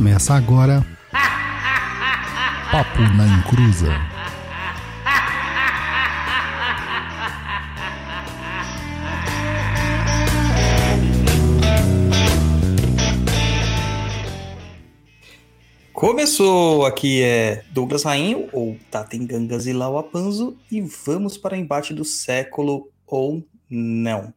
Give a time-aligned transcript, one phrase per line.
[0.00, 0.82] Começa agora.
[2.72, 3.88] Papo na Encruza.
[15.92, 16.86] Começou!
[16.86, 22.90] Aqui é Douglas Rainho, ou Tatengangas e Lauapanzo, e vamos para o embate do século
[23.06, 24.32] ou não.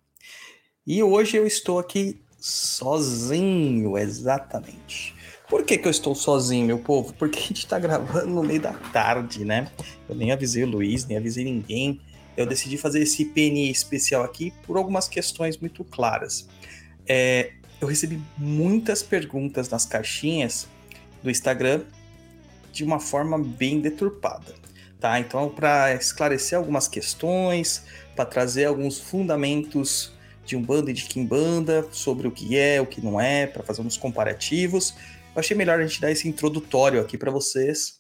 [0.85, 5.12] E hoje eu estou aqui sozinho, exatamente.
[5.53, 7.13] Por que, que eu estou sozinho, meu povo?
[7.13, 9.71] Porque a gente está gravando no meio da tarde, né?
[10.09, 12.01] Eu nem avisei o Luiz, nem avisei ninguém.
[12.35, 16.49] Eu decidi fazer esse PNI especial aqui por algumas questões muito claras.
[17.05, 20.67] É, eu recebi muitas perguntas nas caixinhas
[21.21, 21.81] do Instagram
[22.71, 24.55] de uma forma bem deturpada.
[24.99, 25.19] Tá?
[25.19, 27.85] Então, para esclarecer algumas questões,
[28.15, 30.13] para trazer alguns fundamentos
[30.43, 33.83] de Umbanda e de Kimbanda, sobre o que é, o que não é, para fazer
[33.83, 34.95] uns comparativos.
[35.35, 37.99] Eu achei melhor a gente dar esse introdutório aqui para vocês.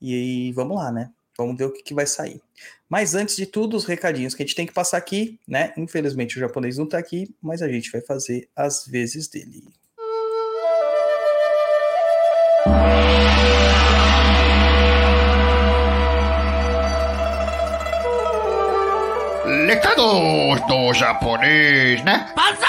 [0.00, 1.10] E aí, vamos lá, né?
[1.36, 2.40] Vamos ver o que, que, vai sair.
[2.88, 5.72] Mas antes de tudo, os recadinhos que a gente tem que passar aqui, né?
[5.76, 9.64] Infelizmente o japonês não está aqui, mas a gente vai fazer as vezes dele.
[19.66, 22.32] Recados do japonês, né?
[22.36, 22.65] Banzai!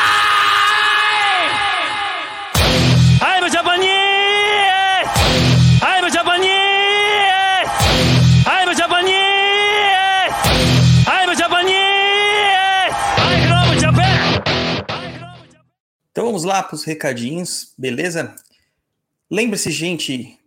[16.18, 18.36] Então vamos lá para os recadinhos, beleza?
[19.30, 20.40] Lembre-se, gente,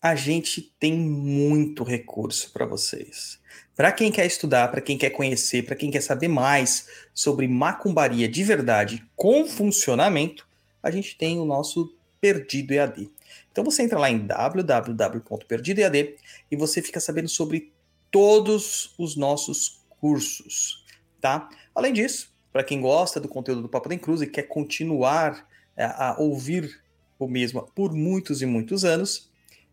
[0.00, 3.40] a gente tem muito recurso para vocês.
[3.74, 8.28] Para quem quer estudar, para quem quer conhecer, para quem quer saber mais sobre macumbaria
[8.28, 10.46] de verdade com funcionamento,
[10.80, 13.10] a gente tem o nosso Perdido EAD.
[13.50, 16.14] Então você entra lá em www.perdidoead
[16.48, 17.72] e você fica sabendo sobre
[18.12, 20.84] todos os nossos cursos,
[21.20, 21.48] tá?
[21.74, 25.46] Além disso, para quem gosta do conteúdo do Papo da Cruz e quer continuar
[25.76, 26.82] a, é, a ouvir
[27.18, 29.30] o mesmo por muitos e muitos anos,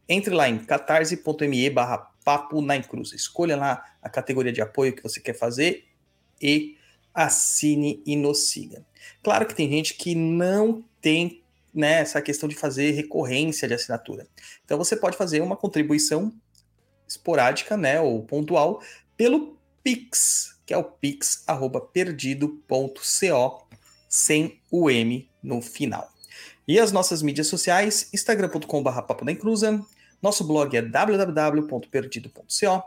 [0.07, 3.15] entre lá em catarse.me barra Papo na Encruza.
[3.15, 5.85] Escolha lá a categoria de apoio que você quer fazer
[6.41, 6.75] e
[7.13, 8.85] assine e nos siga.
[9.23, 11.41] Claro que tem gente que não tem
[11.73, 14.27] né, essa questão de fazer recorrência de assinatura.
[14.65, 16.33] Então você pode fazer uma contribuição
[17.07, 18.81] esporádica, né, ou pontual
[19.15, 23.67] pelo Pix, que é o pix@perdido.co
[24.07, 26.11] sem o M no final.
[26.67, 29.85] E as nossas mídias sociais, instagram.com/papo da encruza,
[30.23, 32.83] nosso blog é www.perdido.co.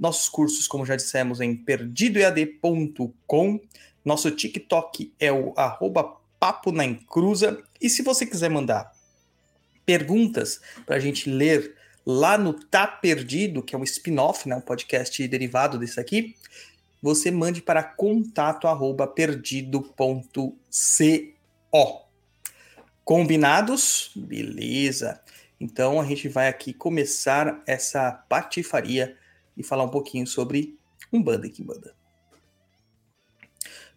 [0.00, 3.60] Nossos cursos, como já dissemos, em perdidoead.com.
[4.02, 7.62] Nosso TikTok é o arroba Papo na Encruza.
[7.78, 8.90] E se você quiser mandar
[9.84, 14.62] perguntas para a gente ler lá no Tá Perdido, que é um spin-off, né, um
[14.62, 16.34] podcast derivado desse aqui,
[17.02, 20.54] você mande para contato arroba perdido.co.
[23.04, 24.10] Combinados?
[24.14, 25.20] Beleza.
[25.60, 29.16] Então a gente vai aqui começar essa patifaria
[29.56, 30.78] e falar um pouquinho sobre
[31.12, 31.94] Umbanda e Kimbanda.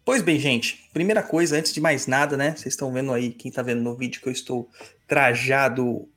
[0.04, 2.56] Pois bem, gente, primeira coisa, antes de mais nada, né?
[2.56, 4.68] Vocês estão vendo aí, quem está vendo no vídeo, que eu estou
[5.06, 6.08] trajado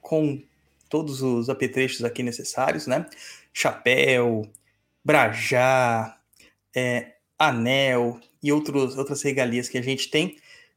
[0.00, 0.40] com
[0.88, 3.06] todos os apetrechos aqui necessários, né?
[3.52, 4.48] Chapéu,
[5.06, 6.18] brajá,
[6.74, 10.36] é, anel e outros, outras regalias que a gente tem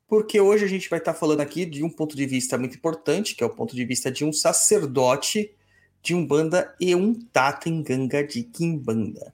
[0.10, 2.76] porque hoje a gente vai estar tá falando aqui de um ponto de vista muito
[2.76, 5.56] importante, que é o ponto de vista de um sacerdote
[6.02, 9.32] de Umbanda e um Tatenganga de Kimbanda.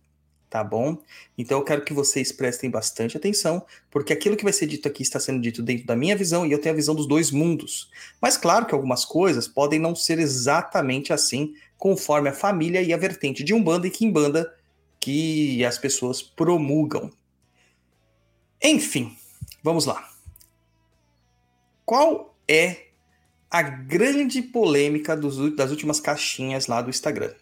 [0.49, 0.97] Tá bom?
[1.37, 5.01] Então eu quero que vocês prestem bastante atenção, porque aquilo que vai ser dito aqui
[5.01, 7.89] está sendo dito dentro da minha visão e eu tenho a visão dos dois mundos.
[8.21, 12.97] Mas claro que algumas coisas podem não ser exatamente assim, conforme a família e a
[12.97, 14.53] vertente de Umbanda e Kimbanda
[15.05, 17.11] que as pessoas promulgam.
[18.59, 19.15] Enfim,
[19.61, 20.09] vamos lá.
[21.85, 22.87] Qual é
[23.51, 27.35] a grande polêmica dos, das últimas caixinhas lá do Instagram?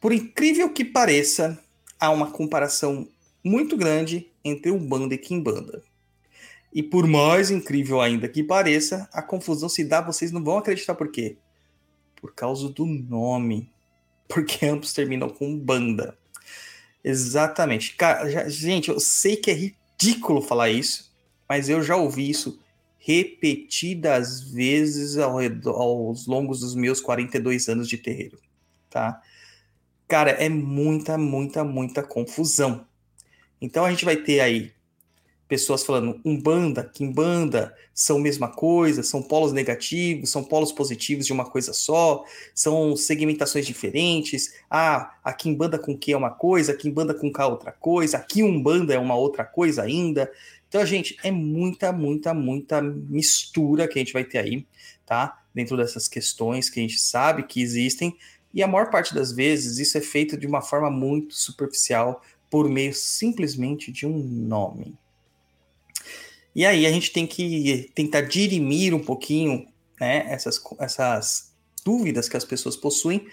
[0.00, 1.58] Por incrível que pareça,
[1.98, 3.08] há uma comparação
[3.42, 5.82] muito grande entre Umbanda e Kimbanda.
[6.72, 10.94] E por mais incrível ainda que pareça, a confusão se dá, vocês não vão acreditar
[10.94, 11.36] por quê?
[12.14, 13.68] Por causa do nome.
[14.28, 16.16] Porque ambos terminam com banda.
[17.08, 17.94] Exatamente.
[17.96, 21.10] Cara, já, gente, eu sei que é ridículo falar isso,
[21.48, 22.60] mas eu já ouvi isso
[22.98, 28.38] repetidas vezes ao redor, aos longos dos meus 42 anos de terreiro,
[28.90, 29.22] tá?
[30.06, 32.86] Cara, é muita, muita, muita confusão.
[33.58, 34.70] Então a gente vai ter aí
[35.48, 41.46] pessoas falando umbanda, quimbanda são mesma coisa, são polos negativos, são polos positivos de uma
[41.46, 42.22] coisa só,
[42.54, 44.54] são segmentações diferentes.
[44.70, 48.42] Ah, a quimbanda com que é uma coisa, a quimbanda com cá outra coisa, aqui
[48.42, 50.30] umbanda é uma outra coisa ainda.
[50.68, 54.66] Então, gente, é muita, muita, muita mistura que a gente vai ter aí,
[55.06, 55.40] tá?
[55.54, 58.14] Dentro dessas questões que a gente sabe que existem.
[58.52, 62.68] E a maior parte das vezes isso é feito de uma forma muito superficial, por
[62.68, 64.94] meio simplesmente de um nome.
[66.58, 69.68] E aí a gente tem que tentar dirimir um pouquinho
[70.00, 73.28] né, essas, essas dúvidas que as pessoas possuem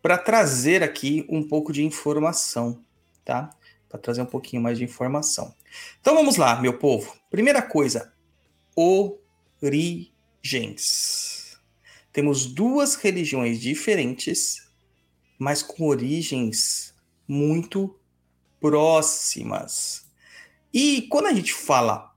[0.00, 2.80] para trazer aqui um pouco de informação,
[3.24, 3.50] tá?
[3.88, 5.52] Para trazer um pouquinho mais de informação.
[6.00, 7.16] Então vamos lá, meu povo.
[7.28, 8.12] Primeira coisa,
[9.60, 11.58] origens.
[12.12, 14.68] Temos duas religiões diferentes,
[15.36, 16.94] mas com origens
[17.26, 17.98] muito
[18.60, 20.06] próximas.
[20.72, 22.07] E quando a gente fala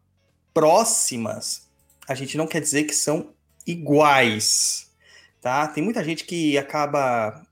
[0.53, 1.69] próximas,
[2.07, 3.33] a gente não quer dizer que são
[3.65, 4.91] iguais,
[5.41, 5.67] tá?
[5.67, 7.45] Tem muita gente que acaba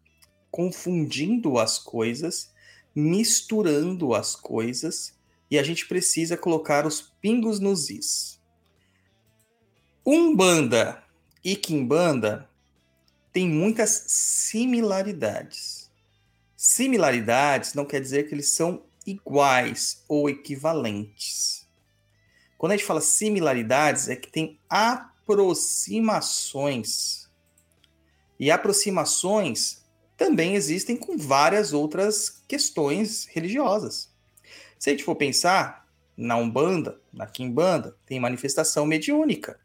[0.51, 2.51] confundindo as coisas,
[2.96, 5.13] misturando as coisas,
[5.50, 8.40] e a gente precisa colocar os pingos nos is.
[10.06, 11.04] Umbanda
[11.44, 12.50] e Kimbanda
[13.31, 15.90] têm muitas similaridades.
[16.56, 21.59] Similaridades não quer dizer que eles são iguais ou equivalentes.
[22.60, 27.30] Quando a gente fala similaridades, é que tem aproximações.
[28.38, 29.86] E aproximações
[30.18, 34.14] também existem com várias outras questões religiosas.
[34.78, 39.58] Se a gente for pensar na Umbanda, na Kimbanda, tem manifestação mediúnica.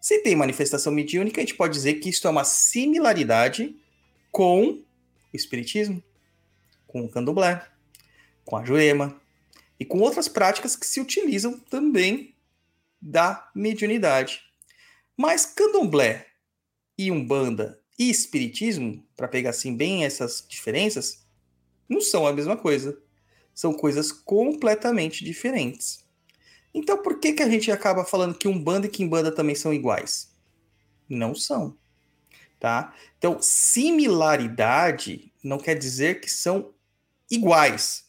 [0.00, 3.74] Se tem manifestação mediúnica, a gente pode dizer que isto é uma similaridade
[4.30, 4.84] com o
[5.34, 6.00] Espiritismo,
[6.86, 7.66] com o Candomblé,
[8.44, 9.20] com a Jurema,
[9.78, 12.34] e com outras práticas que se utilizam também
[13.00, 14.42] da mediunidade.
[15.16, 16.26] Mas candomblé
[16.96, 21.26] e umbanda e espiritismo, para pegar assim bem essas diferenças,
[21.88, 23.00] não são a mesma coisa.
[23.54, 26.04] São coisas completamente diferentes.
[26.72, 30.32] Então por que, que a gente acaba falando que umbanda e quimbanda também são iguais?
[31.08, 31.76] Não são.
[32.60, 32.92] Tá?
[33.16, 36.74] Então, similaridade não quer dizer que são
[37.30, 38.04] iguais.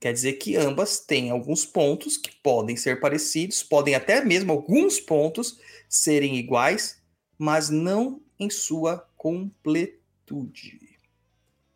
[0.00, 5.00] Quer dizer que ambas têm alguns pontos que podem ser parecidos, podem até mesmo alguns
[5.00, 5.58] pontos
[5.88, 7.02] serem iguais,
[7.36, 10.98] mas não em sua completude.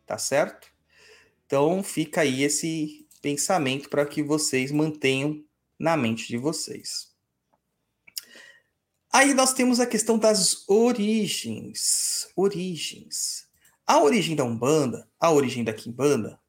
[0.05, 0.71] Tá certo?
[1.45, 5.43] Então fica aí esse pensamento para que vocês mantenham
[5.77, 7.13] na mente de vocês.
[9.11, 12.29] Aí nós temos a questão das origens.
[12.35, 13.47] Origens.
[13.85, 16.39] A origem da Umbanda, a origem da Quimbanda,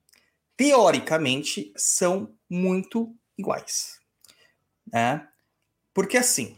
[0.56, 3.98] teoricamente, são muito iguais.
[4.92, 5.28] Né?
[5.92, 6.56] Porque assim,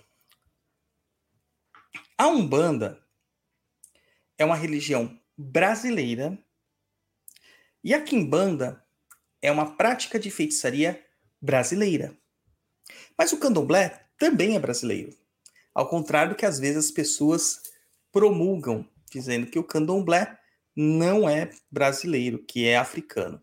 [2.18, 3.02] a Umbanda
[4.38, 6.38] é uma religião brasileira
[7.84, 8.84] e a Quimbanda
[9.40, 11.04] é uma prática de feitiçaria
[11.40, 12.16] brasileira.
[13.16, 15.16] Mas o candomblé também é brasileiro.
[15.74, 17.62] Ao contrário do que às vezes as pessoas
[18.10, 20.38] promulgam, dizendo que o candomblé
[20.74, 23.42] não é brasileiro, que é africano.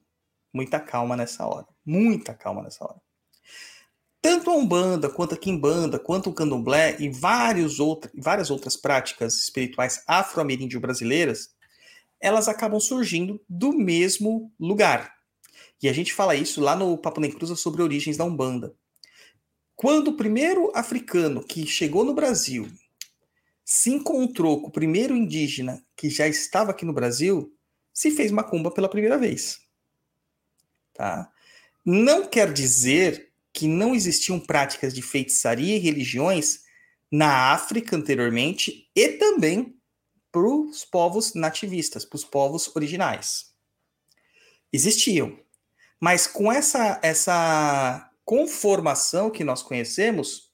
[0.54, 1.68] Muita calma nessa hora.
[1.86, 3.02] Muita calma nessa hora.
[4.22, 7.78] Tanto a Umbanda, quanto a Kimbanda, quanto o Candomblé e vários
[8.16, 11.50] várias outras práticas espirituais afro-ameríndio brasileiras,
[12.22, 15.14] elas acabam surgindo do mesmo lugar.
[15.82, 18.74] E a gente fala isso lá no Papo Cruza sobre origens da Umbanda.
[19.76, 22.72] Quando o primeiro africano que chegou no Brasil
[23.66, 27.54] se encontrou com o primeiro indígena que já estava aqui no Brasil,
[27.92, 29.60] se fez macumba pela primeira vez.
[30.94, 31.32] Tá?
[31.86, 36.62] Não quer dizer que não existiam práticas de feitiçaria e religiões
[37.12, 39.78] na África anteriormente e também
[40.32, 43.54] para os povos nativistas, para os povos originais.
[44.72, 45.38] Existiam.
[46.00, 50.52] Mas com essa, essa conformação que nós conhecemos,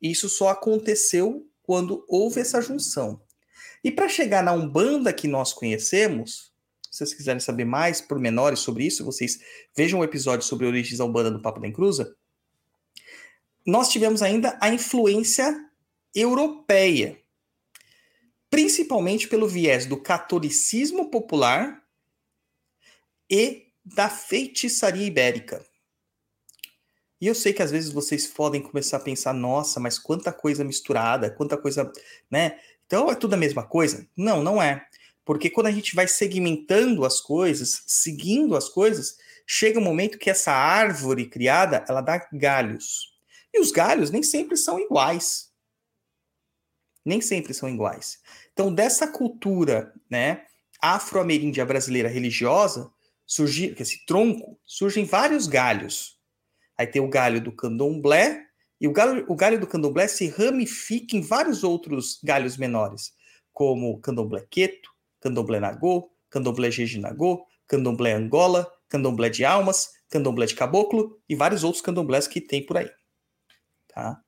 [0.00, 3.20] isso só aconteceu quando houve essa junção.
[3.82, 6.52] E para chegar na Umbanda que nós conhecemos,
[6.90, 9.38] se vocês quiserem saber mais pormenores sobre isso, vocês
[9.76, 12.16] vejam o episódio sobre origens Umbanda do Papo da Encruza.
[13.66, 15.54] Nós tivemos ainda a influência
[16.14, 17.20] europeia,
[18.48, 21.82] principalmente pelo viés do catolicismo popular
[23.30, 25.64] e da feitiçaria ibérica.
[27.20, 30.64] E eu sei que às vezes vocês podem começar a pensar, nossa, mas quanta coisa
[30.64, 31.92] misturada, quanta coisa,
[32.30, 32.58] né?
[32.86, 34.08] Então é tudo a mesma coisa?
[34.16, 34.87] Não, não é.
[35.28, 40.30] Porque quando a gente vai segmentando as coisas, seguindo as coisas, chega um momento que
[40.30, 43.14] essa árvore criada, ela dá galhos.
[43.52, 45.50] E os galhos nem sempre são iguais.
[47.04, 48.20] Nem sempre são iguais.
[48.54, 50.46] Então, dessa cultura, né,
[50.80, 52.90] afro-ameríndia brasileira religiosa,
[53.26, 56.18] surgir, esse tronco, surgem vários galhos.
[56.74, 58.46] Aí tem o galho do candomblé,
[58.80, 63.12] e o galho, o galho do candomblé se ramifica em vários outros galhos menores,
[63.52, 71.18] como candomblé queto, candomblé nagô, candomblé jejinagô, candomblé angola, candomblé de almas, candomblé de caboclo
[71.28, 72.90] e vários outros candomblés que tem por aí.
[73.88, 74.20] Tá?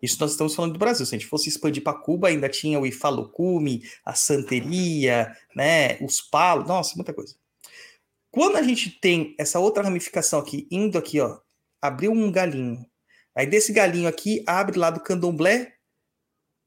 [0.00, 1.04] Isso nós estamos falando do Brasil.
[1.06, 6.20] Se a gente fosse expandir para Cuba, ainda tinha o Ifalucume, a Santeria, né, os
[6.20, 7.34] palos, nossa, muita coisa.
[8.30, 11.38] Quando a gente tem essa outra ramificação aqui, indo aqui, ó,
[11.80, 12.86] abriu um galinho,
[13.36, 15.74] Aí desse galinho aqui, abre lá do candomblé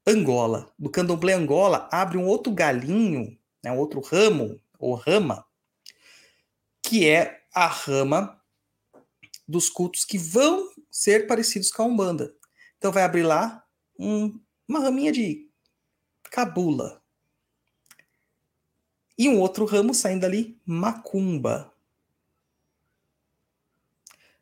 [0.06, 0.72] Angola.
[0.78, 5.44] Do candomblé Angola, abre um outro galinho, né, um outro ramo, ou rama,
[6.82, 8.40] que é a rama
[9.46, 12.34] dos cultos que vão ser parecidos com a Umbanda.
[12.78, 13.64] Então vai abrir lá
[13.98, 15.48] um, uma raminha de
[16.30, 17.02] cabula.
[19.18, 21.74] E um outro ramo saindo ali, macumba.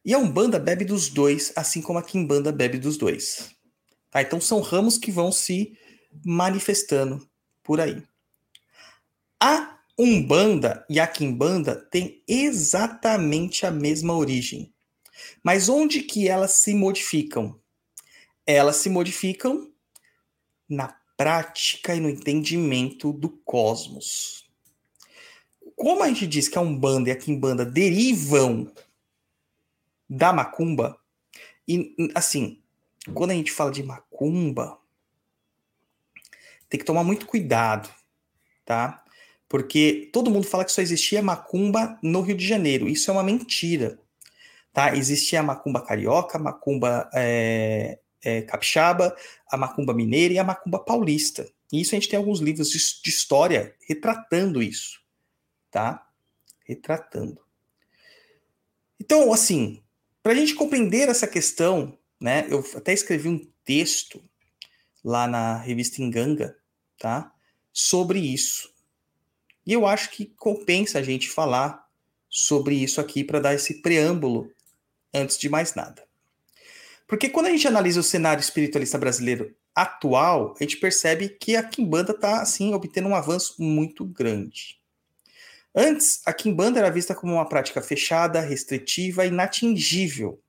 [0.04, 3.54] E a Umbanda bebe dos dois, assim como a Kimbanda bebe dos dois.
[4.10, 4.22] Tá?
[4.22, 5.76] Então são ramos que vão se
[6.24, 7.28] manifestando
[7.62, 8.02] por aí.
[9.40, 14.72] A Umbanda e a Kimbanda têm exatamente a mesma origem.
[15.42, 17.60] Mas onde que elas se modificam?
[18.46, 19.72] Elas se modificam
[20.68, 24.48] na prática e no entendimento do cosmos.
[25.74, 28.72] Como a gente diz que a Umbanda e a Kimbanda derivam
[30.08, 30.98] da macumba.
[31.66, 32.62] E, assim,
[33.14, 34.78] quando a gente fala de macumba,
[36.68, 37.88] tem que tomar muito cuidado,
[38.64, 39.04] tá?
[39.48, 42.88] Porque todo mundo fala que só existia macumba no Rio de Janeiro.
[42.88, 43.98] Isso é uma mentira,
[44.72, 44.94] tá?
[44.94, 49.16] Existia a macumba carioca, a macumba é, é, capixaba,
[49.50, 51.48] a macumba mineira e a macumba paulista.
[51.72, 55.00] E isso a gente tem alguns livros de, de história retratando isso,
[55.70, 56.06] tá?
[56.66, 57.40] Retratando.
[59.00, 59.82] Então, assim,
[60.22, 64.22] para a gente compreender essa questão, né, eu até escrevi um texto
[65.04, 66.56] lá na revista Enganga,
[66.98, 67.32] tá,
[67.72, 68.70] sobre isso.
[69.68, 71.86] E eu acho que compensa a gente falar
[72.26, 74.50] sobre isso aqui para dar esse preâmbulo
[75.12, 76.02] antes de mais nada.
[77.06, 81.62] Porque quando a gente analisa o cenário espiritualista brasileiro atual, a gente percebe que a
[81.62, 84.80] Kimbanda está assim obtendo um avanço muito grande.
[85.74, 90.40] Antes, a Kimbanda era vista como uma prática fechada, restritiva e inatingível.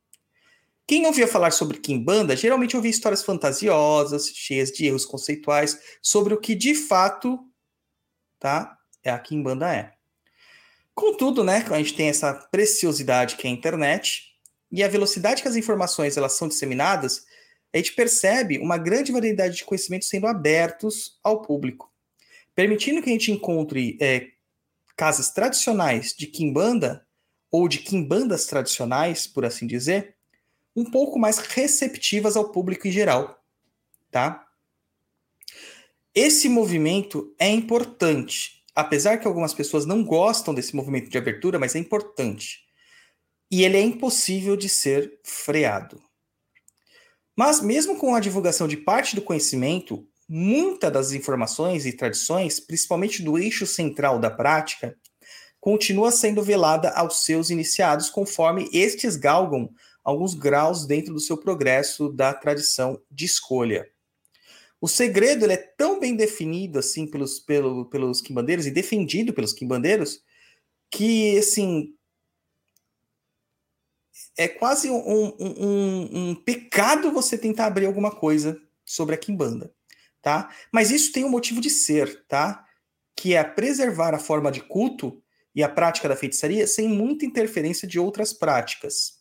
[0.87, 6.39] Quem ouvia falar sobre Kimbanda geralmente ouvia histórias fantasiosas, cheias de erros conceituais, sobre o
[6.39, 7.37] que de fato
[8.39, 8.78] tá,
[9.09, 9.93] é a Kimbanda é.
[10.95, 14.35] Contudo, né, a gente tem essa preciosidade que é a internet
[14.71, 17.25] e a velocidade que as informações elas são disseminadas,
[17.73, 21.91] a gente percebe uma grande variedade de conhecimentos sendo abertos ao público,
[22.55, 24.27] permitindo que a gente encontre é,
[24.95, 27.05] casas tradicionais de quimbanda,
[27.51, 30.15] ou de quimbandas tradicionais, por assim dizer,
[30.75, 33.43] um pouco mais receptivas ao público em geral,
[34.11, 34.47] tá?
[36.13, 41.75] Esse movimento é importante, apesar que algumas pessoas não gostam desse movimento de abertura, mas
[41.75, 42.59] é importante.
[43.51, 46.01] E ele é impossível de ser freado.
[47.35, 53.23] Mas mesmo com a divulgação de parte do conhecimento, muitas das informações e tradições, principalmente
[53.23, 54.95] do eixo central da prática,
[55.59, 59.69] continua sendo velada aos seus iniciados, conforme estes galgam
[60.03, 63.85] alguns graus dentro do seu progresso da tradição de escolha.
[64.81, 69.53] O segredo ele é tão bem definido assim pelos, pelo, pelos quimbandeiros e defendido pelos
[69.53, 70.21] quimbandeiros
[70.91, 71.93] que assim
[74.37, 79.73] é quase um, um, um, um pecado você tentar abrir alguma coisa sobre a quimbanda
[80.21, 80.53] tá?
[80.71, 82.65] Mas isso tem um motivo de ser, tá?
[83.15, 85.21] Que é preservar a forma de culto
[85.55, 89.19] e a prática da feitiçaria sem muita interferência de outras práticas,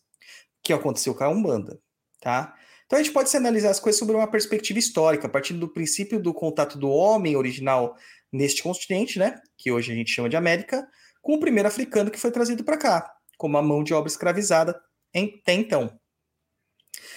[0.63, 1.79] que aconteceu com a Umbanda,
[2.21, 2.55] tá?
[2.89, 5.69] Então a gente pode se analisar as coisas sobre uma perspectiva histórica, a partir do
[5.69, 7.95] princípio do contato do homem original
[8.33, 10.89] neste continente, né, que hoje a gente chama de América,
[11.21, 14.71] com o primeiro africano que foi trazido para cá, como a mão de obra escravizada
[15.15, 15.99] até então.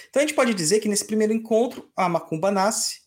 [0.09, 3.01] Então a gente pode dizer que nesse primeiro encontro a macumba nasce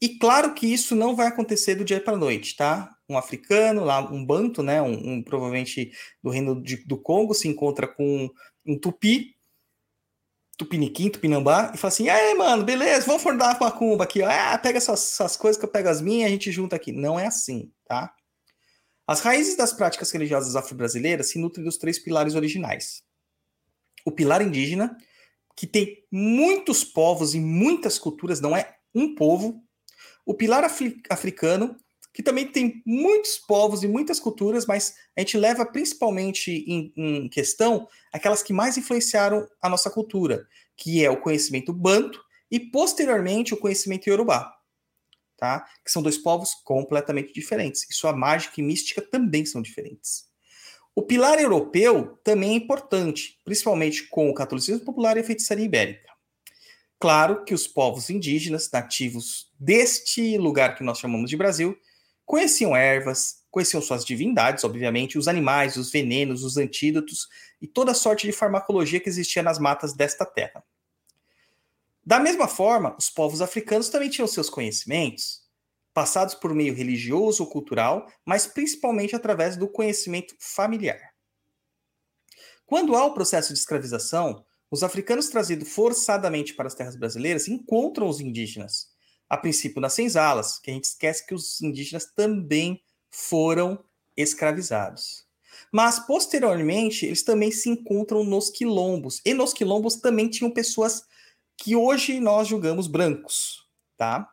[0.00, 2.94] e claro que isso não vai acontecer do dia para a noite, tá?
[3.06, 4.80] Um africano, lá um banto, né?
[4.80, 8.30] Um, um provavelmente do reino de, do Congo, se encontra com
[8.66, 9.33] um tupi,
[10.56, 14.28] tupiniquim, tupinambá, e fala assim: aí, mano, beleza, vamos formar uma cumba aqui, ó.
[14.28, 16.92] Ah, pega essas, essas coisas que eu pego as minhas a gente junta aqui.
[16.92, 18.14] Não é assim, tá?
[19.06, 23.02] As raízes das práticas religiosas afro-brasileiras se nutrem dos três pilares originais:
[24.04, 24.96] o pilar indígena,
[25.56, 29.62] que tem muitos povos e muitas culturas, não é um povo.
[30.26, 30.64] O pilar
[31.10, 31.76] africano,
[32.14, 37.28] que também tem muitos povos e muitas culturas, mas a gente leva principalmente em, em
[37.28, 43.52] questão aquelas que mais influenciaram a nossa cultura, que é o conhecimento banto e posteriormente
[43.52, 44.54] o conhecimento iorubá,
[45.36, 45.66] tá?
[45.84, 47.84] Que são dois povos completamente diferentes.
[47.90, 50.26] E sua mágica e mística também são diferentes.
[50.94, 56.14] O pilar europeu também é importante, principalmente com o catolicismo popular e a feitiçaria ibérica.
[57.00, 61.76] Claro que os povos indígenas nativos deste lugar que nós chamamos de Brasil
[62.24, 67.28] conheciam ervas, conheciam suas divindades, obviamente, os animais, os venenos, os antídotos
[67.60, 70.64] e toda sorte de farmacologia que existia nas matas desta terra.
[72.04, 75.42] Da mesma forma, os povos africanos também tinham seus conhecimentos,
[75.94, 81.14] passados por meio religioso ou cultural, mas principalmente através do conhecimento familiar.
[82.66, 88.08] Quando há o processo de escravização, os africanos trazidos forçadamente para as terras brasileiras encontram
[88.08, 88.93] os indígenas,
[89.28, 93.82] a princípio nas senzalas, que a gente esquece que os indígenas também foram
[94.16, 95.24] escravizados.
[95.72, 99.20] Mas, posteriormente, eles também se encontram nos quilombos.
[99.24, 101.04] E nos quilombos também tinham pessoas
[101.56, 103.66] que hoje nós julgamos brancos,
[103.96, 104.30] tá?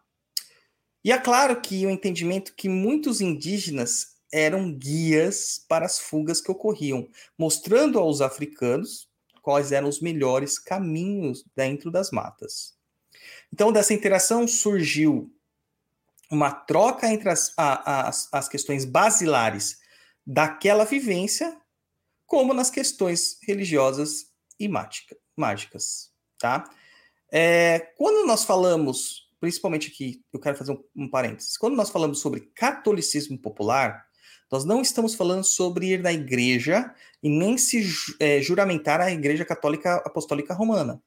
[1.03, 6.51] E é claro que o entendimento que muitos indígenas eram guias para as fugas que
[6.51, 7.07] ocorriam,
[7.37, 9.09] mostrando aos africanos
[9.41, 12.75] quais eram os melhores caminhos dentro das matas.
[13.53, 15.31] Então, dessa interação surgiu
[16.29, 19.79] uma troca entre as, a, as, as questões basilares
[20.25, 21.57] daquela vivência,
[22.25, 26.63] como nas questões religiosas e mágica, mágicas, tá?
[27.29, 32.19] É, quando nós falamos, principalmente aqui, eu quero fazer um, um parênteses, quando nós falamos
[32.19, 34.05] sobre catolicismo popular,
[34.51, 37.85] nós não estamos falando sobre ir na igreja e nem se
[38.19, 41.01] é, juramentar a Igreja Católica Apostólica Romana.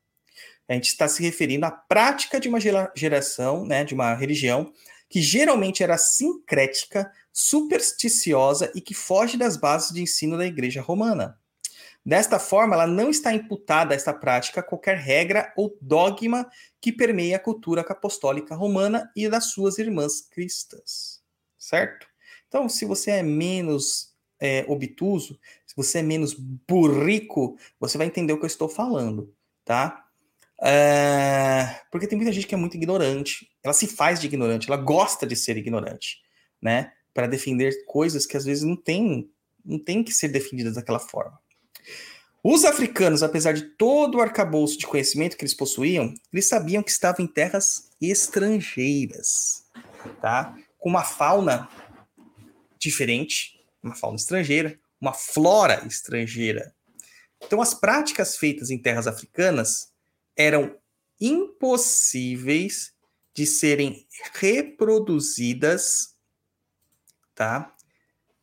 [0.69, 2.59] A gente está se referindo à prática de uma
[2.95, 4.73] geração, né, de uma religião
[5.09, 11.39] que geralmente era sincrética, supersticiosa e que foge das bases de ensino da Igreja Romana.
[12.05, 16.47] Desta forma, ela não está imputada a esta prática qualquer regra ou dogma
[16.81, 21.23] que permeie a cultura apostólica romana e das suas irmãs cristãs.
[21.57, 22.07] Certo?
[22.47, 28.35] Então, se você é menos é, obtuso, se você é menos burrico, você vai entender
[28.35, 30.04] o que eu estou falando, tá?
[30.63, 33.49] É, porque tem muita gente que é muito ignorante.
[33.63, 36.19] Ela se faz de ignorante, ela gosta de ser ignorante,
[36.61, 36.93] né?
[37.13, 39.31] Para defender coisas que às vezes não tem,
[39.65, 41.39] não tem que ser defendidas daquela forma.
[42.43, 46.91] Os africanos, apesar de todo o arcabouço de conhecimento que eles possuíam, eles sabiam que
[46.91, 49.65] estavam em terras estrangeiras,
[50.21, 50.55] tá?
[50.79, 51.69] Com uma fauna
[52.79, 56.75] diferente, uma fauna estrangeira, uma flora estrangeira.
[57.43, 59.94] Então, as práticas feitas em terras africanas
[60.37, 60.77] eram
[61.21, 62.93] impossíveis
[63.33, 66.15] de serem reproduzidas,
[67.35, 67.75] tá?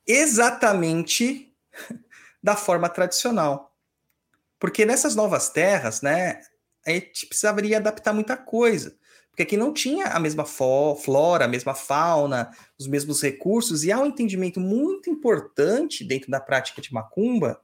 [0.06, 1.54] Exatamente
[2.43, 3.75] da forma tradicional.
[4.60, 6.41] Porque nessas novas terras, né,
[6.86, 8.95] a gente precisaria adaptar muita coisa.
[9.30, 13.97] Porque aqui não tinha a mesma flora, a mesma fauna, os mesmos recursos, e há
[13.97, 17.62] um entendimento muito importante dentro da prática de macumba,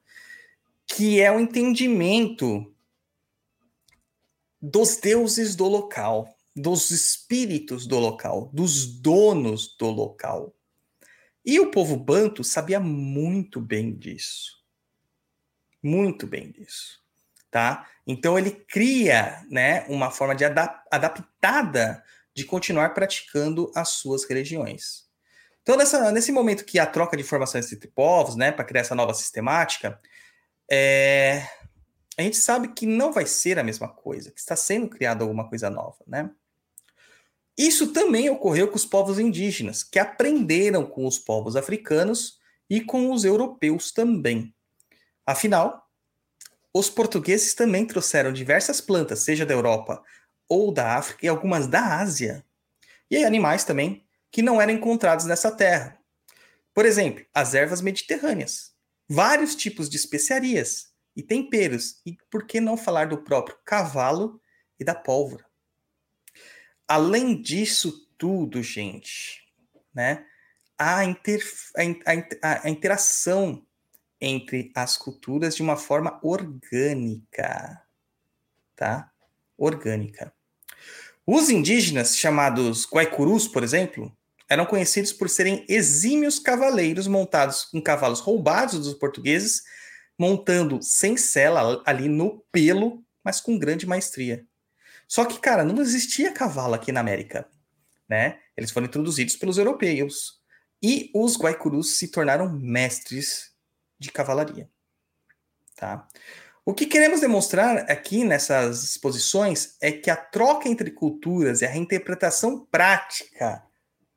[0.86, 2.74] que é o entendimento
[4.62, 10.54] dos deuses do local, dos espíritos do local, dos donos do local.
[11.46, 14.58] E o povo banto sabia muito bem disso
[15.82, 17.00] muito bem disso,
[17.50, 17.88] tá?
[18.06, 25.08] Então ele cria, né, uma forma de adap adaptada de continuar praticando as suas religiões.
[25.64, 28.96] Então nessa, nesse momento que a troca de informações entre povos, né, para criar essa
[28.96, 30.00] nova sistemática,
[30.70, 31.48] é,
[32.18, 35.48] a gente sabe que não vai ser a mesma coisa, que está sendo criada alguma
[35.48, 36.30] coisa nova, né?
[37.56, 43.12] Isso também ocorreu com os povos indígenas, que aprenderam com os povos africanos e com
[43.12, 44.54] os europeus também.
[45.26, 45.88] Afinal,
[46.74, 50.04] os portugueses também trouxeram diversas plantas, seja da Europa
[50.48, 52.46] ou da África e algumas da Ásia.
[53.10, 55.98] E animais também que não eram encontrados nessa terra.
[56.74, 58.72] Por exemplo, as ervas mediterrâneas,
[59.10, 60.87] vários tipos de especiarias
[61.18, 64.40] e temperos, e por que não falar do próprio cavalo
[64.80, 65.44] e da pólvora?
[66.88, 69.44] Além disso tudo, gente,
[69.94, 70.24] né,
[70.78, 71.44] a, inter,
[72.44, 73.66] a, interação
[74.22, 77.82] entre as culturas de uma forma orgânica,
[78.76, 79.12] tá?
[79.58, 80.32] Orgânica.
[81.26, 84.16] Os indígenas, chamados guaicurus, por exemplo,
[84.48, 89.64] eram conhecidos por serem exímios cavaleiros montados em cavalos roubados dos portugueses,
[90.18, 94.46] montando sem sela ali no pelo, mas com grande maestria.
[95.08, 97.48] Só que, cara, não existia cavalo aqui na América,
[98.10, 98.40] né?
[98.56, 100.42] Eles foram introduzidos pelos europeus.
[100.82, 103.52] E os guaicurus se tornaram mestres
[103.98, 104.70] de cavalaria,
[105.76, 106.08] tá?
[106.68, 111.70] O que queremos demonstrar aqui nessas exposições é que a troca entre culturas e a
[111.70, 113.64] reinterpretação prática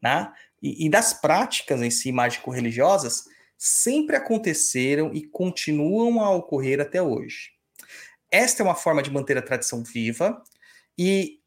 [0.03, 3.25] né, e, e das práticas em si mágico-religiosas
[3.61, 7.51] sempre aconteceram e continuam a ocorrer até hoje.
[8.31, 10.43] Esta é uma forma de manter a tradição viva
[10.97, 11.41] e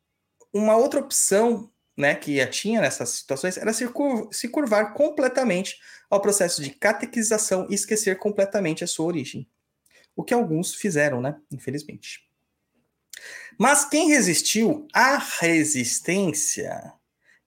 [0.54, 6.69] uma outra opção né, que tinha nessas situações era se curvar completamente ao processo de
[6.69, 9.47] catequização e esquecer completamente a sua origem
[10.15, 11.36] o que alguns fizeram, né?
[11.52, 12.28] Infelizmente.
[13.60, 16.93] Mas quem resistiu à resistência,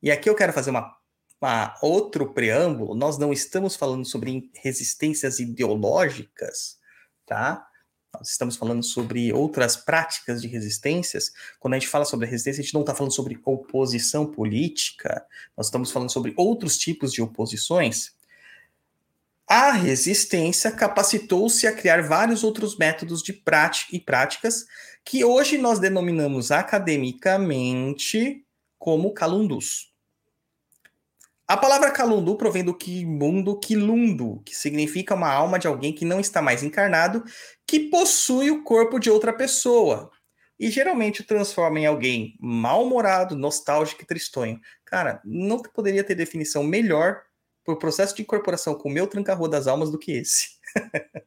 [0.03, 0.96] e aqui eu quero fazer uma,
[1.41, 6.79] uma outro preâmbulo, nós não estamos falando sobre resistências ideológicas,
[7.27, 7.67] tá?
[8.15, 11.33] Nós estamos falando sobre outras práticas de resistências.
[11.61, 15.25] Quando a gente fala sobre resistência, a gente não está falando sobre oposição política,
[15.57, 18.15] nós estamos falando sobre outros tipos de oposições.
[19.47, 24.67] A resistência capacitou-se a criar vários outros métodos de prática e práticas
[25.05, 28.45] que hoje nós denominamos academicamente
[28.79, 29.95] como calundus.
[31.49, 36.19] A palavra calundu provém do quimundo quilundo, que significa uma alma de alguém que não
[36.19, 37.23] está mais encarnado,
[37.65, 40.11] que possui o corpo de outra pessoa.
[40.59, 44.61] E geralmente transforma em alguém mal-humorado, nostálgico e tristonho.
[44.85, 47.23] Cara, não poderia ter definição melhor
[47.65, 50.57] por processo de incorporação com o meu tranca-rua das almas do que esse.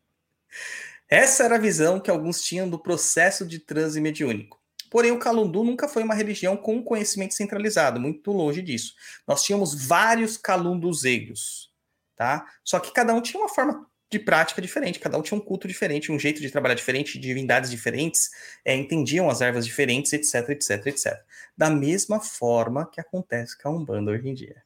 [1.07, 4.58] Essa era a visão que alguns tinham do processo de transe mediúnico.
[4.89, 8.95] Porém, o Calundu nunca foi uma religião com conhecimento centralizado, muito longe disso.
[9.27, 11.71] Nós tínhamos vários calunduzeiros,
[12.15, 12.45] tá?
[12.63, 15.67] Só que cada um tinha uma forma de prática diferente, cada um tinha um culto
[15.67, 18.31] diferente, um jeito de trabalhar diferente, divindades diferentes,
[18.65, 21.19] é, entendiam as ervas diferentes, etc, etc, etc.
[21.55, 24.63] Da mesma forma que acontece com a Umbanda hoje em dia.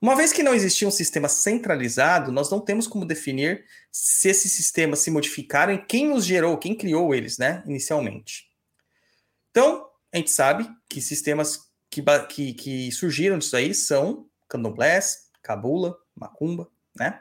[0.00, 4.52] Uma vez que não existia um sistema centralizado, nós não temos como definir se esses
[4.52, 8.53] sistemas se modificaram e quem os gerou, quem criou eles, né, inicialmente.
[9.56, 15.96] Então, a gente sabe que sistemas que, que, que surgiram disso aí são candomblés, cabula,
[16.12, 17.20] macumba, né?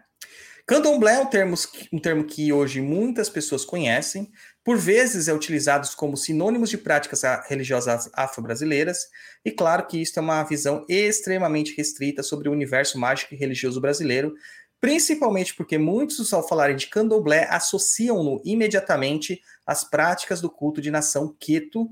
[0.65, 1.55] Candomblé é um termo,
[1.91, 4.31] um termo que hoje muitas pessoas conhecem,
[4.63, 9.09] por vezes é utilizado como sinônimos de práticas religiosas afro-brasileiras,
[9.45, 13.79] e claro que isso é uma visão extremamente restrita sobre o universo mágico e religioso
[13.79, 14.33] brasileiro,
[14.81, 21.35] principalmente porque muitos, ao falarem de candomblé, associam-no imediatamente às práticas do culto de nação
[21.39, 21.89] Queto,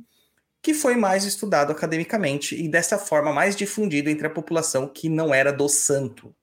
[0.62, 5.34] que foi mais estudado academicamente e dessa forma mais difundido entre a população que não
[5.34, 6.36] era do santo.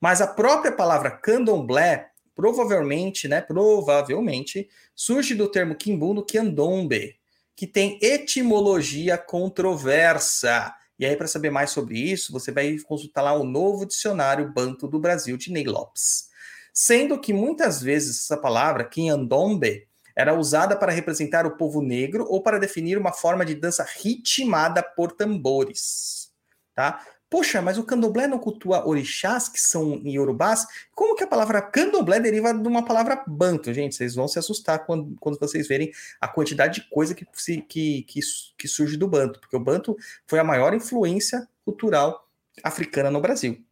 [0.00, 2.10] Mas a própria palavra candomblé
[2.40, 7.16] provavelmente, né, provavelmente, surge do termo quimbundo candombe,
[7.54, 10.74] que tem etimologia controversa.
[10.98, 14.88] E aí, para saber mais sobre isso, você vai consultar lá o novo dicionário Banto
[14.88, 16.30] do Brasil de Ney Lopes.
[16.72, 19.86] Sendo que muitas vezes essa palavra, quinhandombe,
[20.20, 24.82] era usada para representar o povo negro ou para definir uma forma de dança ritmada
[24.82, 26.30] por tambores.
[26.74, 27.02] Tá?
[27.30, 30.66] Poxa, mas o candomblé não cultua orixás, que são em yorubás?
[30.92, 33.72] Como que a palavra candomblé deriva de uma palavra banto?
[33.72, 37.24] Gente, vocês vão se assustar quando, quando vocês verem a quantidade de coisa que,
[37.68, 38.20] que, que,
[38.58, 42.28] que surge do banto, porque o banto foi a maior influência cultural
[42.62, 43.64] africana no Brasil.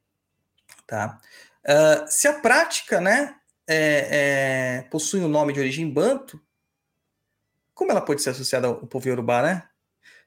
[0.86, 1.18] Tá?
[1.64, 3.34] Uh, se a prática né,
[3.68, 6.40] é, é, possui um nome de origem banto,
[7.74, 9.68] como ela pode ser associada ao povo yorubá, né?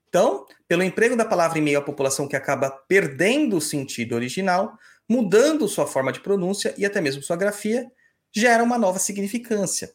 [0.07, 4.77] Então, pelo emprego da palavra em meio à população que acaba perdendo o sentido original,
[5.09, 7.89] mudando sua forma de pronúncia e até mesmo sua grafia,
[8.31, 9.93] gera uma nova significância,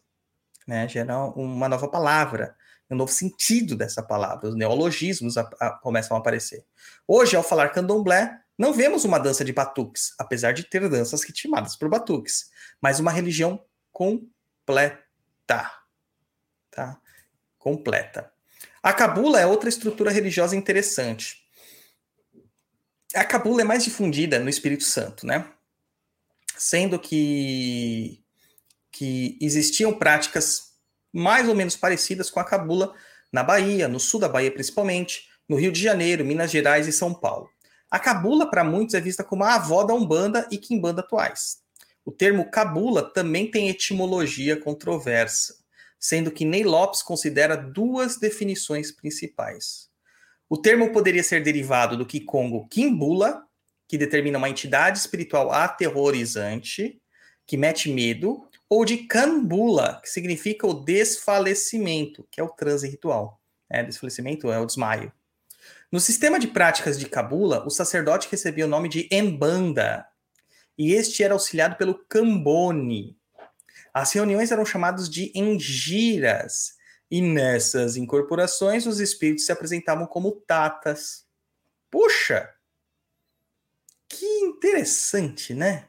[0.66, 0.88] né?
[0.88, 2.56] gera uma nova palavra,
[2.90, 4.48] um novo sentido dessa palavra.
[4.48, 6.64] Os neologismos a, a, começam a aparecer.
[7.06, 11.76] Hoje, ao falar candomblé, não vemos uma dança de batuques, apesar de ter danças ritmadas
[11.76, 15.04] por batuques, mas uma religião completa.
[16.70, 17.00] Tá?
[17.58, 18.32] Completa.
[18.82, 21.44] A cabula é outra estrutura religiosa interessante.
[23.14, 25.50] A cabula é mais difundida no Espírito Santo, né?
[26.56, 28.22] Sendo que,
[28.92, 30.74] que existiam práticas
[31.12, 32.94] mais ou menos parecidas com a cabula
[33.32, 37.14] na Bahia, no sul da Bahia principalmente, no Rio de Janeiro, Minas Gerais e São
[37.14, 37.48] Paulo.
[37.90, 41.58] A cabula, para muitos, é vista como a avó da Umbanda e Quimbanda atuais.
[42.06, 45.66] O termo cabula também tem etimologia controversa
[45.98, 49.88] sendo que Ney Lopes considera duas definições principais.
[50.48, 53.44] O termo poderia ser derivado do Kikongo Kimbula,
[53.88, 57.00] que determina uma entidade espiritual aterrorizante,
[57.46, 63.40] que mete medo, ou de cambula, que significa o desfalecimento, que é o transe ritual.
[63.70, 65.12] É, desfalecimento é o desmaio.
[65.90, 70.06] No sistema de práticas de cabula, o sacerdote recebia o nome de embanda,
[70.78, 73.18] e este era auxiliado pelo cambone.
[73.92, 76.76] As reuniões eram chamadas de engiras,
[77.10, 81.24] e nessas incorporações os espíritos se apresentavam como tatas.
[81.90, 82.50] Puxa!
[84.08, 85.88] Que interessante, né?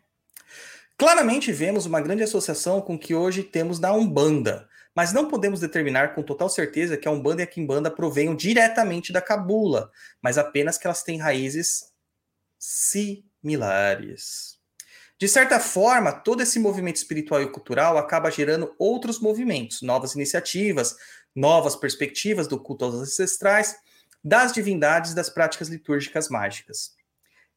[0.97, 5.59] Claramente vemos uma grande associação com o que hoje temos na Umbanda, mas não podemos
[5.59, 10.39] determinar com total certeza que a Umbanda e a Kimbanda provenham diretamente da Cabula, mas
[10.39, 11.93] apenas que elas têm raízes
[12.57, 14.56] similares.
[15.19, 20.95] De certa forma, todo esse movimento espiritual e cultural acaba gerando outros movimentos, novas iniciativas,
[21.35, 23.75] novas perspectivas do culto aos ancestrais,
[24.23, 26.95] das divindades das práticas litúrgicas mágicas.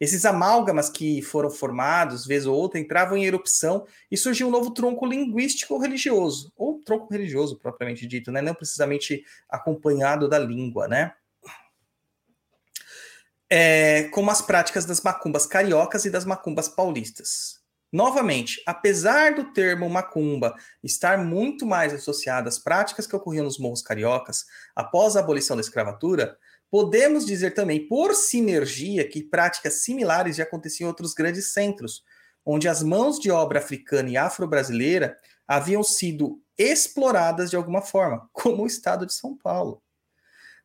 [0.01, 4.71] Esses amálgamas que foram formados, vez ou outra, entravam em erupção e surgiu um novo
[4.71, 8.41] tronco linguístico religioso, ou tronco religioso propriamente dito, né?
[8.41, 11.13] não precisamente acompanhado da língua, né?
[13.51, 17.59] É, como as práticas das macumbas cariocas e das macumbas paulistas.
[17.93, 23.83] Novamente, apesar do termo macumba estar muito mais associado às práticas que ocorriam nos morros
[23.83, 24.45] cariocas
[24.77, 26.39] após a abolição da escravatura,
[26.71, 32.05] Podemos dizer também, por sinergia, que práticas similares já aconteciam em outros grandes centros,
[32.47, 35.17] onde as mãos de obra africana e afro-brasileira
[35.49, 39.83] haviam sido exploradas de alguma forma, como o estado de São Paulo.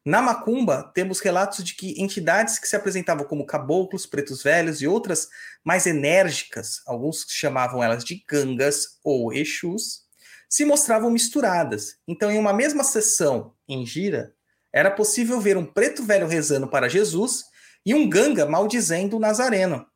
[0.06, 4.88] Na Macumba, temos relatos de que entidades que se apresentavam como caboclos, pretos velhos e
[4.88, 5.28] outras
[5.64, 10.04] mais enérgicas, alguns chamavam elas de gangas ou exus,
[10.48, 11.98] se mostravam misturadas.
[12.08, 14.36] Então, em uma mesma sessão em gira,
[14.72, 17.46] era possível ver um preto velho rezando para Jesus
[17.84, 19.88] e um ganga maldizendo o Nazareno.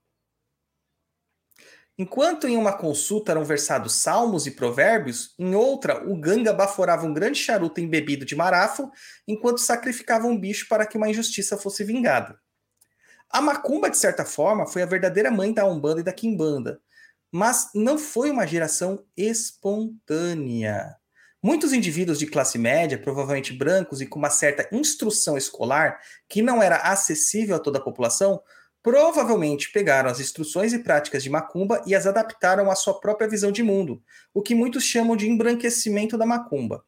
[2.00, 7.14] Enquanto em uma consulta eram versados salmos e provérbios, em outra o ganga baforava um
[7.14, 8.90] grande charuto embebido de marafo,
[9.28, 12.40] enquanto sacrificava um bicho para que uma injustiça fosse vingada.
[13.30, 16.80] A macumba, de certa forma, foi a verdadeira mãe da Umbanda e da Quimbanda,
[17.30, 20.96] mas não foi uma geração espontânea.
[21.44, 26.64] Muitos indivíduos de classe média, provavelmente brancos e com uma certa instrução escolar que não
[26.64, 28.42] era acessível a toda a população,
[28.90, 33.52] provavelmente pegaram as instruções e práticas de macumba e as adaptaram à sua própria visão
[33.52, 34.02] de mundo,
[34.34, 36.84] o que muitos chamam de embranquecimento da macumba.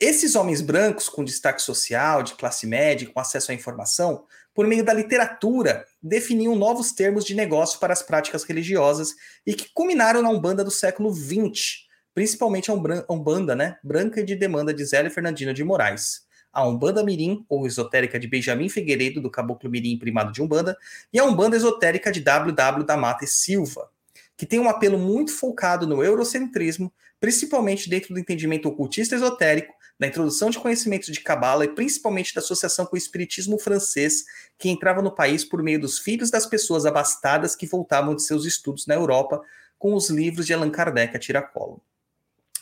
[0.00, 4.84] Esses homens brancos com destaque social, de classe média, com acesso à informação, por meio
[4.84, 9.14] da literatura, definiam novos termos de negócio para as práticas religiosas
[9.46, 12.74] e que culminaram na Umbanda do século XX, principalmente a
[13.08, 13.78] Umbanda, né?
[13.84, 16.26] Branca de demanda de Zélia Fernandina de Moraes.
[16.52, 20.76] A Umbanda Mirim, ou esotérica de Benjamin Figueiredo, do Caboclo Mirim Primado de Umbanda,
[21.12, 23.90] e a Umbanda esotérica de WW da Mata e Silva,
[24.36, 30.06] que tem um apelo muito focado no eurocentrismo, principalmente dentro do entendimento ocultista esotérico, da
[30.06, 34.24] introdução de conhecimentos de cabala e principalmente da associação com o espiritismo francês,
[34.56, 38.44] que entrava no país por meio dos filhos das pessoas abastadas que voltavam de seus
[38.44, 39.42] estudos na Europa
[39.76, 41.82] com os livros de Allan Kardec a tiracolo.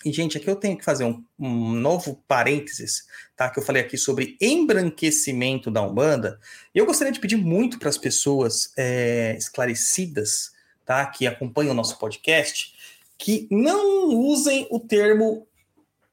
[0.06, 3.50] E, gente, aqui eu tenho que fazer um, um, novo parênteses, tá?
[3.50, 6.38] Que eu falei aqui sobre embranquecimento da Umbanda.
[6.72, 10.52] E eu gostaria de pedir muito para as pessoas é, esclarecidas,
[10.84, 11.04] tá?
[11.06, 12.72] Que acompanham o nosso podcast,
[13.18, 15.44] que não usem o termo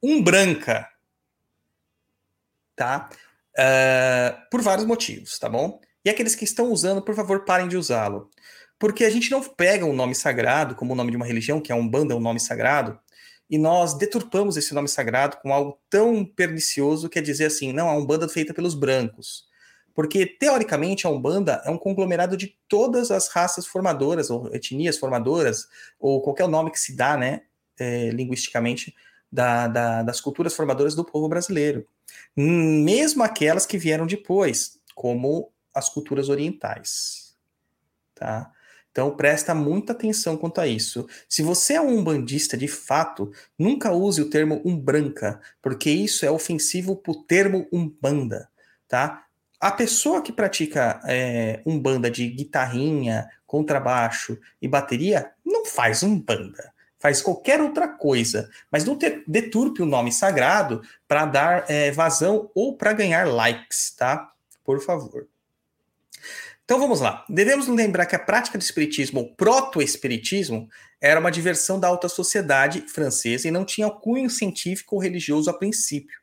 [0.02, 0.90] umbranca,
[2.76, 3.12] tá?
[3.56, 5.80] Uh, por vários motivos, tá bom?
[6.04, 8.32] E aqueles que estão usando, por favor, parem de usá-lo.
[8.80, 11.72] Porque a gente não pega um nome sagrado, como o nome de uma religião, que
[11.72, 13.00] é a Umbanda, é um nome sagrado,
[13.54, 17.88] e nós deturpamos esse nome sagrado com algo tão pernicioso que é dizer assim, não,
[17.88, 19.46] a Umbanda feita pelos brancos.
[19.94, 25.68] Porque, teoricamente, a Umbanda é um conglomerado de todas as raças formadoras, ou etnias formadoras,
[26.00, 27.44] ou qualquer nome que se dá, né,
[27.78, 28.96] é, linguisticamente,
[29.32, 31.86] da, da, das culturas formadoras do povo brasileiro.
[32.36, 37.36] Mesmo aquelas que vieram depois, como as culturas orientais.
[38.16, 38.52] Tá?
[38.94, 41.08] Então presta muita atenção quanto a isso.
[41.28, 46.30] Se você é um bandista de fato, nunca use o termo umbranca, porque isso é
[46.30, 48.48] ofensivo para o termo umbanda,
[48.88, 49.26] tá?
[49.60, 57.20] A pessoa que pratica é, umbanda de guitarrinha, contrabaixo e bateria não faz umbanda, faz
[57.20, 62.94] qualquer outra coisa, mas não deturpe o nome sagrado para dar é, vazão ou para
[62.94, 64.32] ganhar likes, tá?
[64.64, 65.28] Por favor.
[66.64, 67.26] Então vamos lá.
[67.30, 70.70] Devemos lembrar que a prática do espiritismo, ou proto-espiritismo,
[71.02, 75.54] era uma diversão da alta sociedade francesa e não tinha cunho científico ou religioso a
[75.54, 76.18] princípio.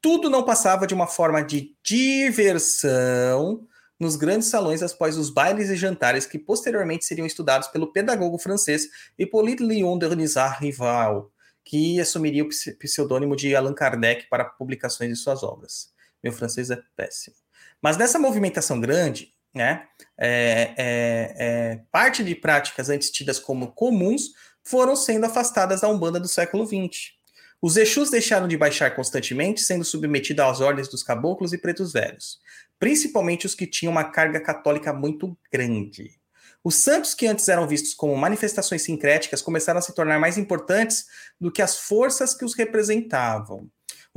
[0.00, 3.66] Tudo não passava de uma forma de diversão
[3.98, 8.88] nos grandes salões após os bailes e jantares que posteriormente seriam estudados pelo pedagogo francês
[9.18, 11.32] Hippolyte Léon de Renizar Rival,
[11.64, 12.48] que assumiria o
[12.78, 15.90] pseudônimo de Allan Kardec para publicações de suas obras.
[16.22, 17.36] Meu francês é péssimo.
[17.82, 19.84] Mas nessa movimentação grande, né,
[20.16, 24.32] é, é, é, parte de práticas antes tidas como comuns
[24.62, 27.12] foram sendo afastadas da Umbanda do século XX.
[27.60, 32.38] Os Exus deixaram de baixar constantemente, sendo submetidos às ordens dos caboclos e pretos velhos,
[32.78, 36.18] principalmente os que tinham uma carga católica muito grande.
[36.62, 41.06] Os santos que antes eram vistos como manifestações sincréticas começaram a se tornar mais importantes
[41.40, 43.68] do que as forças que os representavam.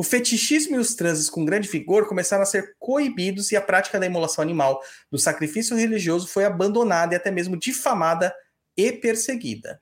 [0.02, 4.00] O fetichismo e os transes com grande vigor começaram a ser coibidos e a prática
[4.00, 8.34] da imolação animal, do sacrifício religioso, foi abandonada e até mesmo difamada
[8.76, 9.80] e perseguida.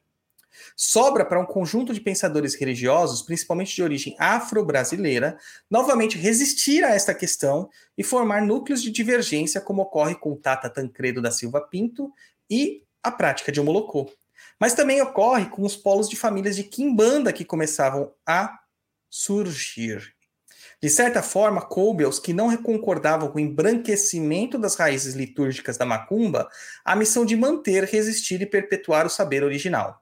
[0.75, 5.37] Sobra para um conjunto de pensadores religiosos, principalmente de origem afro-brasileira,
[5.71, 11.21] novamente resistir a esta questão e formar núcleos de divergência, como ocorre com Tata Tancredo
[11.21, 12.11] da Silva Pinto
[12.49, 14.11] e a prática de Omolocô.
[14.59, 18.59] Mas também ocorre com os polos de famílias de Quimbanda que começavam a
[19.09, 20.13] surgir.
[20.81, 25.85] De certa forma, coube aos que não concordavam com o embranquecimento das raízes litúrgicas da
[25.85, 26.47] macumba
[26.85, 30.01] a missão de manter, resistir e perpetuar o saber original.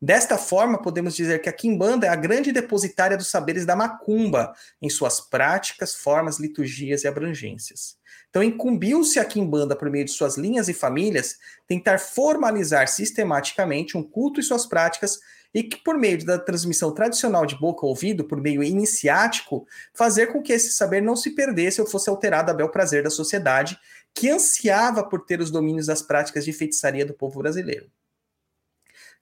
[0.00, 4.54] Desta forma, podemos dizer que a Quimbanda é a grande depositária dos saberes da macumba,
[4.80, 7.96] em suas práticas, formas, liturgias e abrangências.
[8.28, 11.36] Então, incumbiu-se a Quimbanda, por meio de suas linhas e famílias,
[11.66, 15.20] tentar formalizar sistematicamente um culto e suas práticas
[15.54, 20.26] e que, por meio da transmissão tradicional de boca a ouvido, por meio iniciático, fazer
[20.26, 23.78] com que esse saber não se perdesse ou fosse alterado a bel prazer da sociedade,
[24.12, 27.88] que ansiava por ter os domínios das práticas de feitiçaria do povo brasileiro.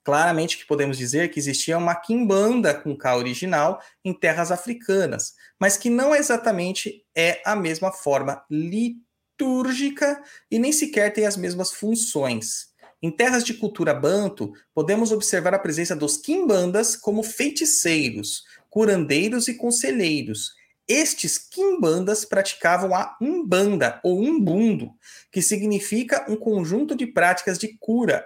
[0.05, 5.77] Claramente que podemos dizer que existia uma quimbanda com K original em terras africanas, mas
[5.77, 12.72] que não exatamente é a mesma forma litúrgica e nem sequer tem as mesmas funções.
[13.03, 19.55] Em terras de cultura banto, podemos observar a presença dos quimbandas como feiticeiros, curandeiros e
[19.55, 20.53] conselheiros.
[20.87, 24.93] Estes quimbandas praticavam a umbanda ou umbundo,
[25.33, 28.25] que significa um conjunto de práticas de cura.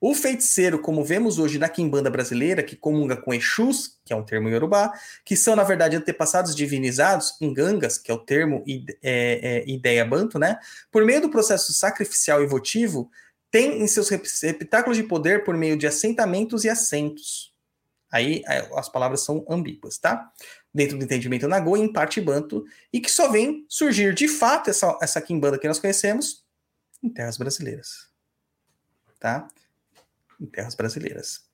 [0.00, 4.22] O feiticeiro, como vemos hoje na quimbanda brasileira, que comunga com Exus, que é um
[4.22, 4.92] termo iorubá,
[5.24, 10.04] que são, na verdade, antepassados divinizados em gangas, que é o termo é, é, ideia
[10.04, 10.58] banto, né?
[10.92, 13.10] Por meio do processo sacrificial e votivo,
[13.54, 17.54] tem em seus repitáculos de poder por meio de assentamentos e assentos.
[18.10, 18.42] Aí
[18.74, 20.32] as palavras são ambíguas, tá?
[20.74, 24.98] Dentro do entendimento Nagô, em parte banto, e que só vem surgir de fato essa,
[25.00, 26.44] essa quimbanda que nós conhecemos
[27.00, 28.08] em terras brasileiras.
[29.20, 29.46] Tá?
[30.40, 31.44] Em terras brasileiras.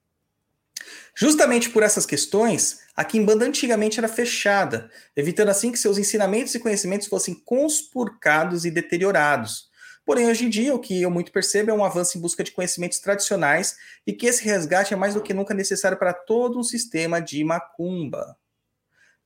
[1.14, 6.60] Justamente por essas questões, a quimbanda antigamente era fechada, evitando assim que seus ensinamentos e
[6.60, 9.69] conhecimentos fossem conspurcados e deteriorados
[10.04, 12.52] Porém, hoje em dia, o que eu muito percebo é um avanço em busca de
[12.52, 16.62] conhecimentos tradicionais e que esse resgate é mais do que nunca necessário para todo um
[16.62, 18.36] sistema de macumba.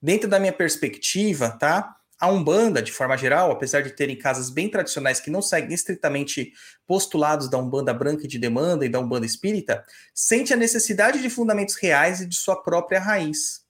[0.03, 1.97] Dentro da minha perspectiva, tá?
[2.21, 6.53] A Umbanda, de forma geral, apesar de terem casas bem tradicionais que não seguem estritamente
[6.87, 9.85] postulados da Umbanda branca de demanda e da Umbanda espírita,
[10.15, 13.65] sente a necessidade de fundamentos reais e de sua própria raiz.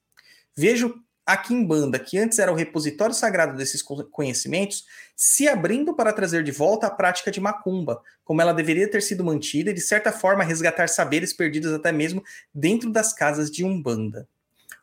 [0.55, 0.93] Vejo
[1.25, 4.85] a Kimbanda, que antes era o repositório sagrado desses conhecimentos,
[5.15, 9.23] se abrindo para trazer de volta a prática de macumba, como ela deveria ter sido
[9.23, 14.27] mantida e, de certa forma, resgatar saberes perdidos até mesmo dentro das casas de Umbanda.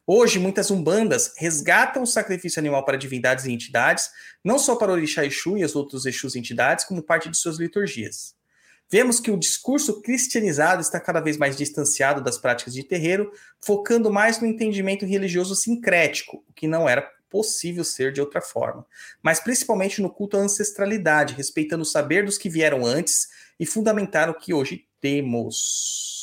[0.05, 4.11] Hoje, muitas umbandas resgatam o sacrifício animal para divindades e entidades,
[4.43, 8.35] não só para Orixá Exu e as outras Exus entidades, como parte de suas liturgias.
[8.93, 14.13] Vemos que o discurso cristianizado está cada vez mais distanciado das práticas de terreiro, focando
[14.13, 18.85] mais no entendimento religioso sincrético, o que não era possível ser de outra forma,
[19.23, 23.29] mas principalmente no culto à ancestralidade, respeitando o saber dos que vieram antes
[23.59, 26.22] e fundamentaram o que hoje temos.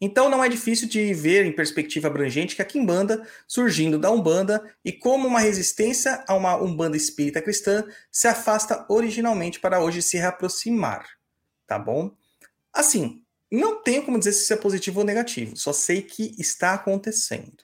[0.00, 4.74] Então não é difícil de ver em perspectiva abrangente que a Kimbanda, surgindo da Umbanda
[4.84, 10.16] e como uma resistência a uma Umbanda espírita cristã, se afasta originalmente para hoje se
[10.16, 11.06] reaproximar,
[11.66, 12.14] tá bom?
[12.72, 16.74] Assim, não tenho como dizer se isso é positivo ou negativo, só sei que está
[16.74, 17.62] acontecendo,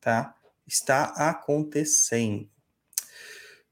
[0.00, 0.34] tá?
[0.66, 2.48] Está acontecendo.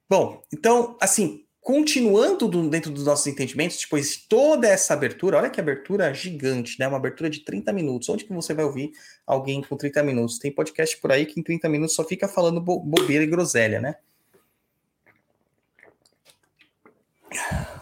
[0.08, 5.48] Bom, então, assim, continuando do, dentro dos nossos entendimentos, depois de toda essa abertura, olha
[5.48, 6.86] que abertura gigante, né?
[6.86, 8.06] Uma abertura de 30 minutos.
[8.10, 8.92] Onde que você vai ouvir
[9.26, 10.38] alguém com 30 minutos?
[10.38, 13.80] Tem podcast por aí que em 30 minutos só fica falando bo bobeira e groselha,
[13.80, 13.96] né?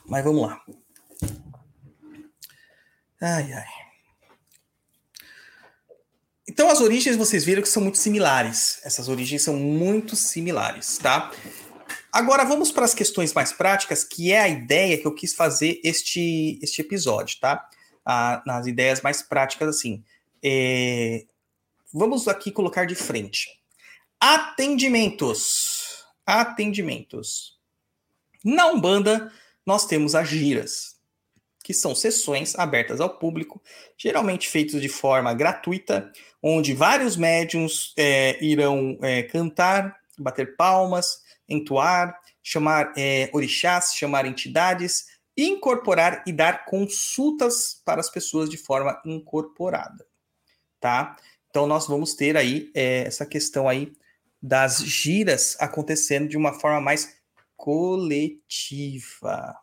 [0.07, 0.63] Mas vamos lá.
[3.21, 3.67] Ai, ai.
[6.49, 8.81] Então, as origens vocês viram que são muito similares.
[8.85, 11.33] Essas origens são muito similares, tá?
[12.13, 15.81] Agora vamos para as questões mais práticas, que é a ideia que eu quis fazer
[15.83, 17.67] este, este episódio, tá?
[18.05, 20.05] Ah, nas ideias mais práticas, assim.
[20.43, 21.25] É...
[21.91, 23.49] Vamos aqui colocar de frente.
[24.21, 26.05] Atendimentos.
[26.27, 27.59] Atendimentos.
[28.45, 29.33] Na Umbanda,
[29.65, 30.97] nós temos as giras,
[31.65, 33.63] que são sessões abertas ao público,
[33.97, 42.19] geralmente feitas de forma gratuita, onde vários médiums é, irão é, cantar, bater palmas, entoar,
[42.43, 50.05] chamar é, orixás, chamar entidades, incorporar e dar consultas para as pessoas de forma incorporada,
[50.81, 51.17] tá?
[51.49, 53.93] Então nós vamos ter aí é, essa questão aí
[54.43, 57.17] das giras acontecendo de uma forma mais
[57.57, 59.57] coletiva.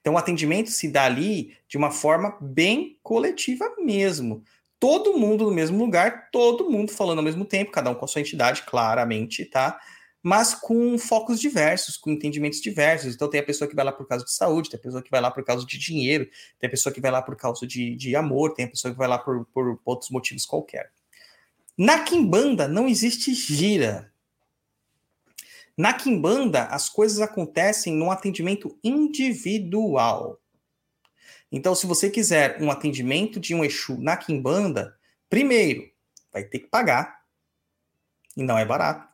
[0.00, 4.42] Então o atendimento se dá ali de uma forma bem coletiva mesmo.
[4.78, 8.08] Todo mundo no mesmo lugar, todo mundo falando ao mesmo tempo, cada um com a
[8.08, 9.80] sua entidade, claramente, tá?
[10.24, 13.14] Mas com focos diversos, com entendimentos diversos.
[13.14, 15.10] Então, tem a pessoa que vai lá por causa de saúde, tem a pessoa que
[15.10, 16.26] vai lá por causa de dinheiro,
[16.58, 18.96] tem a pessoa que vai lá por causa de, de amor, tem a pessoa que
[18.96, 20.90] vai lá por, por outros motivos qualquer.
[21.76, 24.10] Na Kimbanda não existe gira.
[25.76, 30.40] Na Kimbanda, as coisas acontecem num atendimento individual.
[31.52, 34.96] Então, se você quiser um atendimento de um Exu na Kimbanda,
[35.28, 35.86] primeiro,
[36.32, 37.24] vai ter que pagar.
[38.34, 39.13] E não é barato.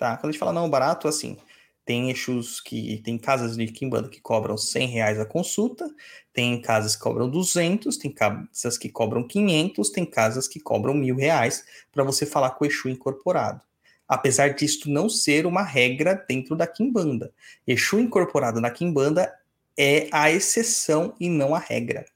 [0.00, 0.16] Tá?
[0.16, 1.36] Quando a gente fala não barato, assim,
[1.84, 5.94] tem Exus que tem casas de Kimbanda que cobram 100 reais a consulta,
[6.32, 11.16] tem casas que cobram 200, tem casas que cobram 500, tem casas que cobram mil
[11.16, 13.60] reais para você falar com o Exu incorporado.
[14.08, 17.30] Apesar disto não ser uma regra dentro da Kimbanda.
[17.66, 19.30] Exu incorporado na Kimbanda
[19.76, 22.06] é a exceção e não a regra.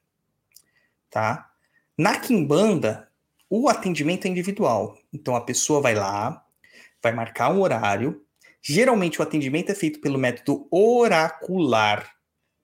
[1.10, 1.50] Tá?
[1.98, 3.10] Na Kimbanda,
[3.50, 4.96] o atendimento é individual.
[5.12, 6.43] Então a pessoa vai lá,
[7.04, 8.24] vai marcar um horário.
[8.60, 12.10] Geralmente o atendimento é feito pelo método oracular,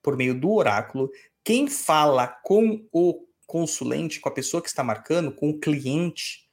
[0.03, 1.11] por meio do oráculo.
[1.45, 6.49] Quem fala com o consulente, com a pessoa que está marcando, com o cliente,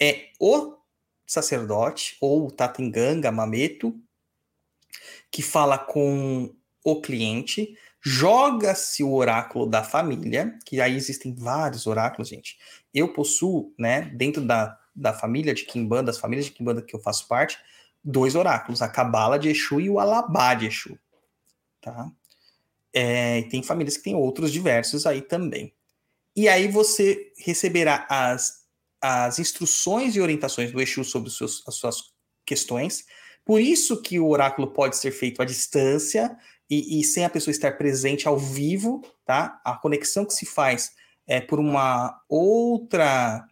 [0.00, 0.76] é o
[1.26, 3.94] sacerdote ou Tatenganga, Mameto,
[5.30, 12.28] que fala com o cliente, joga-se o oráculo da família, que aí existem vários oráculos,
[12.28, 12.56] gente.
[12.94, 17.00] Eu possuo, né, dentro da da família de Kimbanda, das famílias de Kimbanda que eu
[17.00, 17.58] faço parte,
[18.02, 20.98] dois oráculos, a Cabala de Exu e o Alabá de Exu.
[21.80, 22.10] Tá?
[22.92, 25.72] É, tem famílias que têm outros diversos aí também.
[26.34, 28.64] E aí você receberá as,
[29.00, 32.12] as instruções e orientações do Exu sobre seus, as suas
[32.44, 33.06] questões.
[33.44, 36.36] Por isso que o oráculo pode ser feito à distância
[36.68, 39.60] e, e, sem a pessoa estar presente ao vivo, tá?
[39.64, 40.92] A conexão que se faz
[41.26, 43.47] é por uma outra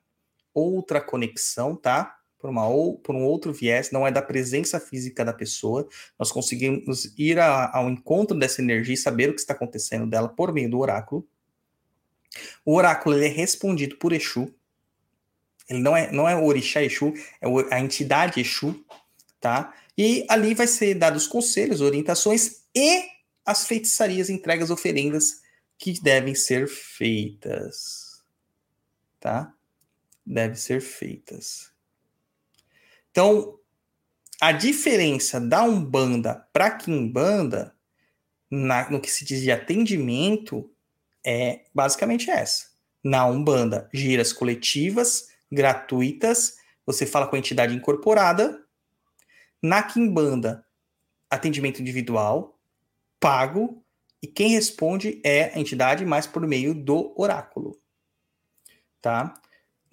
[0.61, 2.19] outra conexão, tá?
[2.39, 5.89] Por, uma, ou, por um outro viés, não é da presença física da pessoa.
[6.19, 10.29] Nós conseguimos ir a, ao encontro dessa energia e saber o que está acontecendo dela
[10.29, 11.27] por meio do oráculo.
[12.65, 14.53] O oráculo é respondido por Exu.
[15.69, 18.85] Ele não é, não é o orixá Exu, é a entidade Exu,
[19.41, 19.75] tá?
[19.99, 23.05] E ali vai ser dados conselhos, orientações e
[23.45, 25.41] as feitiçarias, entregas, oferendas
[25.79, 28.23] que devem ser feitas,
[29.19, 29.56] tá?
[30.27, 31.72] Devem ser feitas.
[33.11, 33.59] Então,
[34.41, 37.74] a diferença da Umbanda para Kimbanda,
[38.51, 40.70] na, no que se diz de atendimento,
[41.24, 42.66] é basicamente essa.
[43.03, 48.64] Na Umbanda, giras coletivas, gratuitas, você fala com a entidade incorporada.
[49.62, 50.66] Na Kimbanda,
[51.31, 52.59] atendimento individual,
[53.18, 53.83] pago,
[54.22, 57.81] e quem responde é a entidade, mas por meio do oráculo.
[59.01, 59.41] Tá?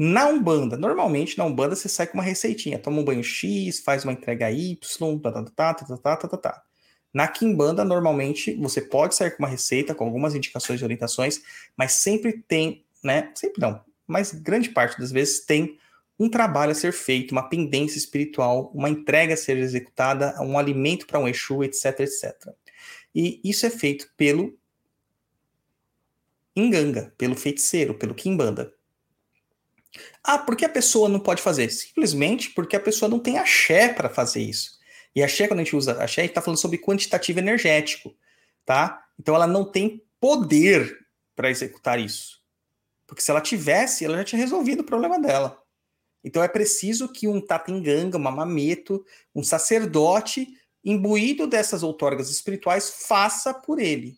[0.05, 4.03] Na Umbanda, normalmente na Umbanda você sai com uma receitinha, toma um banho X, faz
[4.03, 4.77] uma entrega Y,
[5.21, 6.63] tá, tá, tá, tá, tá, tá, tá, tá.
[7.13, 11.41] Na Kimbanda, normalmente, você pode sair com uma receita, com algumas indicações e orientações,
[11.77, 13.31] mas sempre tem, né?
[13.33, 15.79] Sempre não, mas grande parte das vezes tem
[16.19, 21.07] um trabalho a ser feito, uma pendência espiritual, uma entrega a ser executada, um alimento
[21.07, 22.49] para um Exu, etc, etc.
[23.15, 24.53] E isso é feito pelo
[26.53, 28.73] Inganga, pelo feiticeiro, pelo Kimbanda.
[30.23, 31.69] Ah, por que a pessoa não pode fazer?
[31.69, 34.79] Simplesmente porque a pessoa não tem axé para fazer isso.
[35.15, 38.15] E axé, quando a gente usa axé, a gente está falando sobre quantitativo energético,
[38.65, 39.05] tá?
[39.19, 40.97] Então ela não tem poder
[41.35, 42.41] para executar isso.
[43.05, 45.61] Porque se ela tivesse, ela já tinha resolvido o problema dela.
[46.23, 50.47] Então é preciso que um tatenganga, um mamameto, um sacerdote
[50.83, 54.17] imbuído dessas outorgas espirituais faça por ele.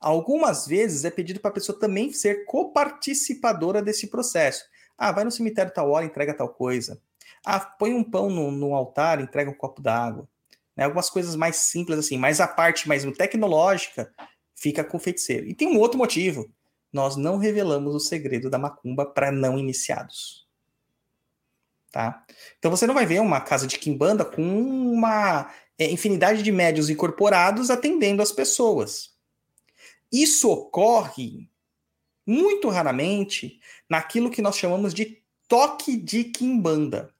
[0.00, 4.64] Algumas vezes é pedido para a pessoa também ser coparticipadora desse processo.
[5.00, 7.00] Ah, vai no cemitério tal hora, entrega tal coisa.
[7.42, 10.28] Ah, põe um pão no, no altar, entrega um copo d'água.
[10.76, 10.84] né?
[10.84, 14.12] Algumas coisas mais simples assim, mas a parte mais tecnológica
[14.54, 15.46] fica com o feiticeiro.
[15.46, 16.52] E tem um outro motivo.
[16.92, 20.46] Nós não revelamos o segredo da macumba para não iniciados.
[21.90, 22.22] Tá?
[22.58, 26.90] Então você não vai ver uma casa de quimbanda com uma é, infinidade de médios
[26.90, 29.14] incorporados atendendo as pessoas.
[30.12, 31.49] Isso ocorre
[32.30, 33.58] muito raramente
[33.88, 37.12] naquilo que nós chamamos de toque de quimbanda.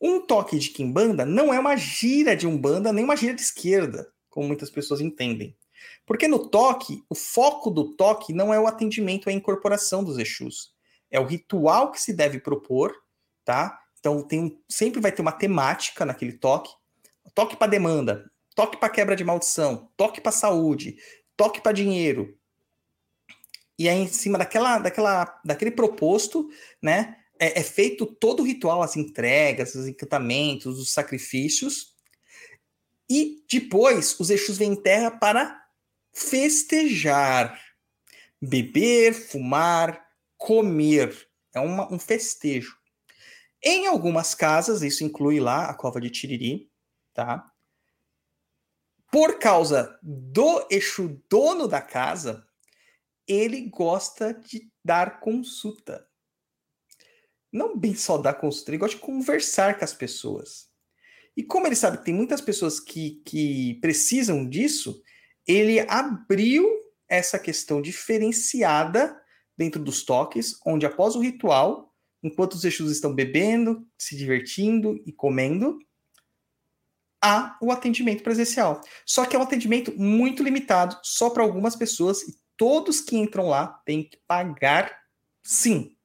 [0.00, 4.12] Um toque de quimbanda não é uma gira de umbanda nem uma gira de esquerda,
[4.28, 5.56] como muitas pessoas entendem.
[6.04, 10.18] Porque no toque, o foco do toque não é o atendimento, é a incorporação dos
[10.18, 10.74] Exus.
[11.08, 12.92] É o ritual que se deve propor,
[13.44, 13.78] tá?
[14.00, 16.70] Então tem, sempre vai ter uma temática naquele toque.
[17.32, 20.96] Toque para demanda, toque para quebra de maldição, toque para saúde,
[21.36, 22.36] toque para dinheiro.
[23.78, 26.48] E aí, em cima daquela, daquela, daquele proposto,
[26.82, 31.94] né, é, é, feito todo o ritual, as entregas, os encantamentos, os sacrifícios.
[33.08, 35.62] E depois os Exus vêm em terra para
[36.12, 37.60] festejar.
[38.40, 40.06] Beber, fumar,
[40.36, 41.28] comer.
[41.54, 42.76] É uma, um festejo.
[43.62, 46.70] Em algumas casas, isso inclui lá a cova de Tiriri,
[47.14, 47.50] tá?
[49.10, 52.46] Por causa do Exu dono da casa,
[53.26, 56.06] ele gosta de dar consulta
[57.56, 60.68] não bem só dar consulta, ele gosta de conversar com as pessoas.
[61.36, 65.02] E como ele sabe que tem muitas pessoas que, que precisam disso,
[65.46, 66.66] ele abriu
[67.08, 69.18] essa questão diferenciada
[69.56, 75.12] dentro dos toques, onde após o ritual, enquanto os Exus estão bebendo, se divertindo e
[75.12, 75.78] comendo,
[77.22, 78.80] há o atendimento presencial.
[79.04, 83.48] Só que é um atendimento muito limitado, só para algumas pessoas, e todos que entram
[83.48, 85.02] lá têm que pagar
[85.42, 85.96] sim.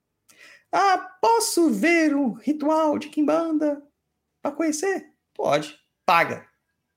[0.72, 3.82] Ah, posso ver o ritual de Kimbanda
[4.42, 5.12] para conhecer?
[5.34, 6.48] Pode, paga.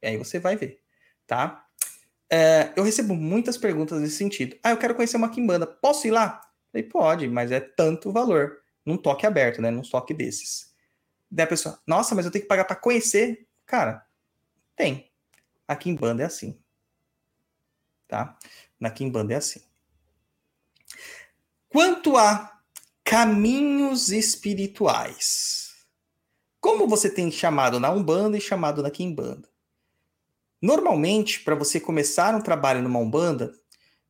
[0.02, 0.80] E aí você vai ver,
[1.26, 1.66] tá?
[2.30, 4.56] É, eu recebo muitas perguntas nesse sentido.
[4.62, 6.40] Ah, eu quero conhecer uma Kimbanda, posso ir lá?
[6.72, 8.60] Falei, pode, mas é tanto valor.
[8.84, 9.70] Num toque aberto, né?
[9.70, 10.74] Num toque desses.
[11.30, 13.48] Daí a pessoa, nossa, mas eu tenho que pagar para conhecer?
[13.66, 14.04] Cara,
[14.76, 15.10] tem.
[15.66, 16.60] A Kimbanda é assim.
[18.06, 18.36] Tá?
[18.84, 19.62] Na Kimbanda é assim.
[21.70, 22.54] Quanto a
[23.02, 25.74] Caminhos espirituais.
[26.60, 29.48] Como você tem chamado na Umbanda e chamado na Quimbanda?
[30.60, 33.54] Normalmente, para você começar um trabalho numa Umbanda,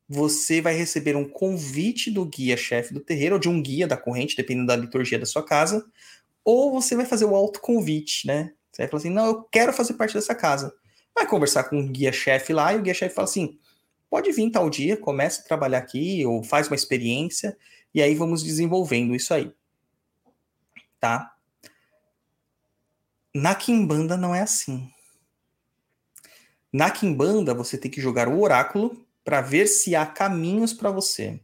[0.09, 4.35] você vai receber um convite do guia-chefe do terreiro, ou de um guia da corrente,
[4.35, 5.85] dependendo da liturgia da sua casa,
[6.43, 8.53] ou você vai fazer o autoconvite, né?
[8.71, 10.73] Você vai falar assim: não, eu quero fazer parte dessa casa.
[11.13, 13.57] Vai conversar com o guia-chefe lá, e o guia-chefe fala assim:
[14.15, 17.57] pode vir tal dia, começa a trabalhar aqui, ou faz uma experiência,
[17.93, 19.51] e aí vamos desenvolvendo isso aí.
[21.01, 21.35] Tá?
[23.35, 24.89] Na Kimbanda não é assim.
[26.71, 31.37] Na Kimbanda você tem que jogar o oráculo para ver se há caminhos para você.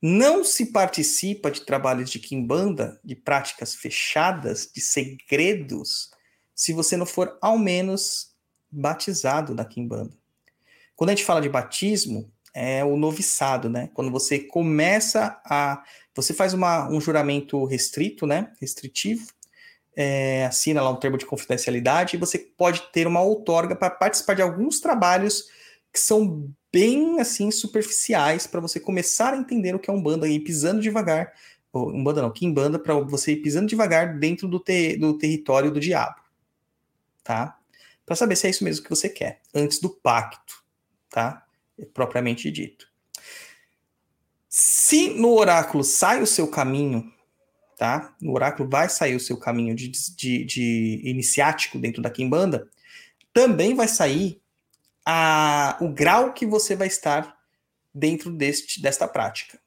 [0.00, 6.12] Não se participa de trabalhos de Kimbanda, de práticas fechadas, de segredos,
[6.54, 8.32] se você não for ao menos
[8.70, 10.19] batizado na Kimbanda.
[11.00, 13.88] Quando a gente fala de batismo, é o noviçado, né?
[13.94, 15.82] Quando você começa a.
[16.14, 18.52] Você faz uma, um juramento restrito, né?
[18.60, 19.26] Restritivo,
[19.96, 24.34] é, assina lá um termo de confidencialidade e você pode ter uma outorga para participar
[24.34, 25.46] de alguns trabalhos
[25.90, 30.28] que são bem assim superficiais para você começar a entender o que é um banda
[30.28, 31.32] e pisando devagar,
[31.72, 35.70] um banda não, que banda para você ir pisando devagar dentro do, te, do território
[35.70, 36.20] do diabo,
[37.24, 37.56] tá?
[38.04, 40.59] Para saber se é isso mesmo que você quer antes do pacto,
[41.10, 41.44] tá?
[41.94, 42.88] propriamente dito.
[44.48, 47.12] Se no oráculo sai o seu caminho,
[47.78, 48.14] tá?
[48.20, 52.68] No oráculo vai sair o seu caminho de, de, de iniciático dentro da Kimbanda,
[53.32, 54.40] também vai sair
[55.06, 57.38] a, o grau que você vai estar
[57.94, 59.60] dentro deste, desta prática,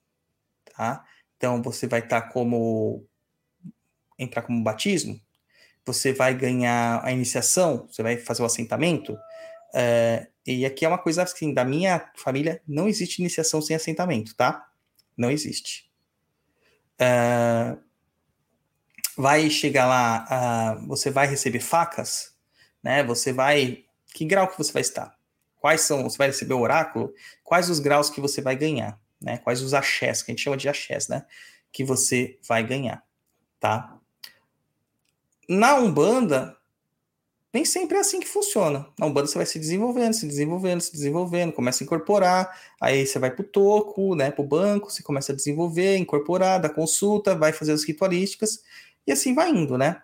[0.76, 1.06] tá?
[1.38, 3.06] Então você vai estar como
[4.20, 5.20] entrar como batismo,
[5.86, 9.18] você vai ganhar a iniciação, você vai fazer o assentamento,
[9.74, 14.36] é, e aqui é uma coisa assim, da minha família, não existe iniciação sem assentamento,
[14.36, 14.70] tá?
[15.16, 15.89] Não existe.
[16.96, 17.82] Uh,
[19.18, 22.36] vai chegar lá, uh, você vai receber facas,
[22.82, 23.04] né?
[23.04, 23.86] Você vai.
[24.14, 25.18] Que grau que você vai estar?
[25.56, 26.04] Quais são?
[26.04, 27.14] Você vai receber o oráculo?
[27.44, 29.00] Quais os graus que você vai ganhar?
[29.22, 29.38] Né?
[29.38, 31.26] Quais os axés, que a gente chama de axés, né?
[31.72, 33.02] Que você vai ganhar,
[33.60, 33.98] tá?
[35.48, 36.58] Na Umbanda,
[37.54, 38.88] nem sempre é assim que funciona.
[38.97, 43.20] Na Umbanda você vai se desenvolvendo, se desenvolvendo, se desenvolvendo, começa a incorporar, aí você
[43.20, 47.36] vai para o toco, né, para o banco, você começa a desenvolver, incorporar, dar consulta,
[47.36, 48.64] vai fazer as ritualísticas,
[49.06, 50.01] e assim vai indo, né?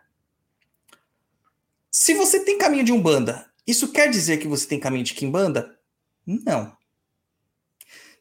[1.89, 5.75] Se você tem caminho de Umbanda Isso quer dizer que você tem caminho de Kimbanda?
[6.25, 6.77] Não.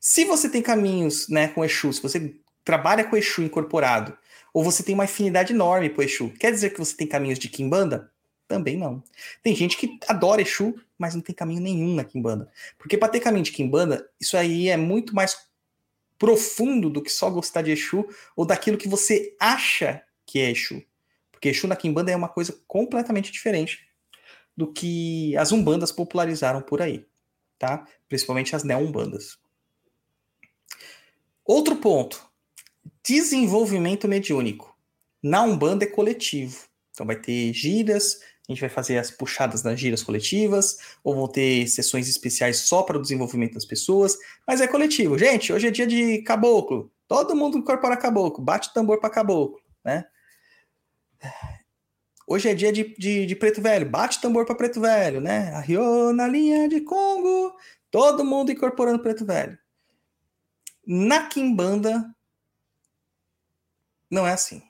[0.01, 4.17] Se você tem caminhos né, com Exu, se você trabalha com Exu incorporado,
[4.55, 7.49] ou você tem uma afinidade enorme com Exu, quer dizer que você tem caminhos de
[7.51, 8.11] Kimbanda?
[8.49, 9.03] Também não.
[9.43, 12.51] Tem gente que adora Exu, mas não tem caminho nenhum na Kimbanda.
[12.79, 15.47] Porque para ter caminho de Kimbanda, isso aí é muito mais
[16.19, 20.83] profundo do que só gostar de Exu ou daquilo que você acha que é Exu.
[21.31, 23.87] Porque Exu na Kimbanda é uma coisa completamente diferente
[24.57, 27.07] do que as umbandas popularizaram por aí,
[27.59, 27.87] tá?
[28.09, 29.39] Principalmente as neo-umbandas.
[31.45, 32.29] Outro ponto,
[33.05, 34.77] desenvolvimento mediúnico.
[35.23, 36.67] Na Umbanda é coletivo.
[36.91, 41.29] Então vai ter giras, a gente vai fazer as puxadas nas giras coletivas, ou vão
[41.29, 45.19] ter sessões especiais só para o desenvolvimento das pessoas, mas é coletivo.
[45.19, 46.91] Gente, hoje é dia de caboclo.
[47.07, 50.07] Todo mundo incorpora caboclo, bate tambor para caboclo, né?
[52.27, 55.55] Hoje é dia de, de, de preto velho, bate tambor para preto velho, né?
[55.55, 57.55] Arriou na linha de Congo,
[57.91, 59.59] todo mundo incorporando preto velho.
[60.87, 62.15] Na Kimbanda,
[64.11, 64.63] não é assim.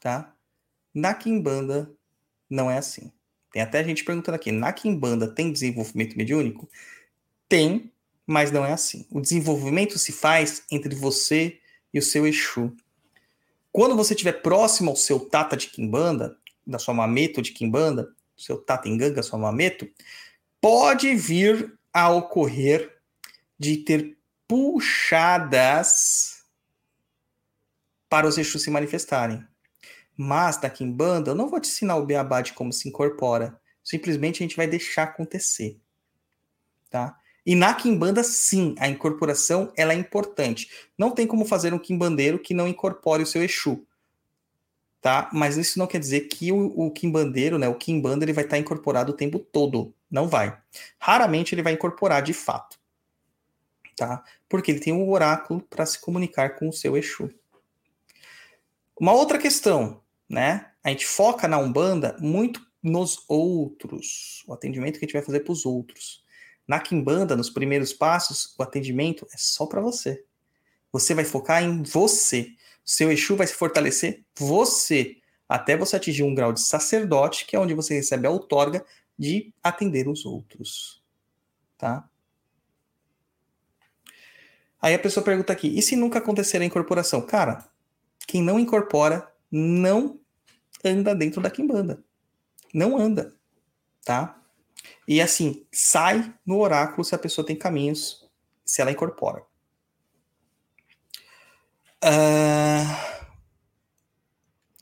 [0.00, 0.35] Tá?
[0.96, 1.92] Na Kimbanda,
[2.48, 3.12] não é assim.
[3.52, 6.66] Tem até gente perguntando aqui: na Kimbanda tem desenvolvimento mediúnico?
[7.46, 7.92] Tem,
[8.26, 9.06] mas não é assim.
[9.10, 11.60] O desenvolvimento se faz entre você
[11.92, 12.74] e o seu Exu.
[13.70, 18.56] Quando você estiver próximo ao seu Tata de Kimbanda, da sua Mameto de Kimbanda, seu
[18.56, 19.86] Tata Enganga, sua Mameto,
[20.62, 22.90] pode vir a ocorrer
[23.58, 24.16] de ter
[24.48, 26.42] puxadas
[28.08, 29.46] para os Exus se manifestarem.
[30.16, 33.60] Mas na Kimbanda, eu não vou te ensinar o beabá de como se incorpora.
[33.84, 35.78] Simplesmente a gente vai deixar acontecer.
[36.90, 37.18] Tá?
[37.44, 40.68] E na Kimbanda, sim, a incorporação ela é importante.
[40.98, 43.86] Não tem como fazer um Kimbandeiro que não incorpore o seu Exu.
[45.00, 45.30] Tá?
[45.32, 48.58] Mas isso não quer dizer que o, o Kimbandeiro, né, o Kimbanda, ele vai estar
[48.58, 49.94] incorporado o tempo todo.
[50.10, 50.58] Não vai.
[50.98, 52.76] Raramente ele vai incorporar de fato.
[53.94, 54.24] Tá?
[54.48, 57.30] Porque ele tem um oráculo para se comunicar com o seu Exu.
[58.98, 60.70] Uma outra questão, né?
[60.82, 65.40] A gente foca na Umbanda muito nos outros, o atendimento que a gente vai fazer
[65.40, 66.24] para os outros.
[66.66, 70.24] Na Kimbanda, nos primeiros passos, o atendimento é só para você.
[70.92, 72.52] Você vai focar em você.
[72.84, 75.16] Seu Exu vai se fortalecer você,
[75.48, 78.84] até você atingir um grau de sacerdote, que é onde você recebe a outorga
[79.18, 81.02] de atender os outros.
[81.78, 82.08] Tá?
[84.80, 87.20] Aí a pessoa pergunta aqui: e se nunca acontecer a incorporação?
[87.20, 87.68] Cara,
[88.26, 90.20] quem não incorpora não
[90.84, 92.02] anda dentro da quimbanda.
[92.72, 93.34] Não anda,
[94.04, 94.40] tá?
[95.08, 98.28] E assim, sai no oráculo se a pessoa tem caminhos,
[98.64, 99.42] se ela incorpora.
[102.04, 103.16] Uh...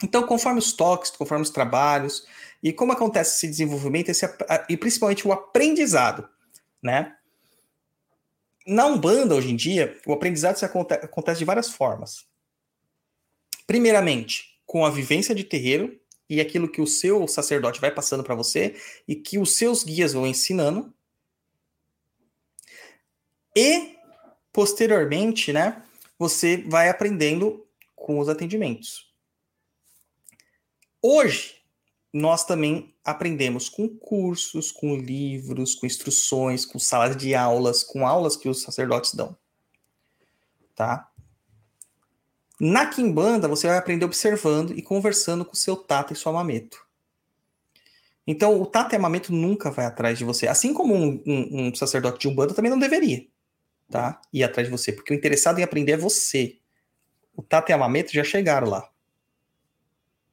[0.02, 2.26] Então, conforme os toques, conforme os trabalhos,
[2.62, 4.26] e como acontece esse desenvolvimento, esse,
[4.68, 6.28] e principalmente o aprendizado,
[6.82, 7.16] né?
[8.66, 12.26] Na Umbanda, hoje em dia, o aprendizado acontece de várias formas.
[13.66, 18.34] Primeiramente, com a vivência de terreiro e aquilo que o seu sacerdote vai passando para
[18.34, 18.74] você
[19.06, 20.92] e que os seus guias vão ensinando.
[23.54, 23.96] E
[24.52, 25.82] posteriormente, né,
[26.18, 29.12] você vai aprendendo com os atendimentos.
[31.00, 31.56] Hoje,
[32.12, 38.36] nós também aprendemos com cursos, com livros, com instruções, com salas de aulas, com aulas
[38.36, 39.36] que os sacerdotes dão.
[40.74, 41.10] Tá?
[42.66, 46.82] Na Kimbanda, você vai aprender observando e conversando com seu Tata e sua Mameto.
[48.26, 50.48] Então, o Tata e a Mameto nunca vai atrás de você.
[50.48, 53.26] Assim como um, um, um sacerdote de Umbanda também não deveria,
[53.90, 54.18] tá?
[54.32, 54.92] Ir atrás de você.
[54.92, 56.58] Porque o interessado em aprender é você.
[57.36, 58.90] O Tata e a Mameto já chegaram lá.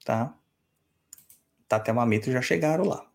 [0.05, 0.33] Tá?
[1.67, 3.10] Tata e Mameto já chegaram lá.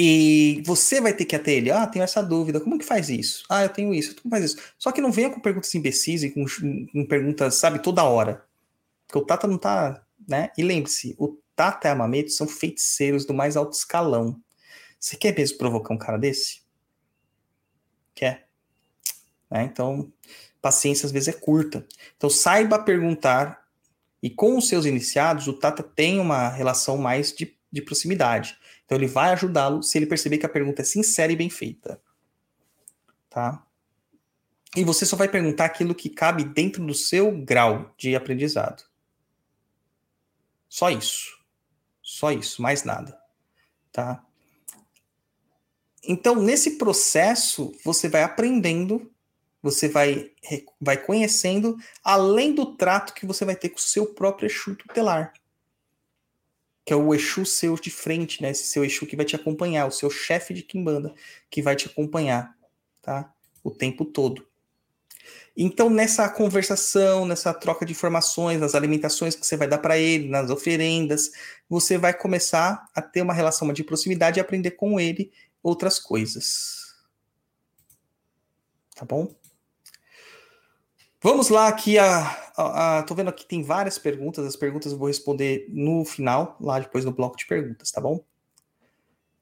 [0.00, 3.42] E você vai ter que até ele, ah, tenho essa dúvida, como que faz isso?
[3.48, 4.56] Ah, eu tenho isso, como faz isso?
[4.78, 6.44] Só que não venha com perguntas imbecis e com,
[6.92, 8.46] com perguntas, sabe, toda hora.
[9.04, 10.52] Porque o Tata não tá, né?
[10.56, 14.40] E lembre-se, o Tata e a Mameto são feiticeiros do mais alto escalão.
[15.00, 16.60] Você quer mesmo provocar um cara desse?
[18.14, 18.46] Quer?
[19.50, 20.12] É, então,
[20.62, 21.84] paciência às vezes é curta.
[22.16, 23.66] Então, saiba perguntar.
[24.22, 28.56] E com os seus iniciados, o Tata tem uma relação mais de, de proximidade.
[28.88, 32.00] Então ele vai ajudá-lo se ele perceber que a pergunta é sincera e bem feita.
[33.28, 33.62] Tá?
[34.74, 38.82] E você só vai perguntar aquilo que cabe dentro do seu grau de aprendizado.
[40.70, 41.38] Só isso.
[42.02, 43.20] Só isso, mais nada.
[43.92, 44.24] Tá?
[46.02, 49.12] Então, nesse processo, você vai aprendendo,
[49.62, 50.30] você vai,
[50.80, 55.34] vai conhecendo, além do trato que você vai ter com o seu próprio Exu tutelar.
[56.88, 58.48] Que é o Exu seu de frente, né?
[58.48, 61.14] Esse seu Exu que vai te acompanhar, o seu chefe de Kimbanda
[61.50, 62.56] que vai te acompanhar,
[63.02, 63.30] tá?
[63.62, 64.48] O tempo todo.
[65.54, 70.30] Então, nessa conversação, nessa troca de informações, nas alimentações que você vai dar para ele,
[70.30, 71.30] nas oferendas,
[71.68, 75.30] você vai começar a ter uma relação de proximidade e aprender com ele
[75.62, 76.94] outras coisas.
[78.96, 79.30] Tá bom?
[81.20, 82.20] Vamos lá aqui, a,
[82.56, 86.56] a, a, tô vendo aqui tem várias perguntas, as perguntas eu vou responder no final,
[86.60, 88.24] lá depois no bloco de perguntas, tá bom?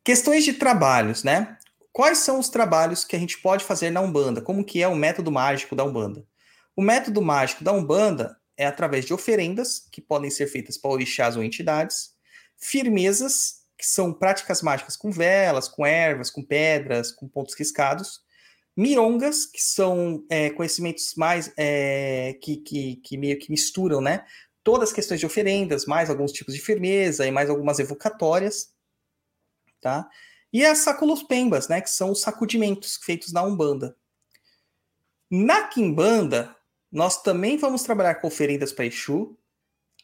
[0.03, 1.59] Questões de trabalhos, né?
[1.93, 4.41] Quais são os trabalhos que a gente pode fazer na Umbanda?
[4.41, 6.24] Como que é o método mágico da Umbanda?
[6.74, 11.37] O método mágico da Umbanda é através de oferendas, que podem ser feitas para orixás
[11.37, 12.14] ou entidades,
[12.57, 18.24] firmezas, que são práticas mágicas com velas, com ervas, com pedras, com pontos riscados,
[18.77, 24.27] Mirongas, que são é, conhecimentos mais é, que, que, que, meio que misturam, né?
[24.62, 28.74] Todas as questões de oferendas, mais alguns tipos de firmeza e mais algumas evocatórias,
[29.81, 30.07] tá?
[30.53, 31.81] E as saculos pembas, né?
[31.81, 33.97] Que são os sacudimentos feitos na Umbanda.
[35.31, 36.55] Na Kimbanda,
[36.93, 39.39] nós também vamos trabalhar com oferendas para Exu,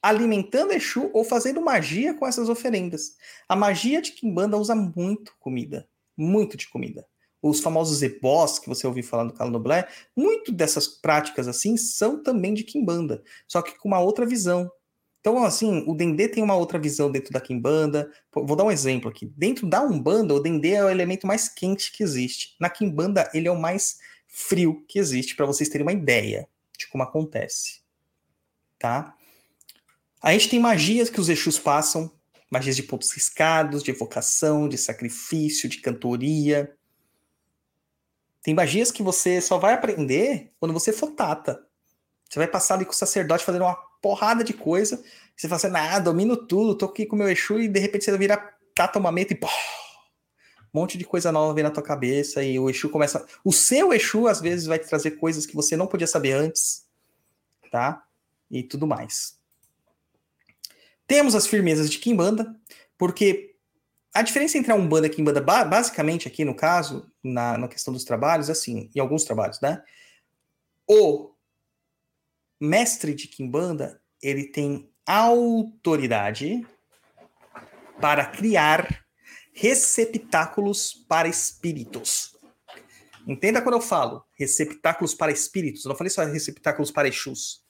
[0.00, 3.16] alimentando Exu ou fazendo magia com essas oferendas.
[3.46, 7.06] A magia de Kimbanda usa muito comida, muito de comida
[7.42, 12.54] os famosos ebós que você ouviu falar no Candomblé, muito dessas práticas assim são também
[12.54, 14.70] de Kimbanda, só que com uma outra visão.
[15.20, 18.10] Então, assim, o Dendê tem uma outra visão dentro da Kimbanda.
[18.34, 19.26] Vou dar um exemplo aqui.
[19.36, 22.56] Dentro da Umbanda, o Dendê é o elemento mais quente que existe.
[22.58, 26.88] Na Kimbanda, ele é o mais frio que existe, para vocês terem uma ideia de
[26.88, 27.82] como acontece.
[28.80, 29.14] Tá?
[30.20, 32.10] A gente tem magias que os Exus passam,
[32.50, 36.74] magias de pontos riscados, de evocação, de sacrifício, de cantoria.
[38.42, 41.64] Tem magias que você só vai aprender quando você for tata.
[42.28, 45.02] Você vai passar ali com o sacerdote fazendo uma porrada de coisa.
[45.36, 48.04] Você fala assim, ah, domino tudo, tô aqui com o meu Exu, e de repente
[48.04, 48.36] você vira
[48.74, 52.58] tata uma meta e pô, um monte de coisa nova vem na tua cabeça e
[52.58, 53.24] o Exu começa.
[53.44, 56.86] O seu Exu, às vezes, vai te trazer coisas que você não podia saber antes,
[57.70, 58.02] tá?
[58.50, 59.38] E tudo mais.
[61.06, 62.56] Temos as firmezas de Kimbanda,
[62.96, 63.51] porque
[64.14, 67.92] a diferença entre a Umbanda e a Kimbanda, basicamente aqui no caso, na, na questão
[67.92, 69.82] dos trabalhos, assim, em alguns trabalhos, né?
[70.86, 71.32] O
[72.60, 76.66] mestre de Kimbanda, ele tem autoridade
[78.00, 79.04] para criar
[79.54, 82.36] receptáculos para espíritos.
[83.26, 87.64] Entenda quando eu falo receptáculos para espíritos, eu não falei só receptáculos para Exus.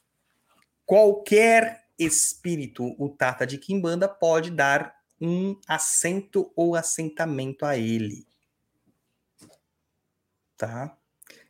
[0.84, 8.26] Qualquer espírito, o Tata de Kimbanda pode dar um assento ou assentamento a ele.
[10.56, 10.98] Tá?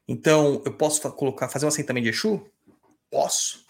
[0.06, 2.46] Então, eu posso colocar, fazer um assentamento de Exu?
[3.10, 3.64] Posso.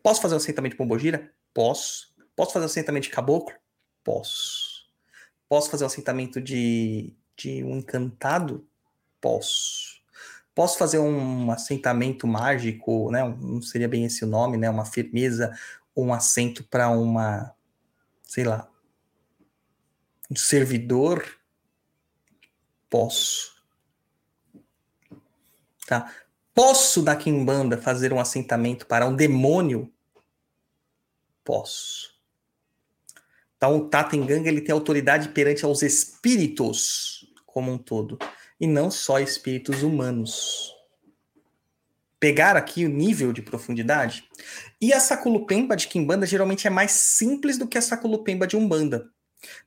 [0.00, 1.32] Posso fazer um assentamento de Pombogira?
[1.52, 2.14] Posso.
[2.36, 3.54] Posso fazer um assentamento de Caboclo?
[4.04, 4.88] Posso.
[5.48, 8.64] Posso fazer um assentamento de, de um encantado?
[9.20, 9.98] Posso.
[10.54, 13.22] Posso fazer um assentamento mágico, né?
[13.40, 14.70] Não seria bem esse o nome, né?
[14.70, 15.52] Uma firmeza,
[15.96, 17.54] um assento para uma,
[18.22, 18.68] sei lá,
[20.30, 21.24] um servidor,
[22.88, 23.56] posso.
[25.86, 26.12] Tá?
[26.54, 29.92] Posso da Kimbanda fazer um assentamento para um demônio?
[31.44, 32.18] Posso.
[33.56, 37.18] Então, o Tatenganga ele tem autoridade perante aos espíritos
[37.58, 38.16] como um todo,
[38.60, 40.72] e não só espíritos humanos.
[42.20, 44.28] Pegar aqui o nível de profundidade.
[44.80, 49.10] E a Saculupemba de Kimbanda geralmente é mais simples do que a Saculupemba de Umbanda.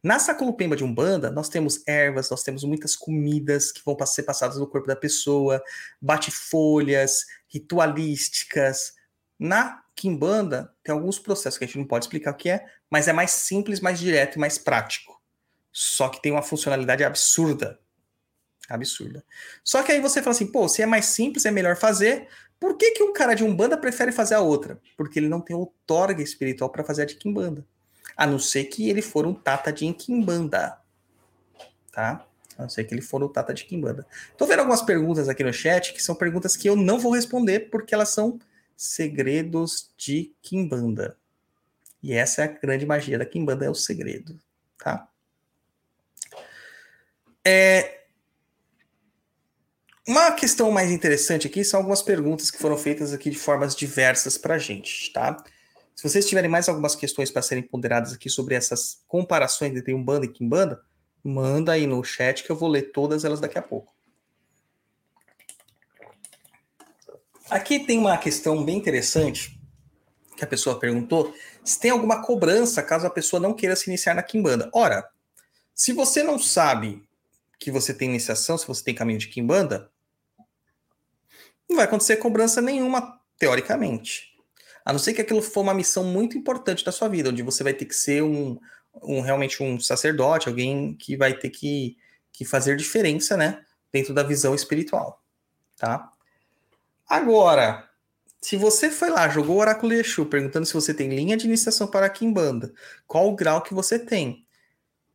[0.04, 4.58] Na Sacolupemba de Umbanda, nós temos ervas, nós temos muitas comidas que vão ser passadas
[4.58, 5.64] no corpo da pessoa,
[6.02, 8.94] bate-folhas, ritualísticas.
[9.40, 13.08] Na Kimbanda, tem alguns processos que a gente não pode explicar o que é, mas
[13.08, 15.22] é mais simples, mais direto e mais prático.
[15.72, 17.80] Só que tem uma funcionalidade absurda.
[18.70, 19.24] Absurda.
[19.64, 22.28] Só que aí você fala assim, pô, se é mais simples, é melhor fazer.
[22.60, 24.80] Por que, que um cara de Umbanda prefere fazer a outra?
[24.98, 27.66] Porque ele não tem outorga espiritual para fazer a de Kimbanda
[28.22, 30.78] a não ser que ele for um Tata de Kimbanda,
[31.92, 32.24] tá?
[32.56, 34.06] A não ser que ele for um Tata de Kimbanda.
[34.38, 37.72] Tô vendo algumas perguntas aqui no chat que são perguntas que eu não vou responder
[37.72, 38.38] porque elas são
[38.78, 41.18] segredos de Kimbanda.
[42.04, 44.40] E essa é a grande magia da Kimbanda, é o segredo,
[44.78, 45.10] tá?
[47.44, 48.02] É...
[50.08, 54.38] Uma questão mais interessante aqui são algumas perguntas que foram feitas aqui de formas diversas
[54.38, 55.44] para a gente, tá?
[55.96, 60.26] Se vocês tiverem mais algumas questões para serem ponderadas aqui sobre essas comparações entre Umbanda
[60.26, 60.82] e Kimbanda,
[61.24, 63.94] manda aí no chat que eu vou ler todas elas daqui a pouco.
[67.50, 69.60] Aqui tem uma questão bem interessante
[70.38, 74.16] que a pessoa perguntou, se tem alguma cobrança caso a pessoa não queira se iniciar
[74.16, 74.72] na Kimbanda.
[74.74, 75.08] Ora,
[75.76, 77.04] se você não sabe
[77.60, 79.92] que você tem iniciação, se você tem caminho de Kimbanda,
[81.70, 84.31] não vai acontecer cobrança nenhuma, teoricamente.
[84.86, 87.64] A não ser que aquilo for uma missão muito importante da sua vida, onde você
[87.64, 88.60] vai ter que ser um,
[89.04, 91.98] um realmente um sacerdote, alguém que vai ter que,
[92.32, 93.64] que fazer diferença, né?
[93.92, 95.22] Dentro da visão espiritual,
[95.78, 96.12] tá?
[97.08, 97.90] Agora,
[98.42, 101.88] se você foi lá, jogou o Oráculo Exu, perguntando se você tem linha de iniciação
[101.88, 102.74] para Kimbanda,
[103.06, 104.46] qual o grau que você tem,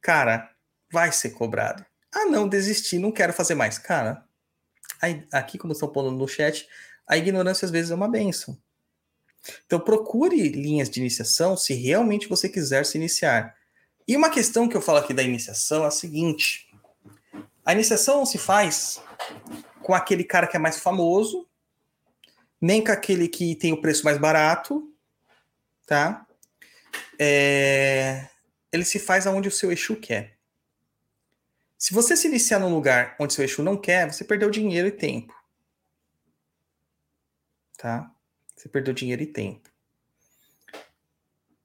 [0.00, 0.50] cara,
[0.92, 1.84] vai ser cobrado.
[2.14, 3.78] Ah, não, desisti, não quero fazer mais.
[3.78, 4.24] Cara,
[5.02, 6.68] aí, aqui, como estão pondo no chat,
[7.06, 8.56] a ignorância às vezes é uma benção.
[9.66, 13.54] Então, procure linhas de iniciação se realmente você quiser se iniciar.
[14.08, 16.68] E uma questão que eu falo aqui da iniciação é a seguinte:
[17.64, 19.02] a iniciação não se faz
[19.82, 21.48] com aquele cara que é mais famoso,
[22.60, 24.92] nem com aquele que tem o preço mais barato,
[25.86, 26.26] tá?
[27.18, 28.28] É...
[28.72, 30.36] Ele se faz aonde o seu Exu quer.
[31.78, 34.92] Se você se iniciar num lugar onde seu Exu não quer, você perdeu dinheiro e
[34.92, 35.34] tempo.
[37.76, 38.10] Tá?
[38.66, 39.70] Você perdeu dinheiro e tempo.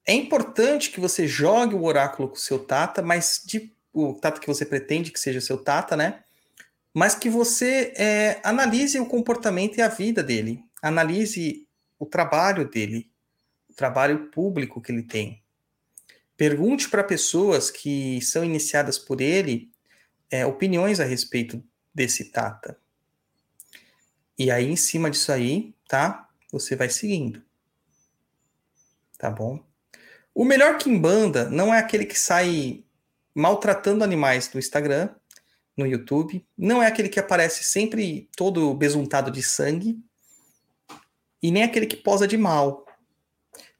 [0.05, 4.39] É importante que você jogue o oráculo com o seu Tata, mas de, o Tata
[4.39, 6.23] que você pretende que seja seu Tata, né?
[6.93, 13.09] Mas que você é, analise o comportamento e a vida dele analise o trabalho dele,
[13.69, 15.41] o trabalho público que ele tem.
[16.37, 19.71] Pergunte para pessoas que são iniciadas por ele
[20.29, 22.77] é, opiniões a respeito desse Tata.
[24.37, 26.30] E aí, em cima disso aí, tá?
[26.51, 27.41] Você vai seguindo.
[29.17, 29.63] Tá bom?
[30.33, 32.83] O melhor Kimbanda não é aquele que sai
[33.33, 35.09] maltratando animais no Instagram,
[35.75, 36.45] no YouTube.
[36.57, 39.99] Não é aquele que aparece sempre todo besuntado de sangue
[41.41, 42.85] e nem aquele que posa de mal.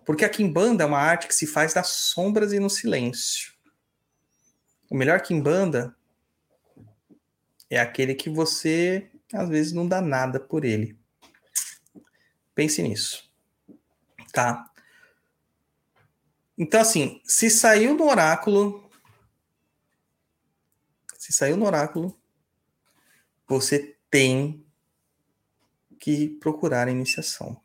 [0.05, 3.53] Porque a Kimbanda é uma arte que se faz nas sombras e no silêncio.
[4.89, 5.95] O melhor Kimbanda
[7.69, 11.00] é aquele que você às vezes não dá nada por ele.
[12.53, 13.29] Pense nisso.
[14.31, 14.69] Tá?
[16.57, 18.89] Então, assim, se saiu no oráculo.
[21.17, 22.19] Se saiu no oráculo,
[23.47, 24.65] você tem
[25.99, 27.61] que procurar a iniciação.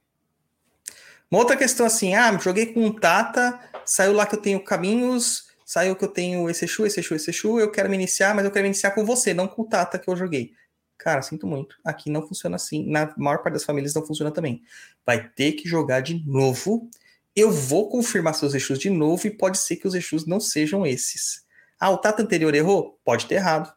[1.30, 5.97] Uma outra questão assim, ah, joguei com Tata, saiu lá que eu tenho caminhos, saiu
[5.97, 8.51] que eu tenho esse Exu, esse Exu, esse Exu, eu quero me iniciar, mas eu
[8.51, 10.55] quero me iniciar com você, não com o Tata que eu joguei.
[10.99, 11.76] Cara, sinto muito.
[11.84, 12.88] Aqui não funciona assim.
[12.88, 14.62] Na maior parte das famílias não funciona também.
[15.05, 16.88] Vai ter que jogar de novo.
[17.34, 20.86] Eu vou confirmar seus Exus de novo e pode ser que os Exus não sejam
[20.86, 21.44] esses.
[21.78, 22.99] Ah, o Tata anterior errou?
[23.05, 23.74] Pode ter errado.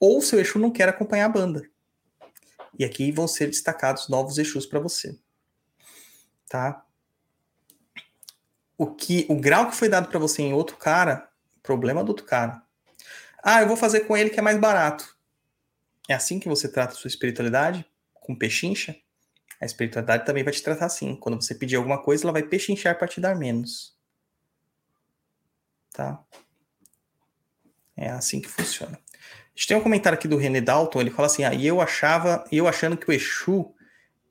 [0.00, 1.62] Ou seu Exu não quer acompanhar a banda.
[2.76, 5.16] E aqui vão ser destacados novos Exus para você.
[6.48, 6.84] Tá?
[8.76, 11.30] O que o grau que foi dado para você em outro cara,
[11.62, 12.62] problema do outro cara.
[13.42, 15.13] Ah, eu vou fazer com ele que é mais barato.
[16.08, 17.84] É assim que você trata a sua espiritualidade?
[18.12, 18.96] Com pechincha?
[19.60, 21.16] A espiritualidade também vai te tratar assim.
[21.16, 23.96] Quando você pedir alguma coisa, ela vai pechinchar para te dar menos.
[25.92, 26.22] Tá?
[27.96, 28.96] É assim que funciona.
[28.96, 31.80] A gente tem um comentário aqui do René Dalton, ele fala assim: ah, e eu
[31.80, 33.74] achava, eu achando que o Exu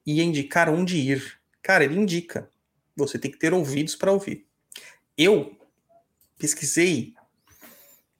[0.06, 1.40] ia indicar onde ir.
[1.62, 2.50] Cara, ele indica.
[2.96, 4.46] Você tem que ter ouvidos para ouvir.
[5.18, 5.58] Eu
[6.38, 7.16] pesquisei,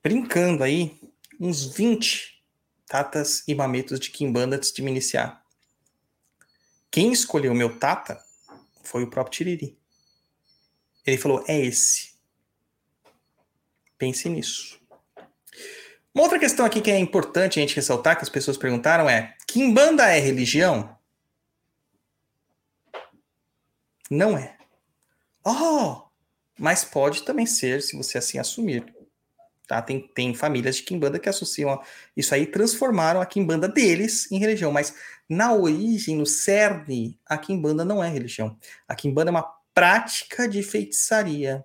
[0.02, 0.98] brincando aí,
[1.38, 2.33] uns 20
[2.86, 5.44] tatas e mametos de Kimbanda antes de me iniciar.
[6.90, 8.22] Quem escolheu meu tata
[8.82, 9.78] foi o próprio Tiriri.
[11.04, 12.14] Ele falou: é esse.
[13.98, 14.80] Pense nisso.
[16.14, 19.36] Uma outra questão aqui que é importante a gente ressaltar, que as pessoas perguntaram é:
[19.46, 20.96] Kimbanda é religião?
[24.10, 24.56] Não é.
[25.44, 26.02] Oh,
[26.58, 28.93] mas pode também ser, se você assim assumir.
[29.66, 29.80] Tá?
[29.80, 31.80] Tem, tem famílias de Kimbanda que associam
[32.16, 34.94] isso aí transformaram a Kimbanda deles em religião, mas
[35.28, 38.58] na origem, no cerne, a Kimbanda não é religião.
[38.86, 41.64] A Kimbanda é uma prática de feitiçaria,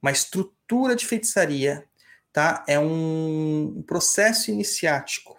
[0.00, 1.88] uma estrutura de feitiçaria
[2.38, 2.64] tá?
[2.68, 5.36] É um processo iniciático.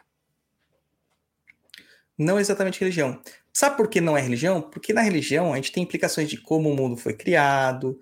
[2.17, 3.21] Não exatamente religião.
[3.53, 4.61] Sabe por que não é religião?
[4.61, 7.97] Porque na religião a gente tem implicações de como o mundo foi criado,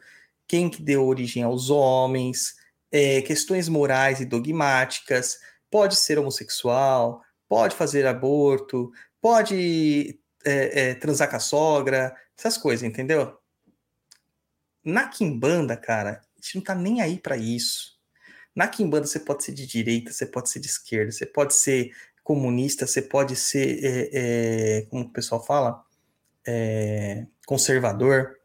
[0.48, 2.56] quem que deu origem aos homens,
[2.92, 11.30] é, questões morais e dogmáticas, pode ser homossexual, pode fazer aborto, pode é, é, transar
[11.30, 13.38] com a sogra, essas coisas, entendeu?
[14.84, 17.98] Na Kimbanda, cara, a gente não tá nem aí para isso.
[18.56, 21.92] Na Kimbanda você pode ser de direita, você pode ser de esquerda, você pode ser
[22.24, 24.10] comunista, você pode ser, é,
[24.80, 25.82] é, como o pessoal fala,
[26.46, 28.38] é, conservador.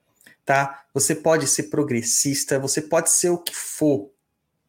[0.45, 0.85] tá?
[0.95, 4.12] Você pode ser progressista, você pode ser o que for.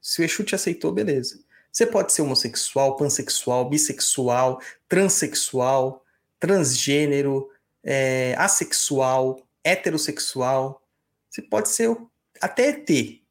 [0.03, 1.39] Se o Exu te aceitou, beleza.
[1.71, 6.03] Você pode ser homossexual, pansexual, bissexual, transexual,
[6.37, 7.49] transgênero,
[7.81, 10.83] é, assexual, heterossexual.
[11.29, 11.95] Você pode ser
[12.41, 13.21] até ET.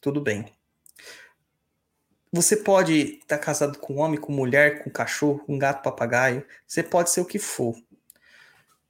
[0.00, 0.46] Tudo bem.
[2.32, 6.46] Você pode estar tá casado com homem, com mulher, com cachorro, com gato, papagaio.
[6.66, 7.74] Você pode ser o que for.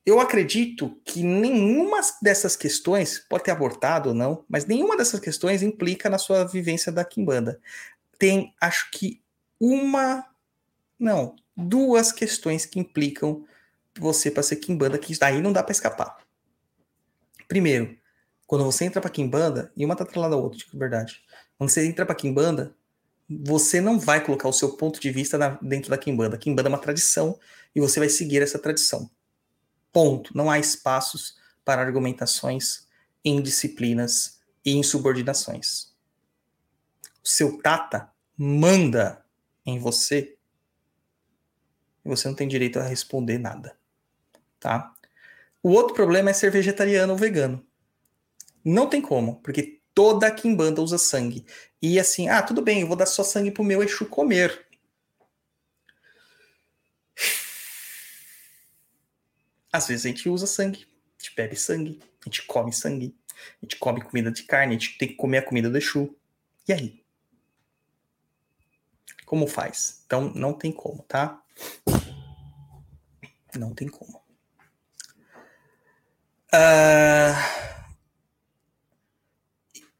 [0.06, 5.64] Eu acredito que nenhuma dessas questões, pode ter abortado ou não, mas nenhuma dessas questões
[5.64, 7.60] implica na sua vivência da Kimbanda.
[8.16, 9.20] Tem, acho que,
[9.58, 10.24] uma,
[10.96, 13.44] não, duas questões que implicam
[13.98, 16.18] você para ser Kimbanda, que daí não dá para escapar.
[17.48, 17.98] Primeiro,
[18.46, 21.20] quando você entra para Kimbanda, e uma tá atrelada da outra, de verdade.
[21.58, 22.76] Quando você entra para Kimbanda,
[23.28, 26.38] você não vai colocar o seu ponto de vista na, dentro da Kimbanda.
[26.38, 27.36] Kimbanda é uma tradição
[27.74, 29.10] e você vai seguir essa tradição.
[29.96, 30.36] Ponto.
[30.36, 32.86] Não há espaços para argumentações,
[33.24, 35.90] indisciplinas e insubordinações.
[37.24, 39.24] O seu tata manda
[39.64, 40.36] em você
[42.04, 43.74] e você não tem direito a responder nada,
[44.60, 44.94] tá?
[45.62, 47.66] O outro problema é ser vegetariano ou vegano.
[48.62, 51.46] Não tem como, porque toda a Kimbanda usa sangue.
[51.80, 54.65] E assim, ah, tudo bem, eu vou dar só sangue pro meu Exu comer.
[59.72, 60.86] Às vezes a gente usa sangue,
[61.18, 63.16] a gente bebe sangue, a gente come sangue,
[63.62, 66.14] a gente come comida de carne, a gente tem que comer a comida do Exu.
[66.68, 67.04] E aí?
[69.24, 70.02] Como faz?
[70.06, 71.42] Então não tem como, tá?
[73.54, 74.22] Não tem como.
[76.52, 77.66] Uh...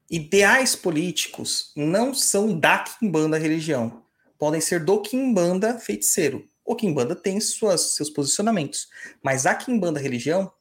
[0.09, 4.05] Ideais políticos não são da Kimbanda religião.
[4.39, 8.91] Podem ser do Kimbanda feiticeiro o Kimbanda tem suas, seus posicionamentos.
[9.23, 10.53] Mas a Kimbanda religião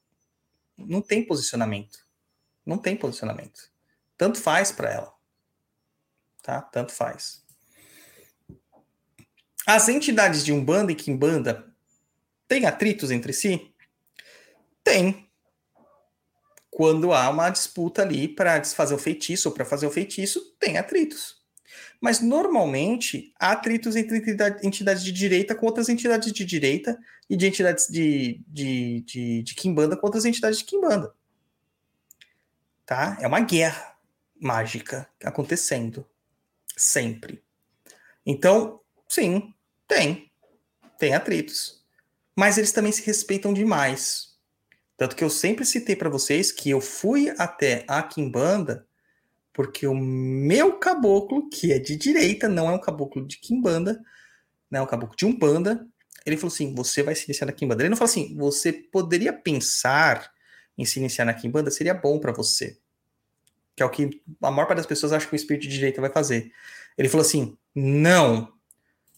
[0.77, 2.05] não tem posicionamento.
[2.65, 3.71] Não tem posicionamento.
[4.15, 5.13] Tanto faz para ela.
[6.43, 6.61] Tá?
[6.61, 7.43] Tanto faz.
[9.65, 11.73] As entidades de Umbanda e Kimbanda
[12.47, 13.73] têm atritos entre si?
[14.83, 15.27] Tem.
[16.69, 20.77] Quando há uma disputa ali para desfazer o feitiço ou para fazer o feitiço, tem
[20.77, 21.44] atritos.
[22.01, 24.23] Mas normalmente há atritos entre
[24.63, 26.97] entidades de direita com outras entidades de direita
[27.29, 31.13] e de entidades de, de, de, de Kimbanda com outras entidades de Kimbanda.
[32.85, 33.17] Tá?
[33.19, 33.95] É uma guerra
[34.39, 36.05] mágica acontecendo.
[36.77, 37.43] Sempre.
[38.25, 39.53] Então, sim,
[39.87, 40.31] tem.
[40.97, 41.83] Tem atritos.
[42.35, 44.35] Mas eles também se respeitam demais.
[44.97, 48.87] Tanto que eu sempre citei para vocês que eu fui até a Kimbanda
[49.55, 54.03] porque o meu caboclo, que é de direita, não é um caboclo de Kimbanda,
[54.69, 55.87] não é um caboclo de Umbanda,
[56.25, 57.81] ele falou assim: você vai se iniciar na Kimbanda.
[57.81, 60.29] Ele não falou assim: você poderia pensar
[60.77, 62.77] em se iniciar na Kimbanda, seria bom para você.
[63.75, 66.01] Que é o que a maior parte das pessoas acha que o espírito de direita
[66.01, 66.51] vai fazer.
[66.97, 68.51] Ele falou assim: não,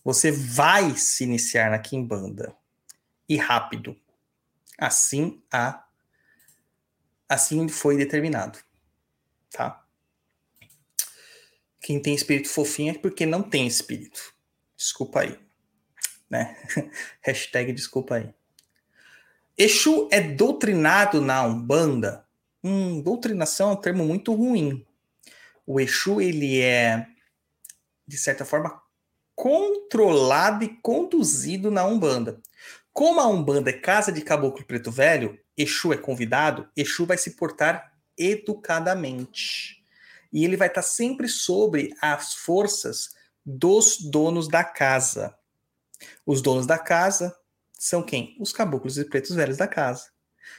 [0.04, 2.56] você vai se iniciar na Kimbanda.
[3.28, 3.98] E rápido.
[4.78, 5.84] Assim a
[7.28, 8.60] assim foi determinado.
[9.52, 9.87] Tá?
[11.88, 14.34] Quem tem espírito fofinho é porque não tem espírito.
[14.76, 15.40] Desculpa aí.
[16.30, 16.58] Né?
[17.24, 18.30] Hashtag desculpa aí.
[19.58, 22.26] Exu é doutrinado na Umbanda?
[22.62, 24.86] Hum, doutrinação é um termo muito ruim.
[25.66, 27.08] O Exu, ele é,
[28.06, 28.82] de certa forma,
[29.34, 32.42] controlado e conduzido na Umbanda.
[32.92, 37.38] Como a Umbanda é casa de caboclo preto velho, Exu é convidado, Exu vai se
[37.38, 39.77] portar educadamente
[40.32, 43.16] e ele vai estar sempre sobre as forças
[43.46, 45.36] dos donos da casa.
[46.26, 47.36] Os donos da casa
[47.72, 48.36] são quem?
[48.40, 50.10] Os caboclos e pretos velhos da casa.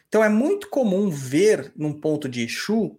[0.08, 2.98] Então é muito comum ver num ponto de Exu,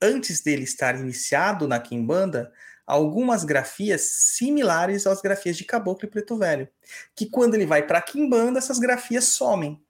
[0.00, 2.52] antes dele estar iniciado na Kimbanda,
[2.86, 6.68] algumas grafias similares às grafias de caboclo e preto velho.
[7.14, 9.82] Que quando ele vai para a essas grafias somem.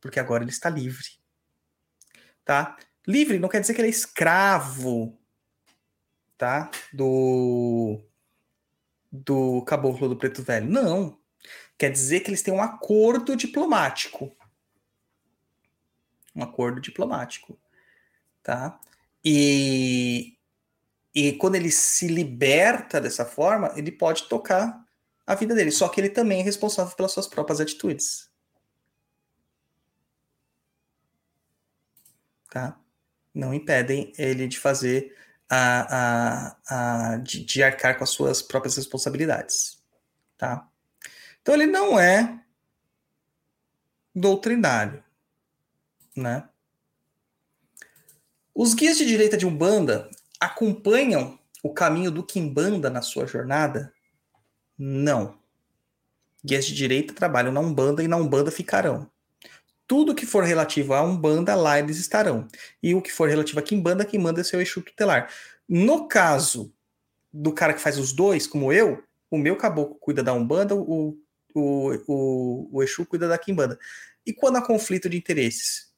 [0.00, 1.08] Porque agora ele está livre.
[2.44, 2.76] Tá?
[3.06, 5.18] Livre não quer dizer que ele é escravo
[6.36, 6.70] tá?
[6.92, 8.00] Do
[9.10, 10.68] do caboclo do preto velho.
[10.68, 11.18] Não.
[11.78, 14.36] Quer dizer que eles têm um acordo diplomático.
[16.34, 17.58] Um acordo diplomático,
[18.42, 18.80] tá?
[19.24, 20.36] E
[21.14, 24.84] e quando ele se liberta dessa forma, ele pode tocar
[25.24, 25.70] a vida dele.
[25.70, 28.28] Só que ele também é responsável pelas suas próprias atitudes.
[32.50, 32.78] Tá?
[33.32, 35.16] Não impedem ele de fazer
[35.50, 39.82] a, a, a de, de, arcar com as suas próprias responsabilidades,
[40.36, 40.68] tá?
[41.42, 42.40] Então ele não é
[44.14, 45.02] doutrinário,
[46.16, 46.48] né?
[48.54, 53.92] Os guias de direita de Umbanda acompanham o caminho do Kimbanda na sua jornada?
[54.78, 55.38] Não.
[56.44, 59.10] Guias de direita trabalham na Umbanda e na Umbanda ficarão.
[59.86, 62.48] Tudo que for relativo a Umbanda, lá eles estarão.
[62.82, 65.30] E o que for relativo a Kimbanda, quem manda é seu Exu tutelar.
[65.68, 66.72] No caso
[67.32, 71.18] do cara que faz os dois, como eu, o meu caboclo cuida da Umbanda, o,
[71.54, 73.78] o, o, o Exu cuida da Kimbanda.
[74.24, 75.92] E quando há conflito de interesses?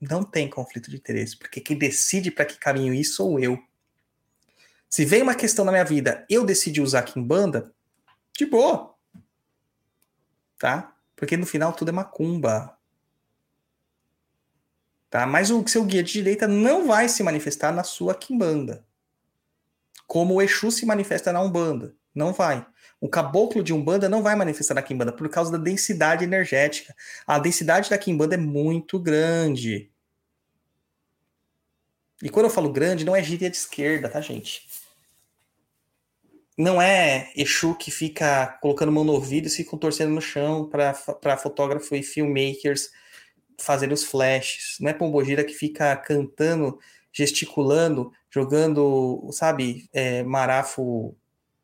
[0.00, 3.58] Não tem conflito de interesse, porque quem decide para que caminho ir sou eu.
[4.88, 7.72] Se vem uma questão na minha vida, eu decidi usar Kimbanda,
[8.36, 8.94] de boa.
[10.58, 10.96] Tá?
[11.14, 12.77] Porque no final tudo é macumba.
[15.10, 15.26] Tá?
[15.26, 18.84] Mas o seu guia de direita não vai se manifestar na sua Kimbanda.
[20.06, 21.94] Como o Exu se manifesta na Umbanda.
[22.14, 22.66] Não vai.
[23.00, 26.94] O caboclo de Umbanda não vai manifestar na Kimbanda por causa da densidade energética.
[27.26, 29.90] A densidade da Kimbanda é muito grande.
[32.22, 34.66] E quando eu falo grande, não é gíria de esquerda, tá, gente?
[36.56, 41.36] Não é Exu que fica colocando mão no ouvido e ficam torcendo no chão para
[41.36, 42.90] fotógrafo e filmmakers
[43.60, 44.76] fazendo os flashes.
[44.80, 46.78] Não é Pombogira que fica cantando,
[47.12, 51.16] gesticulando, jogando, sabe, é, marafo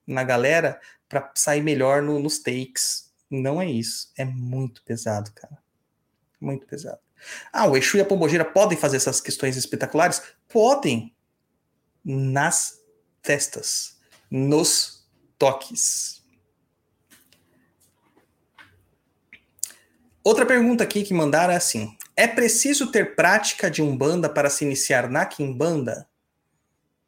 [0.06, 3.12] na galera para sair melhor no, nos takes.
[3.30, 4.12] Não é isso.
[4.16, 5.58] É muito pesado, cara.
[6.40, 6.98] Muito pesado.
[7.52, 10.22] Ah, o Exu e a Pombogira podem fazer essas questões espetaculares?
[10.48, 11.14] Podem.
[12.04, 12.82] Nas
[13.22, 13.98] festas,
[14.30, 16.22] nos toques.
[20.24, 24.64] Outra pergunta aqui que mandaram é assim: é preciso ter prática de umbanda para se
[24.64, 26.08] iniciar na quimbanda?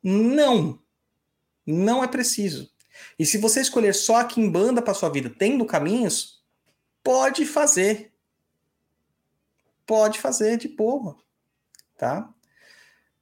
[0.02, 0.78] Não.
[1.66, 2.70] Não é preciso.
[3.18, 6.42] E se você escolher só a Kimbanda para sua vida, tendo caminhos,
[7.02, 8.12] pode fazer.
[9.84, 11.16] Pode fazer de boa,
[11.96, 12.32] tá?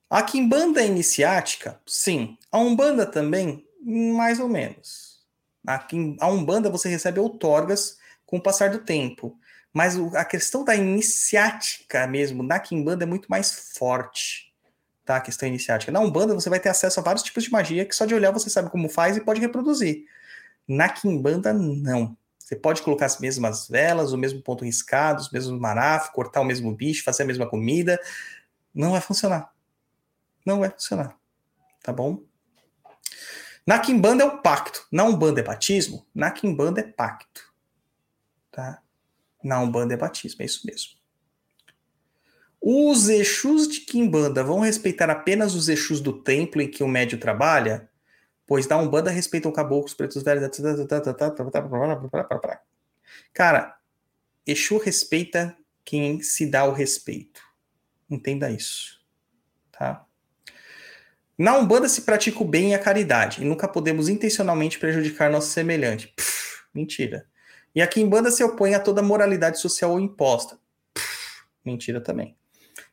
[0.09, 1.81] A Kimbanda é iniciática?
[1.87, 2.39] Sim.
[2.51, 3.67] A Umbanda também?
[3.83, 5.25] Mais ou menos.
[5.67, 5.87] A,
[6.21, 9.39] a Umbanda você recebe outorgas com o passar do tempo.
[9.75, 14.55] Mas a questão da iniciática mesmo na Kimbanda é muito mais forte
[15.05, 15.17] tá?
[15.17, 15.93] A questão iniciática.
[15.93, 18.31] Na Umbanda você vai ter acesso a vários tipos de magia que só de olhar
[18.31, 20.07] você sabe como faz e pode reproduzir.
[20.67, 22.17] Na Kimbanda, não.
[22.39, 26.45] Você pode colocar as mesmas velas, o mesmo ponto riscado, os mesmos marafos, cortar o
[26.45, 27.99] mesmo bicho, fazer a mesma comida.
[28.75, 29.53] Não vai funcionar.
[30.45, 31.17] Não vai funcionar.
[31.83, 32.23] Tá bom?
[33.67, 34.87] Na Kimbanda é o pacto.
[34.91, 36.07] Na Umbanda é batismo?
[36.15, 37.53] Na Kimbanda é pacto.
[38.51, 38.83] Tá?
[39.45, 40.93] Na Umbanda é batismo, é isso mesmo.
[42.61, 47.19] Os Exus de Kimbanda vão respeitar apenas os Exus do templo em que o médio
[47.19, 47.91] trabalha?
[48.47, 50.51] Pois da Umbanda respeitam caboclos, pretos velhos,
[53.35, 53.77] Cara,
[54.47, 57.43] Exu respeita quem se dá o respeito.
[58.09, 58.99] Entenda isso.
[59.71, 60.07] Tá?
[61.37, 65.49] Na Umbanda se pratica o bem e a caridade, e nunca podemos intencionalmente prejudicar nosso
[65.49, 66.15] semelhante.
[66.73, 67.27] Mentira.
[67.75, 70.59] E a Kimbanda se opõe a toda moralidade social imposta.
[70.95, 72.37] Pff, mentira também.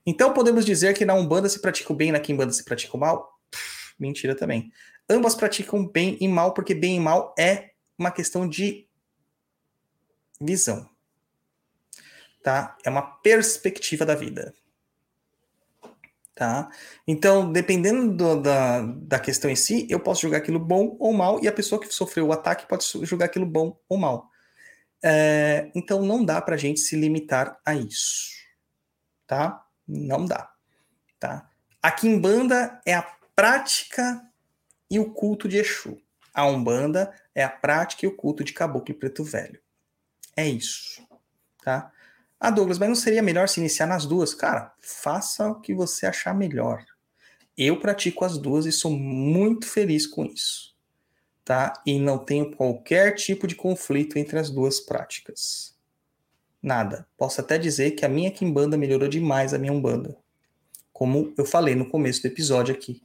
[0.06, 2.98] Então podemos dizer que na Umbanda se pratica o bem e na Kimbanda se pratica
[2.98, 3.40] o mal?
[3.52, 4.72] Pff, mentira também.
[5.10, 8.88] Ambas praticam bem e mal, porque bem e mal é uma questão de
[10.40, 10.90] visão.
[12.42, 12.78] Tá?
[12.84, 14.56] É uma perspectiva da vida.
[16.34, 16.72] Tá?
[17.06, 21.44] Então, dependendo do, da, da questão em si, eu posso julgar aquilo bom ou mal,
[21.44, 24.31] e a pessoa que sofreu o ataque pode julgar aquilo bom ou mal.
[25.04, 28.32] É, então, não dá para a gente se limitar a isso.
[29.26, 29.66] Tá?
[29.88, 30.52] Não dá,
[31.20, 31.50] tá?
[31.82, 33.02] A Kimbanda é a
[33.36, 34.22] prática
[34.90, 36.00] e o culto de Exu.
[36.34, 39.60] A Umbanda é a prática e o culto de Caboclo e Preto Velho.
[40.36, 41.06] É isso,
[41.64, 41.92] tá?
[42.40, 44.34] Ah, Douglas, mas não seria melhor se iniciar nas duas?
[44.34, 46.86] Cara, faça o que você achar melhor.
[47.58, 50.74] Eu pratico as duas e sou muito feliz com isso,
[51.44, 51.82] tá?
[51.86, 55.76] E não tenho qualquer tipo de conflito entre as duas práticas.
[56.62, 57.08] Nada.
[57.18, 60.18] Posso até dizer que a minha Kimbanda melhorou demais a minha Umbanda.
[60.94, 63.02] Como eu falei no começo do episódio aqui,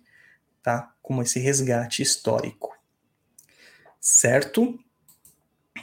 [0.63, 0.95] tá?
[1.01, 2.77] Como esse resgate histórico.
[3.99, 4.79] Certo?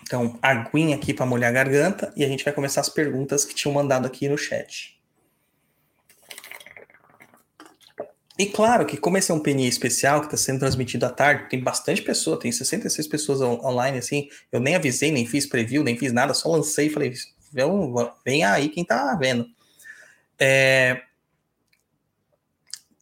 [0.01, 3.55] Então, aguinha aqui para molhar a garganta e a gente vai começar as perguntas que
[3.55, 5.01] tinham mandado aqui no chat.
[8.37, 11.49] E claro que como esse é um PNI especial que está sendo transmitido à tarde,
[11.49, 15.97] tem bastante pessoa, tem 66 pessoas online, assim, eu nem avisei, nem fiz preview, nem
[15.97, 17.13] fiz nada, só lancei e falei,
[18.25, 19.47] vem aí quem tá vendo.
[20.39, 21.03] É,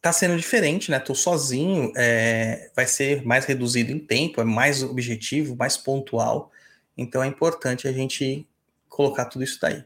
[0.02, 0.98] tá sendo diferente, né?
[0.98, 6.50] Tô sozinho, é, vai ser mais reduzido em tempo, é mais objetivo, mais pontual.
[6.96, 8.46] Então é importante a gente
[8.88, 9.82] colocar tudo isso daí,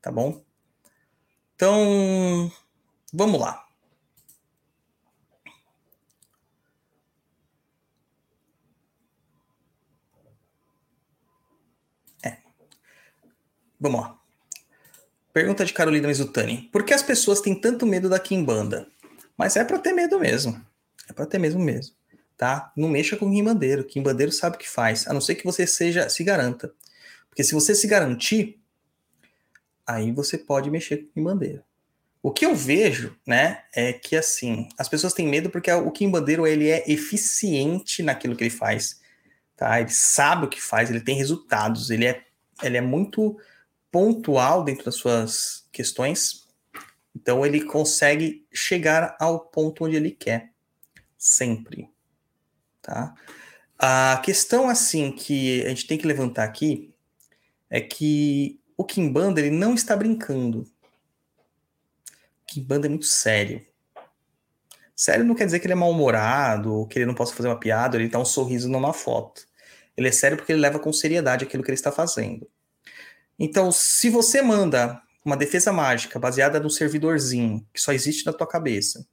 [0.00, 0.42] tá bom?
[1.54, 2.50] Então,
[3.12, 3.69] vamos lá.
[13.80, 14.20] Vamos lá.
[15.32, 16.68] Pergunta de Carolina Mizutani.
[16.72, 18.86] Por que as pessoas têm tanto medo da Kimbanda?
[19.36, 20.60] Mas é para ter medo mesmo.
[21.08, 21.94] É para ter mesmo mesmo.
[22.36, 22.72] Tá?
[22.76, 23.84] Não mexa com Kimbandeiro.
[23.84, 25.06] Kimbandeiro sabe o que faz.
[25.06, 26.72] A não ser que você seja se garanta.
[27.28, 28.60] Porque se você se garantir,
[29.86, 31.62] aí você pode mexer com Kimbandeiro.
[32.22, 36.46] O que eu vejo, né, é que assim, as pessoas têm medo porque o Kimbandeiro
[36.46, 39.00] ele é eficiente naquilo que ele faz.
[39.56, 39.80] Tá?
[39.80, 42.22] Ele sabe o que faz, ele tem resultados, ele é,
[42.62, 43.38] ele é muito
[43.90, 46.46] pontual dentro das suas questões,
[47.14, 50.52] então ele consegue chegar ao ponto onde ele quer,
[51.18, 51.90] sempre,
[52.80, 53.14] tá?
[53.78, 56.94] A questão assim que a gente tem que levantar aqui
[57.68, 60.62] é que o Kimbanda ele não está brincando.
[60.62, 63.64] O Kimbanda é muito sério.
[64.94, 67.58] Sério não quer dizer que ele é mal-humorado, ou que ele não possa fazer uma
[67.58, 69.46] piada, ou ele dá um sorriso numa foto.
[69.96, 72.46] Ele é sério porque ele leva com seriedade aquilo que ele está fazendo.
[73.42, 78.46] Então, se você manda uma defesa mágica baseada no servidorzinho que só existe na tua
[78.46, 79.06] cabeça,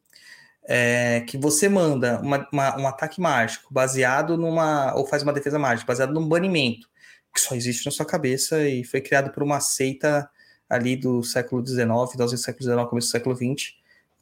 [0.66, 4.94] é, que você manda uma, uma, um ataque mágico baseado numa.
[4.96, 6.90] ou faz uma defesa mágica baseado num banimento
[7.34, 10.30] que só existe na sua cabeça e foi criado por uma seita
[10.70, 11.88] ali do século XIX,
[12.18, 13.76] do século XIX, começo do século XX,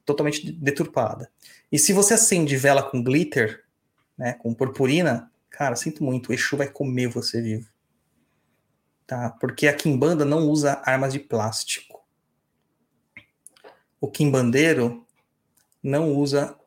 [0.05, 1.31] totalmente deturpada.
[1.71, 3.63] E se você acende vela com glitter,
[4.15, 7.74] né, com purpurina, cara, sinto muito, o Exu vai comer você vivo
[9.05, 9.29] tá?
[9.39, 12.03] Porque a Kimbanda não usa armas de plástico.
[13.99, 15.05] O Kimbandeiro
[15.81, 16.57] não usa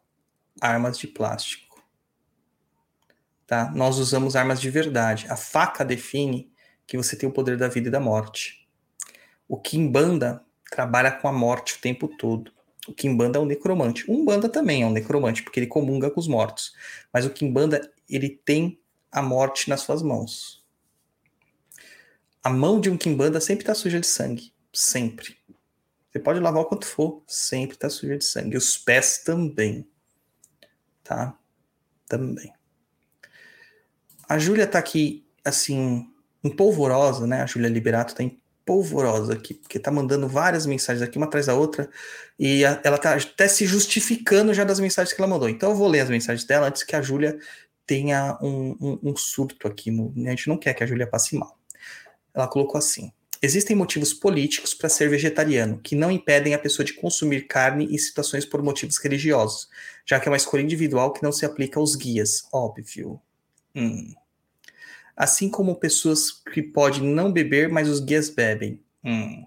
[0.60, 1.82] armas de plástico.
[3.46, 3.70] Tá?
[3.70, 5.26] Nós usamos armas de verdade.
[5.28, 6.52] A faca define
[6.86, 8.68] que você tem o poder da vida e da morte.
[9.48, 12.52] O Kimbanda trabalha com a morte o tempo todo.
[12.86, 14.10] O Kimbanda é um necromante.
[14.10, 16.74] O Umbanda também é um necromante, porque ele comunga com os mortos.
[17.12, 20.57] Mas o Kimbanda, ele tem a morte nas suas mãos
[22.48, 24.54] a mão de um Kimbanda sempre está suja de sangue.
[24.72, 25.36] Sempre.
[26.10, 28.56] Você pode lavar o quanto for, sempre está suja de sangue.
[28.56, 29.86] Os pés também.
[31.04, 31.36] Tá?
[32.08, 32.50] Também.
[34.26, 36.10] A Júlia tá aqui, assim,
[36.42, 37.42] empolvorosa, né?
[37.42, 41.54] A Júlia Liberato tá empolvorosa aqui, porque tá mandando várias mensagens aqui, uma atrás da
[41.54, 41.90] outra,
[42.38, 45.50] e a, ela tá até se justificando já das mensagens que ela mandou.
[45.50, 47.38] Então eu vou ler as mensagens dela antes que a Júlia
[47.86, 49.90] tenha um, um, um surto aqui.
[49.90, 51.57] No, a gente não quer que a Júlia passe mal.
[52.34, 56.92] Ela colocou assim: Existem motivos políticos para ser vegetariano que não impedem a pessoa de
[56.92, 59.68] consumir carne em situações por motivos religiosos,
[60.04, 63.20] já que é uma escolha individual que não se aplica aos guias, óbvio.
[63.76, 64.12] Hum.
[65.16, 68.80] Assim como pessoas que podem não beber, mas os guias bebem.
[69.04, 69.46] Hum.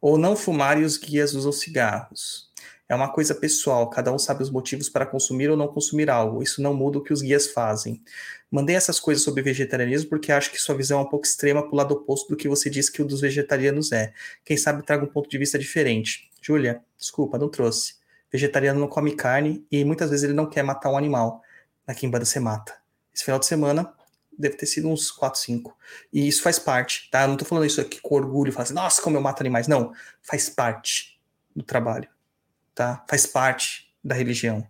[0.00, 2.51] Ou não fumar e os guias usam cigarros.
[2.92, 6.42] É uma coisa pessoal, cada um sabe os motivos para consumir ou não consumir algo.
[6.42, 8.02] Isso não muda o que os guias fazem.
[8.50, 11.72] Mandei essas coisas sobre vegetarianismo porque acho que sua visão é um pouco extrema para
[11.72, 14.12] o lado oposto do que você disse que o dos vegetarianos é.
[14.44, 16.30] Quem sabe traga um ponto de vista diferente.
[16.42, 17.94] Júlia, desculpa, não trouxe.
[18.30, 21.40] Vegetariano não come carne e muitas vezes ele não quer matar um animal.
[21.86, 22.74] Na Kimbanda você mata.
[23.14, 23.90] Esse final de semana
[24.38, 25.74] deve ter sido uns 4, 5.
[26.12, 27.22] E isso faz parte, tá?
[27.22, 29.66] Eu não tô falando isso aqui com orgulho, falando assim, nossa, como eu mato animais.
[29.66, 31.18] Não, faz parte
[31.56, 32.06] do trabalho,
[32.74, 33.04] tá?
[33.08, 34.66] Faz parte da religião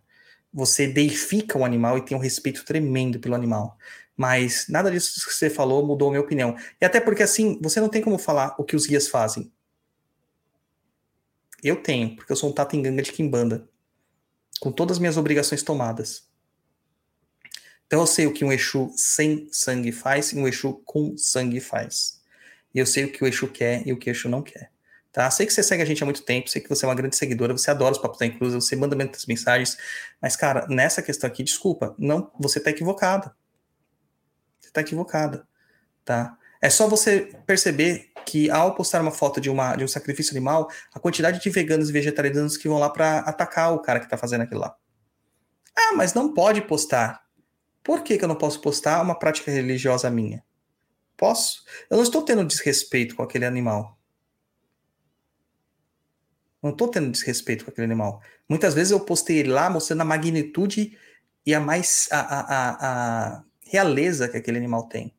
[0.53, 3.79] você deifica o animal e tem um respeito tremendo pelo animal.
[4.17, 6.57] Mas nada disso que você falou mudou a minha opinião.
[6.81, 9.51] E até porque, assim, você não tem como falar o que os guias fazem.
[11.63, 13.69] Eu tenho, porque eu sou um Tatenganga de Kimbanda.
[14.61, 16.29] Com todas as minhas obrigações tomadas.
[17.87, 21.61] Então eu sei o que um Exu sem sangue faz e um Exu com sangue
[21.61, 22.21] faz.
[22.75, 24.72] E eu sei o que o Exu quer e o que o Exu não quer.
[25.13, 25.31] Tá?
[25.31, 27.17] Sei que você segue a gente há muito tempo, sei que você é uma grande
[27.17, 29.77] seguidora, você adora os papos da inclusa, você manda muitas mensagens,
[30.21, 33.37] mas, cara, nessa questão aqui, desculpa, não, você tá equivocada.
[34.59, 35.47] Você tá equivocada,
[36.03, 36.39] tá?
[36.63, 40.71] É só você perceber que ao postar uma foto de, uma, de um sacrifício animal,
[40.95, 44.17] a quantidade de veganos e vegetarianos que vão lá para atacar o cara que tá
[44.17, 44.75] fazendo aquilo lá.
[45.77, 47.23] Ah, mas não pode postar.
[47.83, 50.43] Por que, que eu não posso postar uma prática religiosa minha?
[51.17, 51.65] Posso?
[51.91, 53.99] Eu não estou tendo desrespeito com aquele animal.
[56.63, 58.23] Não estou tendo desrespeito com aquele animal.
[58.49, 60.97] Muitas vezes eu postei ele lá mostrando a magnitude
[61.45, 65.13] e a mais a, a, a realeza que aquele animal tem.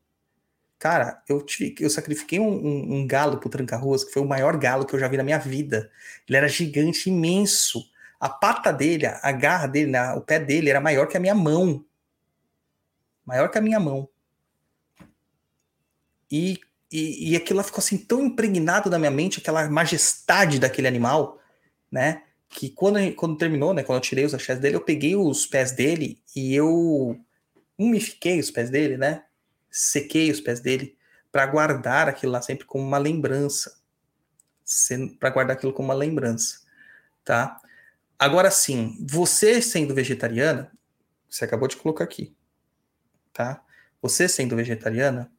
[0.80, 4.58] Cara, eu, tive, eu sacrifiquei um, um, um galo pro Tranca-Ruas, que foi o maior
[4.58, 5.90] galo que eu já vi na minha vida.
[6.28, 7.90] Ele era gigante, imenso.
[8.20, 11.36] A pata dele, a garra dele, né, o pé dele era maior que a minha
[11.36, 11.86] mão.
[13.26, 14.10] Maior que a minha mão.
[16.30, 16.60] E
[16.94, 21.42] e, e aquilo ficou assim tão impregnado na minha mente, aquela majestade daquele animal,
[21.92, 22.22] né?
[22.48, 23.82] Que quando, quando terminou, né?
[23.82, 27.20] Quando eu tirei os axés dele, eu peguei os pés dele e eu
[27.80, 29.24] umifiquei os pés dele, né?
[29.72, 30.96] Sequei os pés dele
[31.32, 33.76] para guardar aquilo lá sempre como uma lembrança,
[35.20, 36.60] para guardar aquilo como uma lembrança,
[37.26, 37.60] tá?
[38.20, 40.72] Agora sim, você sendo vegetariana,
[41.28, 42.36] você acabou de colocar aqui,
[43.34, 43.64] tá?
[44.00, 45.32] Você sendo vegetariana,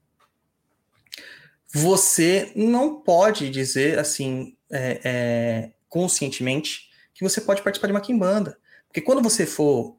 [1.74, 8.56] você não pode dizer assim é, é, conscientemente que você pode participar de uma quimbanda,
[8.86, 9.98] porque quando você for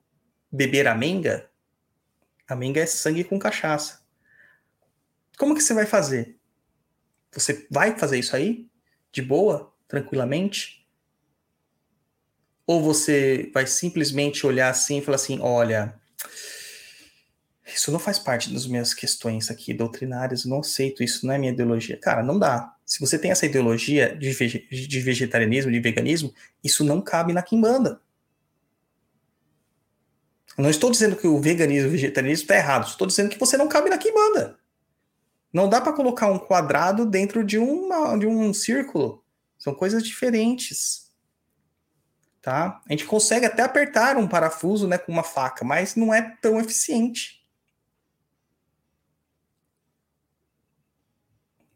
[0.50, 1.50] beber a menga,
[2.48, 4.06] a menga é sangue com cachaça.
[5.38, 6.40] Como que você vai fazer?
[7.34, 8.70] Você vai fazer isso aí
[9.12, 10.88] de boa, tranquilamente?
[12.66, 16.00] Ou você vai simplesmente olhar assim e falar assim: olha,
[17.74, 21.52] isso não faz parte das minhas questões aqui doutrinárias, não aceito isso, não é minha
[21.52, 21.98] ideologia.
[21.98, 22.76] Cara, não dá.
[22.86, 26.32] Se você tem essa ideologia de, vege de vegetarianismo, de veganismo,
[26.64, 28.00] isso não cabe na Kimbanda.
[30.56, 33.40] Eu não estou dizendo que o veganismo e o vegetarianismo está errado, estou dizendo que
[33.40, 34.58] você não cabe na Kimbanda.
[35.52, 39.24] Não dá para colocar um quadrado dentro de, uma, de um círculo.
[39.58, 41.10] São coisas diferentes.
[42.42, 42.82] Tá?
[42.88, 46.60] A gente consegue até apertar um parafuso né, com uma faca, mas não é tão
[46.60, 47.45] eficiente.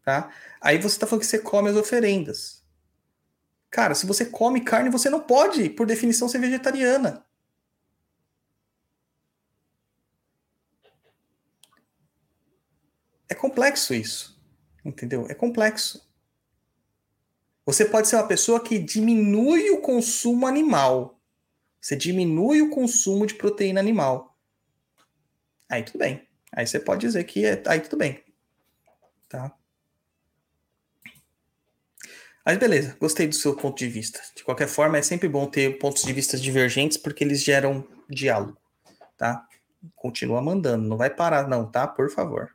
[0.03, 0.33] Tá?
[0.61, 2.63] Aí você está falando que você come as oferendas.
[3.69, 7.25] Cara, se você come carne, você não pode, por definição, ser vegetariana.
[13.27, 14.41] É complexo isso.
[14.83, 15.27] Entendeu?
[15.29, 16.09] É complexo.
[17.65, 21.21] Você pode ser uma pessoa que diminui o consumo animal.
[21.79, 24.35] Você diminui o consumo de proteína animal.
[25.69, 26.27] Aí tudo bem.
[26.51, 28.23] Aí você pode dizer que é, aí tudo bem.
[29.27, 29.55] Tá?
[32.49, 34.19] Mas beleza, gostei do seu ponto de vista.
[34.35, 38.57] De qualquer forma, é sempre bom ter pontos de vista divergentes porque eles geram diálogo,
[39.15, 39.47] tá?
[39.95, 41.87] Continua mandando, não vai parar não, tá?
[41.87, 42.49] Por favor.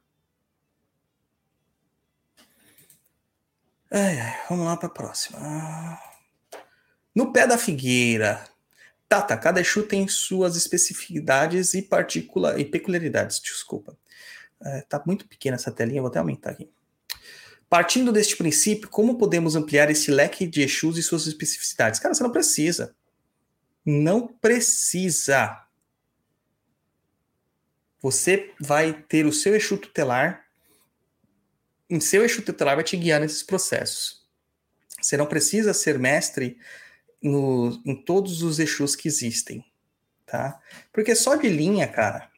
[3.89, 5.39] Ai, ai, vamos lá para a próxima.
[7.15, 8.45] No pé da figueira.
[9.09, 13.39] Tata, cada Exu tem suas especificidades e, particula e peculiaridades.
[13.39, 13.97] Desculpa.
[14.61, 16.69] É, tá muito pequena essa telinha, vou até aumentar aqui.
[17.69, 21.99] Partindo deste princípio, como podemos ampliar esse leque de Exus e suas especificidades?
[21.99, 22.95] Cara, você não precisa.
[23.85, 25.67] Não precisa.
[28.01, 30.45] Você vai ter o seu Exu tutelar
[31.89, 34.27] em seu eixo tutelar vai te guiar nesses processos.
[35.01, 36.59] Você não precisa ser mestre
[37.23, 39.65] no, em todos os eixos que existem,
[40.27, 40.61] tá?
[40.93, 42.31] Porque só de linha, cara,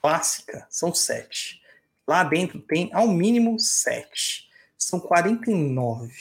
[0.00, 1.62] clássica, são sete.
[2.08, 4.48] Lá dentro tem, ao mínimo, sete.
[4.76, 6.12] São 49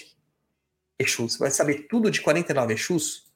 [1.00, 1.34] eixos.
[1.34, 3.32] Você vai saber tudo de 49 eixos?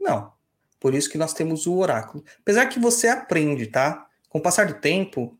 [0.00, 0.32] Não.
[0.80, 2.24] Por isso que nós temos o oráculo.
[2.40, 4.08] Apesar que você aprende, tá?
[4.28, 5.38] Com o passar do tempo,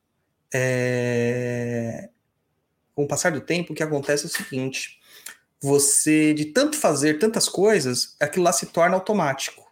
[0.52, 2.10] é
[2.94, 5.00] com o passar do tempo, o que acontece é o seguinte:
[5.60, 9.66] você, de tanto fazer tantas coisas, aquilo lá se torna automático.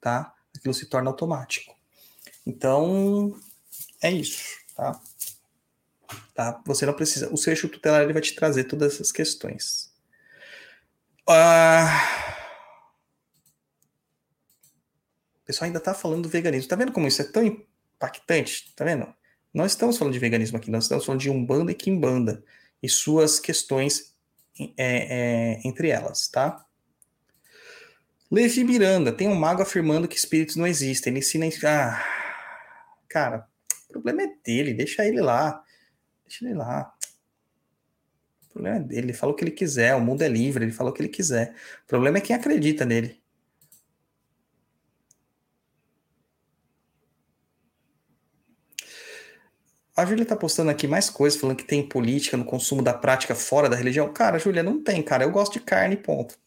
[0.00, 0.34] Tá?
[0.54, 1.74] Aquilo se torna automático.
[2.44, 3.38] Então,
[4.02, 4.42] é isso,
[4.74, 5.00] tá?
[6.34, 6.60] Tá?
[6.66, 7.32] Você não precisa.
[7.32, 9.92] O seu eixo tutelar ele vai te trazer todas essas questões.
[11.28, 12.36] Ah,
[15.42, 16.68] o pessoal ainda tá falando do veganismo.
[16.68, 18.72] Tá vendo como isso é tão impactante?
[18.74, 19.12] Tá vendo?
[19.52, 22.42] Não estamos falando de veganismo aqui, nós estamos falando de Umbanda e Kimbanda
[22.82, 24.14] e suas questões
[24.58, 26.64] é, é, entre elas, tá?
[28.30, 31.10] Levi Miranda, tem um mago afirmando que espíritos não existem.
[31.10, 31.46] Ele ensina.
[31.64, 32.02] Ah,
[33.06, 33.46] cara,
[33.88, 35.62] o problema é dele, deixa ele lá.
[36.32, 36.94] Deixa ele lá.
[38.46, 40.72] O problema é dele, ele fala o que ele quiser, o mundo é livre, ele
[40.72, 41.54] fala o que ele quiser.
[41.84, 43.20] O problema é quem acredita nele.
[49.94, 53.34] A Júlia tá postando aqui mais coisas, falando que tem política no consumo da prática
[53.34, 54.10] fora da religião.
[54.10, 55.24] Cara, Júlia, não tem, cara.
[55.24, 56.38] Eu gosto de carne, ponto.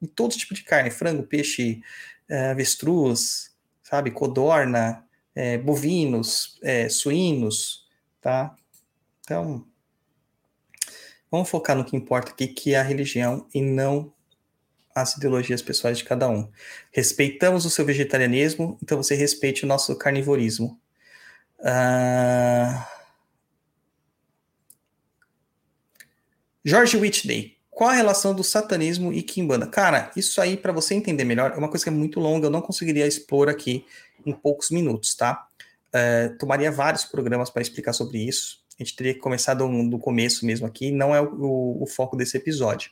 [0.00, 1.82] E todo tipo de carne: frango, peixe,
[2.26, 4.10] é, avestruz, sabe?
[4.10, 7.86] Codorna, é, bovinos, é, suínos,
[8.22, 8.56] tá?
[9.22, 9.66] Então,
[11.30, 14.12] vamos focar no que importa aqui, que é a religião e não
[14.94, 16.50] as ideologias pessoais de cada um.
[16.90, 20.78] Respeitamos o seu vegetarianismo, então você respeite o nosso carnivorismo.
[21.58, 22.92] Uh...
[26.64, 29.66] George Whitney, qual a relação do satanismo e Kimbanda?
[29.66, 32.50] Cara, isso aí, para você entender melhor, é uma coisa que é muito longa, eu
[32.50, 33.84] não conseguiria expor aqui
[34.24, 35.48] em poucos minutos, tá?
[35.88, 38.61] Uh, tomaria vários programas para explicar sobre isso.
[38.78, 41.86] A gente teria que começar do, do começo mesmo aqui, não é o, o, o
[41.86, 42.90] foco desse episódio.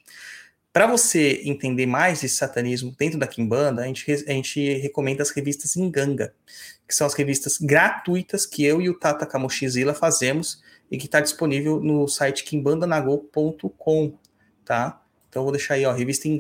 [0.72, 5.30] Para você entender mais de satanismo dentro da Kimbanda, a gente, a gente recomenda as
[5.30, 6.32] revistas Inganga,
[6.86, 11.20] que são as revistas gratuitas que eu e o Tata Kamoshizila fazemos e que está
[11.20, 14.14] disponível no site kimbandanago.com,
[14.64, 15.02] tá?
[15.28, 16.36] Então eu vou deixar aí, ó, revista em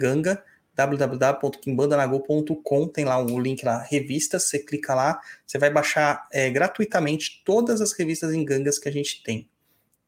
[0.86, 7.42] Www.kimbandanago.com, tem lá um link lá, revistas, você clica lá, você vai baixar é, gratuitamente
[7.44, 9.48] todas as revistas em Gangas que a gente tem,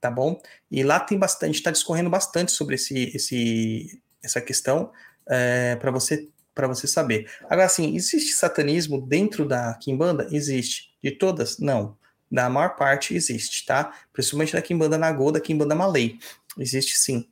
[0.00, 0.40] tá bom?
[0.70, 4.90] E lá tem bastante, está discorrendo bastante sobre esse, esse, essa questão
[5.28, 7.30] é, para você para você saber.
[7.44, 10.28] Agora, assim, existe satanismo dentro da Kimbanda?
[10.30, 10.92] Existe.
[11.02, 11.58] De todas?
[11.58, 11.96] Não.
[12.30, 13.94] Da maior parte existe, tá?
[14.12, 16.18] Principalmente da Kimbanda Nagô, da Kimbanda Malay.
[16.58, 17.26] Existe sim.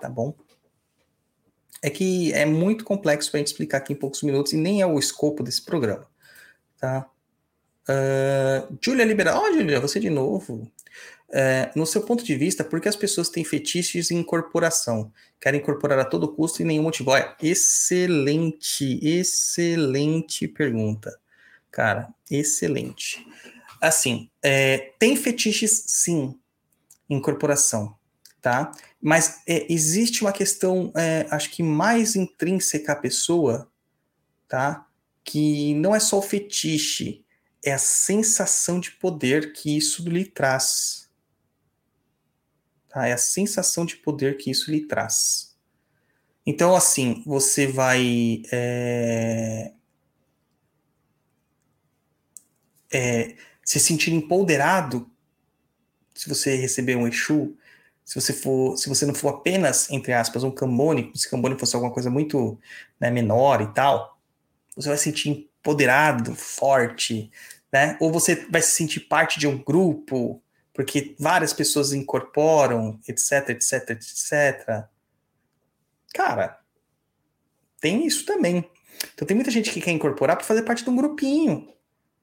[0.00, 0.34] Tá bom?
[1.82, 4.82] É que é muito complexo para a gente explicar aqui em poucos minutos e nem
[4.82, 6.06] é o escopo desse programa,
[6.78, 7.08] tá?
[7.88, 10.70] Uh, Júlia Liberal, ó, oh, Júlia, você de novo.
[11.30, 15.12] Uh, no seu ponto de vista, por que as pessoas têm fetiches em incorporação?
[15.40, 17.10] Querem incorporar a todo custo e nenhum motivo?
[17.10, 21.18] Olha, excelente, excelente pergunta.
[21.70, 23.26] Cara, excelente.
[23.80, 26.38] Assim, é, tem fetiches sim,
[27.08, 27.96] incorporação
[28.40, 28.72] tá?
[29.00, 33.70] Mas é, existe uma questão, é, acho que mais intrínseca à pessoa,
[34.48, 34.86] tá?
[35.24, 37.24] Que não é só o fetiche,
[37.64, 41.08] é a sensação de poder que isso lhe traz.
[42.88, 43.06] Tá?
[43.06, 45.56] É a sensação de poder que isso lhe traz.
[46.44, 48.42] Então, assim, você vai.
[48.50, 49.72] É,
[52.92, 55.08] é, se sentir empoderado
[56.20, 57.56] se você receber um Exu,
[58.10, 61.76] se você for, se você não for apenas, entre aspas, um cambone, se cambone fosse
[61.76, 62.58] alguma coisa muito
[62.98, 64.18] né, menor e tal,
[64.74, 67.30] você vai se sentir empoderado, forte,
[67.72, 67.96] né?
[68.00, 70.42] Ou você vai se sentir parte de um grupo,
[70.74, 74.86] porque várias pessoas incorporam, etc, etc, etc.
[76.12, 76.58] Cara,
[77.80, 78.68] tem isso também.
[79.14, 81.72] Então tem muita gente que quer incorporar para fazer parte de um grupinho,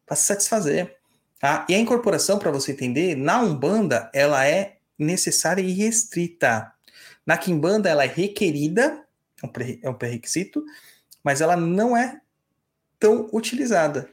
[0.06, 0.98] para se satisfazer.
[1.40, 1.66] Tá?
[1.70, 6.72] E a incorporação, para você entender, na Umbanda, ela é necessária e restrita.
[7.26, 9.06] Na Kimbanda, ela é requerida,
[9.82, 10.64] é um pré-requisito,
[11.24, 12.22] mas ela não é
[13.00, 14.10] tão utilizada.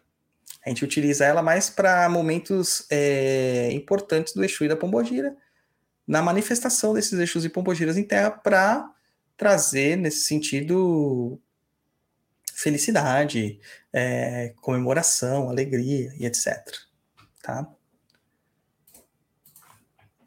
[0.65, 5.36] A gente utiliza ela mais para momentos é, importantes do Exu e da Pombogira,
[6.06, 8.90] na manifestação desses Exus e Pombogiras em terra, para
[9.36, 11.40] trazer, nesse sentido,
[12.55, 13.61] felicidade,
[13.93, 16.47] é, comemoração, alegria e etc.
[17.43, 17.69] Tá?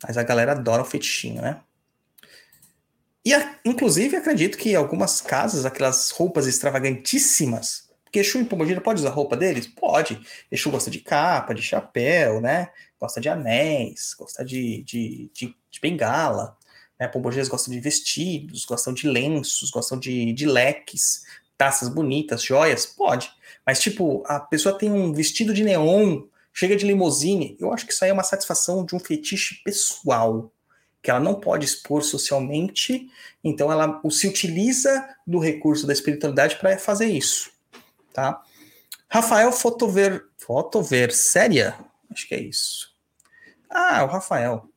[0.04, 1.62] Mas a galera adora o fetichinho, né?
[3.26, 3.32] E,
[3.66, 9.36] inclusive, acredito que algumas casas, aquelas roupas extravagantíssimas, porque Exu e Pombogira pode usar roupa
[9.36, 9.68] deles?
[9.68, 10.20] Pode.
[10.50, 12.70] Exu gosta de capa, de chapéu, né?
[13.00, 16.58] Gosta de anéis, gosta de, de, de, de bengala.
[16.98, 17.08] Né?
[17.08, 21.24] Pombogiras gostam de vestidos, gostam de lenços, gostam de, de leques,
[21.58, 22.86] taças bonitas, joias?
[22.86, 23.30] Pode.
[23.66, 26.24] Mas, tipo, a pessoa tem um vestido de neon
[26.58, 30.52] chega de limusine, eu acho que isso aí é uma satisfação de um fetiche pessoal,
[31.04, 33.08] que ela não pode expor socialmente,
[33.44, 37.52] então ela se utiliza do recurso da espiritualidade para fazer isso,
[38.12, 38.42] tá?
[39.08, 41.78] Rafael Fotover, Fotover, séria?
[42.10, 42.92] Acho que é isso.
[43.70, 44.68] Ah, o Rafael,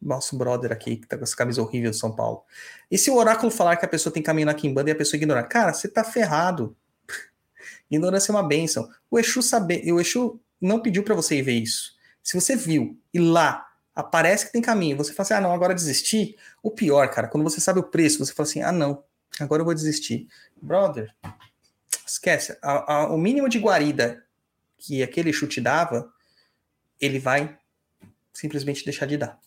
[0.00, 2.44] nosso brother aqui, que tá com essa camisa horrível de São Paulo.
[2.90, 5.16] E se o oráculo falar que a pessoa tem caminho na Kimbanda e a pessoa
[5.16, 5.44] ignorar?
[5.44, 6.76] Cara, você tá ferrado.
[7.90, 8.90] Ignorância é uma benção.
[9.10, 11.94] O Exu saber, o Exu não pediu para você ir ver isso.
[12.22, 15.74] Se você viu e lá aparece que tem caminho, você fala assim, ah, não, agora
[15.74, 16.36] desistir.
[16.62, 19.02] O pior, cara, quando você sabe o preço, você fala assim, ah, não,
[19.38, 20.28] agora eu vou desistir.
[20.60, 21.14] Brother,
[22.06, 22.56] esquece.
[22.62, 24.24] A, a, o mínimo de guarida
[24.76, 26.12] que aquele chute dava,
[27.00, 27.58] ele vai
[28.32, 29.40] simplesmente deixar de dar.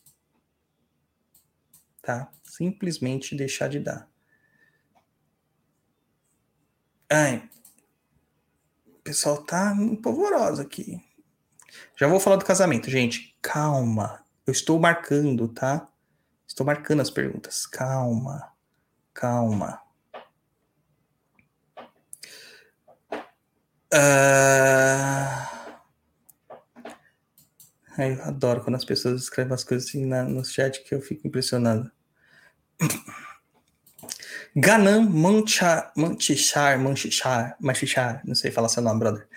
[2.01, 2.31] Tá?
[2.43, 4.07] Simplesmente deixar de dar.
[7.09, 7.47] Ai,
[9.03, 11.01] pessoal tá polvoroso aqui.
[11.95, 13.37] Já vou falar do casamento, gente.
[13.41, 14.23] Calma.
[14.45, 15.87] Eu estou marcando, tá?
[16.47, 17.65] Estou marcando as perguntas.
[17.65, 18.51] Calma.
[19.13, 19.81] Calma.
[23.93, 25.43] Uh...
[27.95, 31.27] Eu adoro quando as pessoas escrevem as coisas assim na, no chat que eu fico
[31.27, 31.91] impressionado.
[34.55, 39.27] Ganan Manchar, Manchichar, Manchichar, Manchichar, não sei falar seu nome, brother.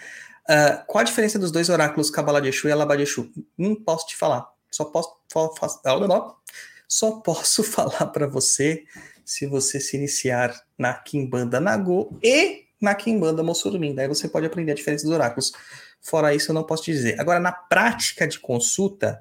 [0.48, 3.30] Uh, qual a diferença dos dois oráculos Kabbalah de Exu e Alabá de Exu?
[3.56, 4.46] Não posso te falar.
[4.70, 5.16] Só posso,
[6.88, 8.84] só posso falar para você
[9.24, 13.94] se você se iniciar na Kimbanda Nagô e na Kimbanda Mossurumim.
[13.94, 15.52] Daí você pode aprender a diferença dos oráculos.
[16.00, 17.18] Fora isso, eu não posso te dizer.
[17.18, 19.20] Agora, na prática de consulta,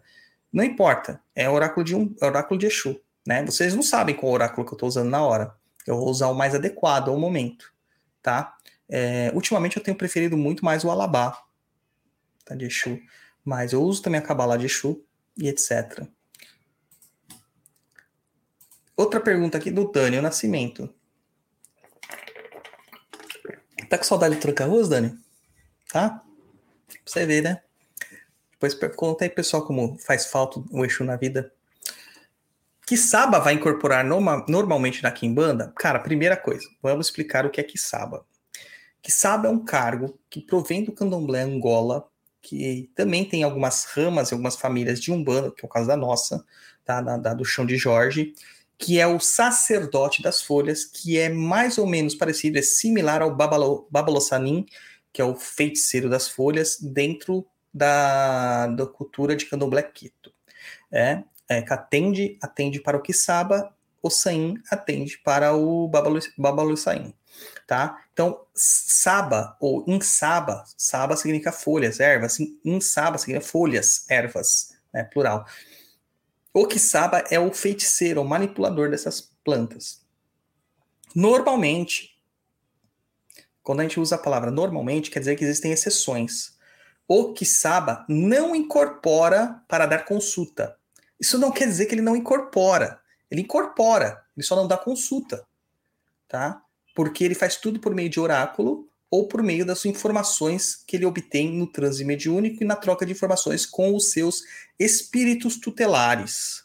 [0.52, 1.22] não importa.
[1.34, 3.00] É oráculo de um, é oráculo de Exu.
[3.26, 3.44] Né?
[3.46, 5.56] Vocês não sabem qual oráculo que eu estou usando na hora.
[5.86, 7.74] Eu vou usar o mais adequado ao momento,
[8.22, 8.58] tá?
[8.90, 11.38] É, ultimamente eu tenho preferido muito mais o Alabá,
[12.44, 13.00] tá, de Exu.
[13.44, 15.04] Mas eu uso também a Kabbalah de Exu
[15.38, 16.08] e etc.
[18.98, 20.94] Outra pergunta aqui do Dani, o Nascimento.
[23.90, 25.18] Tá com saudade de trocar arroz, Dani?
[25.92, 26.10] Tá?
[26.88, 27.62] Pra você ver, né?
[28.52, 31.54] Depois conta aí, pessoal, como faz falta o Exu na vida.
[32.86, 35.74] Que Saba vai incorporar norma, normalmente na Kimbanda?
[35.76, 38.24] Cara, primeira coisa, vamos explicar o que é Kisaba.
[39.02, 42.08] Kisaba é um cargo que provém do candomblé Angola,
[42.42, 45.98] que também tem algumas ramas e algumas famílias de Umbanda, que é o caso da
[45.98, 46.46] nossa,
[46.84, 47.02] tá?
[47.02, 48.34] da, da do chão de Jorge,
[48.78, 53.36] que é o sacerdote das folhas, que é mais ou menos parecido, é similar ao
[53.36, 54.66] Babalo, Babalossanin,
[55.12, 60.32] que é o feiticeiro das folhas, dentro da, da cultura de candomblé quito.
[60.92, 65.88] É, é, que atende, atende para o Kisaba, o Sain atende para o
[66.38, 67.14] Babalu Sain,
[67.66, 68.04] tá?
[68.14, 75.46] Então, Saba ou Insaba, Saba significa folhas, ervas, Insaba significa folhas, ervas, né, plural.
[76.54, 80.06] O Kisaba é o feiticeiro, o manipulador dessas plantas.
[81.14, 82.16] Normalmente,
[83.64, 86.56] quando a gente usa a palavra normalmente, quer dizer que existem exceções.
[87.08, 90.78] O Kisaba não incorpora para dar consulta.
[91.20, 93.00] Isso não quer dizer que ele não incorpora.
[93.30, 95.46] Ele incorpora, ele só não dá consulta,
[96.28, 96.62] tá?
[96.94, 101.06] Porque ele faz tudo por meio de oráculo ou por meio das informações que ele
[101.06, 104.44] obtém no transe mediúnico e na troca de informações com os seus
[104.78, 106.64] espíritos tutelares.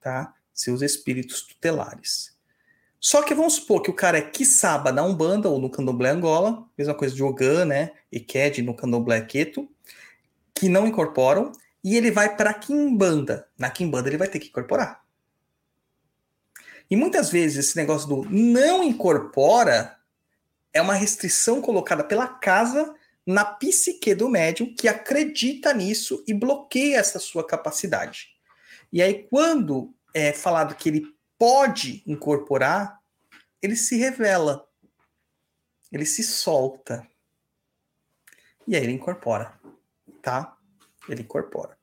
[0.00, 0.34] Tá?
[0.52, 2.36] Seus espíritos tutelares.
[3.00, 6.66] Só que vamos supor que o cara é Kisaba na Umbanda ou no Candomblé Angola,
[6.76, 7.92] mesma coisa de Ogã, né?
[8.10, 9.68] E Ked no Candomblé Queto,
[10.52, 11.52] que não incorporam,
[11.82, 13.48] e ele vai para Kimbanda.
[13.56, 15.04] Na Kimbanda ele vai ter que incorporar.
[16.90, 19.98] E muitas vezes esse negócio do não incorpora
[20.72, 22.94] é uma restrição colocada pela casa
[23.26, 28.28] na psique do médium que acredita nisso e bloqueia essa sua capacidade.
[28.90, 32.98] E aí, quando é falado que ele pode incorporar,
[33.60, 34.66] ele se revela,
[35.92, 37.06] ele se solta.
[38.66, 39.58] E aí ele incorpora,
[40.22, 40.57] tá?
[41.08, 41.76] Ele incorpora.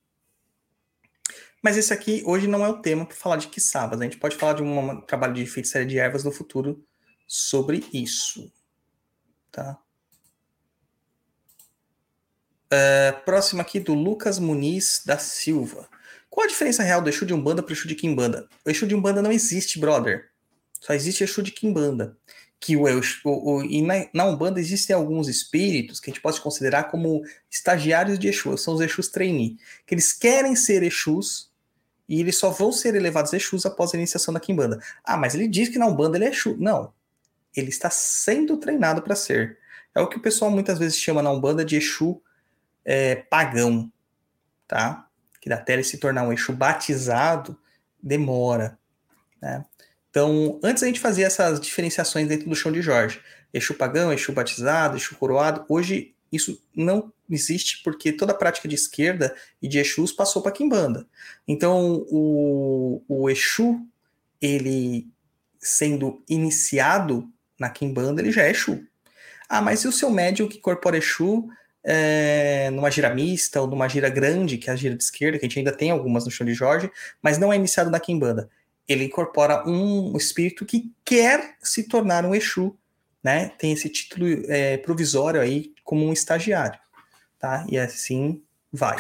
[1.62, 4.00] Mas esse aqui hoje não é o tema para falar de quiçabas.
[4.00, 6.86] A gente pode falar de um trabalho de feitiçaria de ervas no futuro
[7.28, 8.52] sobre isso.
[9.52, 9.80] Tá?
[12.66, 15.90] Uh, próximo aqui do Lucas Muniz da Silva.
[16.30, 18.48] Qual a diferença real do Exu de Umbanda para o Exu de Kimbanda?
[18.66, 20.30] O Exu de Umbanda não existe, brother.
[20.82, 22.18] Só existe Exu de Kimbanda.
[22.60, 26.42] Que o, o, o e na, na, Umbanda existem alguns espíritos que a gente pode
[26.42, 27.22] considerar como
[27.52, 28.58] estagiários de Exu.
[28.58, 29.58] São os Exus trainee.
[29.86, 31.52] Que eles querem ser Exus
[32.08, 34.80] e eles só vão ser elevados Exus após a iniciação da Kimbanda.
[35.04, 36.56] Ah, mas ele diz que na Umbanda ele é Exu.
[36.58, 36.94] Não
[37.56, 39.58] ele está sendo treinado para ser.
[39.94, 42.22] É o que o pessoal muitas vezes chama na Umbanda de Exu
[42.84, 43.92] é, pagão,
[44.68, 45.08] tá?
[45.40, 47.58] Que até ele se tornar um Exu batizado,
[48.02, 48.78] demora,
[49.42, 49.64] né?
[50.16, 53.20] Então, antes a gente fazia essas diferenciações dentro do chão de Jorge.
[53.54, 55.66] Exu pagão, Exu batizado, Exu coroado.
[55.68, 60.54] Hoje isso não existe porque toda a prática de esquerda e de Exus passou para
[60.54, 61.06] Kimbanda.
[61.46, 63.86] Então, o, o Exu,
[64.42, 65.06] ele
[65.60, 67.30] sendo iniciado
[67.60, 68.88] na Kimbanda ele já é Exu.
[69.50, 71.46] Ah, mas e o seu médium que incorpora Exu
[71.84, 75.46] é, numa gira mista ou numa gira grande, que é a gira de esquerda, que
[75.46, 76.90] a gente ainda tem algumas no show de Jorge,
[77.22, 78.50] mas não é iniciado na Kimbanda.
[78.88, 82.78] Ele incorpora um espírito que quer se tornar um Exu,
[83.24, 83.50] né?
[83.58, 86.80] Tem esse título é, provisório aí como um estagiário,
[87.40, 87.66] tá?
[87.70, 88.98] E assim vai.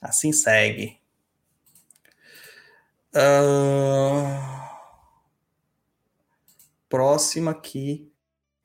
[0.00, 0.98] Assim segue.
[3.14, 4.60] Uh
[6.90, 8.12] próxima aqui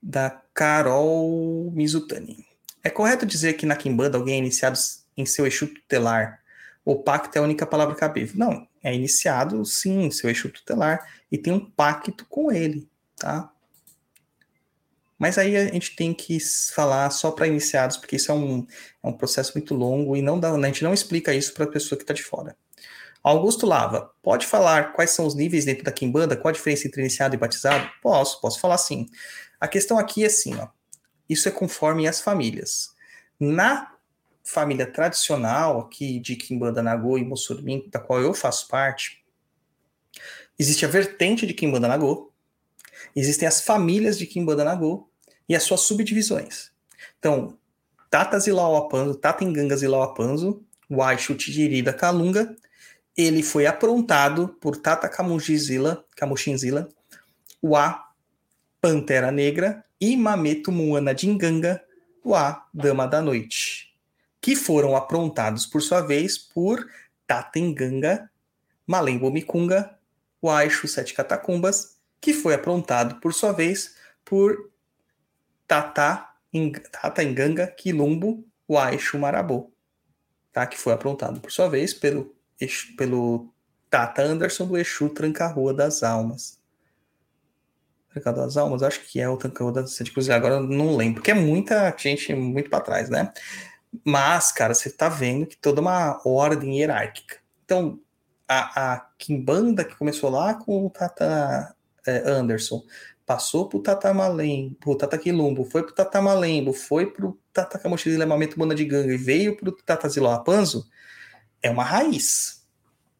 [0.01, 2.45] da Carol Mizutani.
[2.83, 4.77] É correto dizer que na Kimbanda alguém é iniciado
[5.15, 6.41] em seu eixo tutelar?
[6.83, 8.37] O pacto é a única palavra cabível.
[8.37, 12.87] Não, é iniciado sim seu eixo tutelar e tem um pacto com ele,
[13.17, 13.51] tá?
[15.17, 16.37] Mas aí a gente tem que
[16.71, 18.67] falar só para iniciados, porque isso é um,
[19.03, 21.67] é um processo muito longo e não dá, a gente não explica isso para a
[21.67, 22.55] pessoa que está de fora.
[23.23, 26.37] Augusto Lava, pode falar quais são os níveis dentro da Kimbanda?
[26.37, 27.89] Qual a diferença entre iniciado e batizado?
[28.03, 29.09] Posso, posso falar sim.
[29.59, 30.67] A questão aqui é assim, ó.
[31.27, 32.93] Isso é conforme as famílias.
[33.39, 33.94] Na
[34.45, 39.23] família tradicional aqui de Kimbanda Nagô e Mussurmin, da qual eu faço parte,
[40.57, 42.31] existe a vertente de Kimbanda Nagô,
[43.15, 45.09] existem as famílias de Kimbanda Nagô
[45.49, 46.71] e as suas subdivisões.
[47.19, 47.57] Então,
[48.09, 52.55] Tata Zilau Apanzo, Tata Enganga Zilau Apanzo, Waixu Tijiri Kalunga
[53.17, 56.89] ele foi aprontado por Tata Kamushinzila, Kamushinzila,
[57.63, 58.09] Wa
[58.81, 61.81] Pantera Negra e Mameto Muana Dinganga,
[62.23, 63.84] Wa Dama da Noite,
[64.45, 66.87] que foram aprontados por sua vez por
[67.25, 68.29] Tatenganga,
[68.85, 69.97] Malembo Micunga,
[70.39, 74.69] o Sete Catacumbas, que foi aprontado, por sua vez, por
[75.65, 76.29] Tata,
[76.91, 79.73] Tata Enganga Quilumbo, o Aishu Marabô,
[80.53, 80.67] tá?
[80.67, 82.31] que foi aprontado, por sua vez, pelo,
[82.95, 83.51] pelo
[83.89, 86.61] Tata Anderson do Exu Tranca-Rua das Almas.
[88.13, 88.83] Tranca-Rua das Almas?
[88.83, 92.31] Acho que é o Tranca-Rua das Sete Cruzes, agora não lembro, porque é muita gente
[92.35, 93.33] muito para trás, né?
[94.03, 97.37] Mas, cara, você tá vendo que toda uma ordem hierárquica.
[97.63, 97.99] Então,
[98.47, 102.83] a, a Kimbanda que começou lá com o Tata é, Anderson,
[103.25, 108.19] passou pro Tata Malembo, Tata Quilumbo, foi pro Tata Malembo, foi pro Tata Camochila de
[108.19, 110.87] Lemamento Banda de Ganga e veio pro Tata Ziloapanzo,
[111.61, 112.63] é uma raiz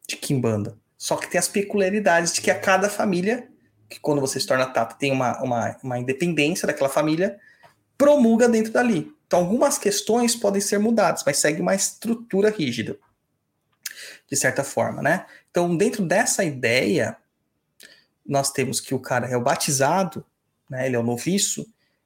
[0.08, 0.78] de Kimbanda.
[0.98, 3.48] Só que tem as peculiaridades de que a cada família,
[3.90, 7.40] que quando você se torna Tata, tem uma, uma, uma independência daquela família,
[7.98, 9.15] promulga dentro dali.
[9.26, 12.98] Então, algumas questões podem ser mudadas, mas segue uma estrutura rígida,
[14.30, 15.26] de certa forma, né?
[15.50, 17.18] Então, dentro dessa ideia,
[18.26, 20.26] nós temos que o cara é o batizado,
[20.70, 20.86] né?
[20.86, 21.66] Ele é o noviço,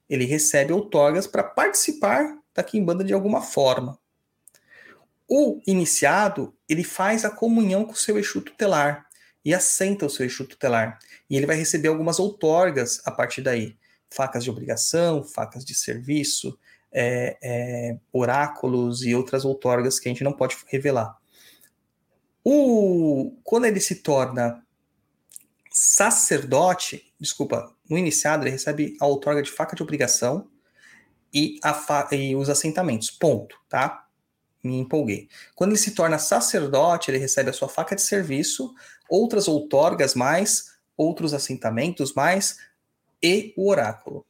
[0.10, 3.98] ele recebe outorgas para participar da quimbanda de alguma forma.
[5.28, 9.06] O iniciado, ele faz a comunhão com o seu Exu tutelar
[9.46, 10.98] e assenta o seu Exu tutelar.
[11.30, 13.78] E ele vai receber algumas outorgas a partir daí.
[14.10, 16.58] Facas de obrigação, facas de serviço,
[16.92, 21.18] é, é, oráculos e outras outorgas que a gente não pode revelar.
[22.44, 24.64] O, quando ele se torna
[25.72, 30.50] sacerdote, desculpa, no iniciado ele recebe a outorga de faca de obrigação
[31.34, 31.60] e,
[32.12, 34.06] e os assentamentos, ponto, tá?
[34.64, 35.30] Me empolguei.
[35.56, 38.74] Quando ele se torna sacerdote, ele recebe a sua faca de serviço,
[39.08, 42.58] outras outorgas mais, outros assentamentos mais
[43.22, 44.26] e o oráculo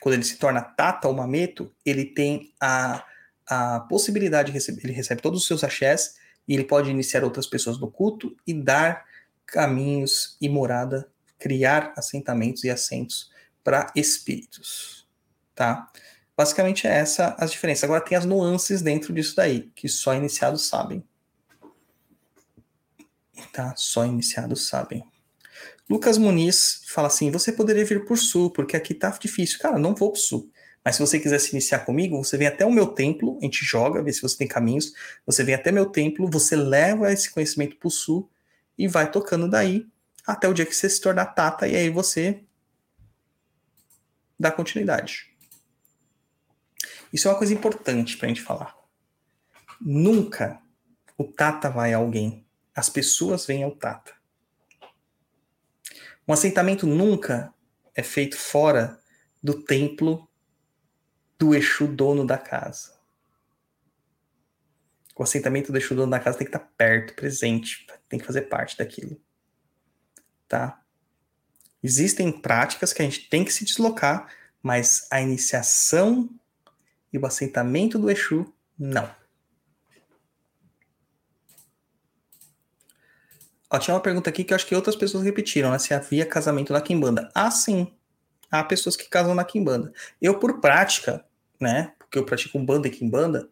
[0.00, 3.04] quando ele se torna Tata ou Mameto, ele tem a,
[3.46, 6.16] a possibilidade de receber, ele recebe todos os seus axés
[6.48, 9.04] e ele pode iniciar outras pessoas no culto e dar
[9.46, 11.08] caminhos e morada,
[11.38, 13.30] criar assentamentos e assentos
[13.62, 15.06] para espíritos,
[15.54, 15.90] tá?
[16.36, 17.84] Basicamente é essa as diferenças.
[17.84, 21.04] Agora tem as nuances dentro disso daí, que só iniciados sabem.
[23.52, 23.74] Tá?
[23.76, 25.04] Só iniciados sabem.
[25.90, 29.58] Lucas Muniz fala assim: você poderia vir por sul, porque aqui tá difícil.
[29.58, 30.48] Cara, não vou pro sul.
[30.84, 33.64] Mas se você quiser se iniciar comigo, você vem até o meu templo, a gente
[33.64, 34.94] joga, vê se você tem caminhos.
[35.26, 38.30] Você vem até meu templo, você leva esse conhecimento pro sul
[38.78, 39.84] e vai tocando daí
[40.24, 42.44] até o dia que você se tornar tata e aí você
[44.38, 45.34] dá continuidade.
[47.12, 48.74] Isso é uma coisa importante pra gente falar.
[49.80, 50.62] Nunca
[51.18, 52.46] o tata vai a alguém.
[52.74, 54.19] As pessoas vêm ao tata.
[56.26, 57.52] Um assentamento nunca
[57.94, 59.00] é feito fora
[59.42, 60.28] do templo
[61.38, 62.98] do Exu dono da casa.
[65.16, 68.42] O assentamento do Exu dono da casa tem que estar perto, presente, tem que fazer
[68.42, 69.20] parte daquilo.
[70.46, 70.82] Tá?
[71.82, 74.32] Existem práticas que a gente tem que se deslocar,
[74.62, 76.28] mas a iniciação
[77.12, 79.19] e o assentamento do Exu, não.
[83.70, 85.78] Ó, tinha uma pergunta aqui que eu acho que outras pessoas repetiram, né?
[85.78, 87.30] Se havia casamento na Kimbanda.
[87.34, 87.92] Ah, sim.
[88.50, 89.92] Há pessoas que casam na Kimbanda.
[90.20, 91.24] Eu, por prática,
[91.60, 91.92] né?
[91.98, 93.48] Porque eu pratico um banda e Kimbanda,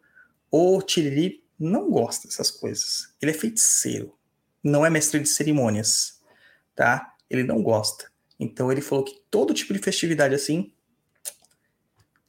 [0.51, 3.15] o Tiriri não gosta dessas coisas.
[3.21, 4.13] Ele é feiticeiro.
[4.61, 6.21] Não é mestre de cerimônias.
[6.75, 7.15] Tá?
[7.29, 8.11] Ele não gosta.
[8.37, 10.73] Então ele falou que todo tipo de festividade assim,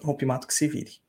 [0.01, 1.01] rompe-mato que se vire.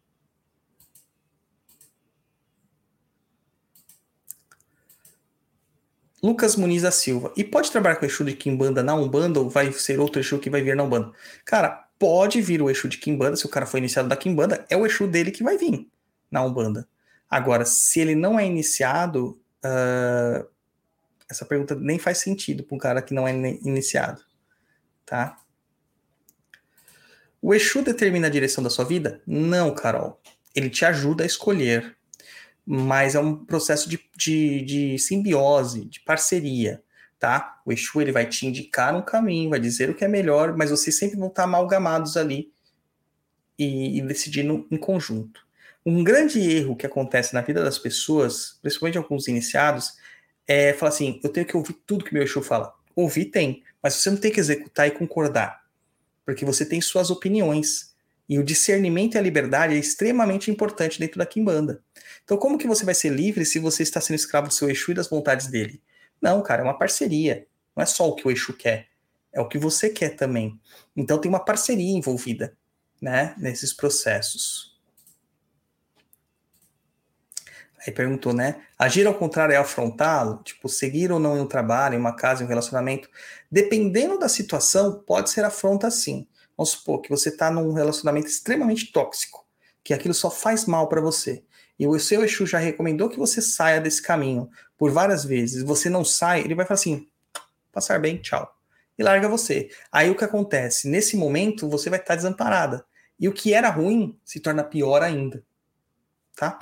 [6.21, 7.33] Lucas Muniz da Silva.
[7.35, 10.37] E pode trabalhar com o Exu de Kimbanda na Umbanda ou vai ser outro Exu
[10.39, 11.11] que vai vir na Umbanda?
[11.43, 14.77] Cara, pode vir o Exu de Kimbanda, se o cara foi iniciado da Kimbanda, é
[14.77, 15.87] o Exu dele que vai vir
[16.29, 16.87] na Umbanda.
[17.29, 20.47] Agora, se ele não é iniciado, uh,
[21.29, 24.21] essa pergunta nem faz sentido para um cara que não é iniciado,
[25.05, 25.37] tá?
[27.41, 29.21] O Exu determina a direção da sua vida?
[29.25, 30.21] Não, Carol.
[30.53, 31.95] Ele te ajuda a escolher
[32.65, 36.83] mas é um processo de, de, de, simbiose, de parceria,
[37.19, 37.61] tá?
[37.65, 40.69] O Exu ele vai te indicar um caminho, vai dizer o que é melhor, mas
[40.69, 42.51] vocês sempre vão estar amalgamados ali
[43.57, 45.45] e, e decidindo em conjunto.
[45.85, 49.93] Um grande erro que acontece na vida das pessoas, principalmente alguns iniciados,
[50.47, 52.73] é falar assim: eu tenho que ouvir tudo que meu Exu fala.
[52.95, 55.63] Ouvir tem, mas você não tem que executar e concordar,
[56.25, 57.90] porque você tem suas opiniões.
[58.31, 61.83] E o discernimento e a liberdade é extremamente importante dentro da Kimbanda.
[62.23, 64.91] Então, como que você vai ser livre se você está sendo escravo do seu Exu
[64.91, 65.83] e das vontades dele?
[66.21, 67.45] Não, cara, é uma parceria.
[67.75, 68.87] Não é só o que o Exu quer,
[69.33, 70.57] é o que você quer também.
[70.95, 72.55] Então, tem uma parceria envolvida,
[73.01, 74.79] né, nesses processos.
[77.85, 78.61] Aí perguntou, né?
[78.79, 80.41] Agir ao contrário é afrontá-lo?
[80.41, 83.09] Tipo, seguir ou não em um trabalho, em uma casa, em um relacionamento?
[83.51, 86.25] Dependendo da situação, pode ser afronta sim.
[86.61, 89.47] Vamos supor que você está num relacionamento extremamente tóxico,
[89.83, 91.43] que aquilo só faz mal para você.
[91.79, 94.47] E o seu Exu já recomendou que você saia desse caminho
[94.77, 95.63] por várias vezes.
[95.63, 97.09] Você não sai, ele vai falar assim:
[97.71, 98.47] passar bem, tchau.
[98.95, 99.71] E larga você.
[99.91, 100.87] Aí o que acontece?
[100.87, 102.85] Nesse momento, você vai estar desamparada.
[103.19, 105.43] E o que era ruim se torna pior ainda.
[106.35, 106.59] Tá?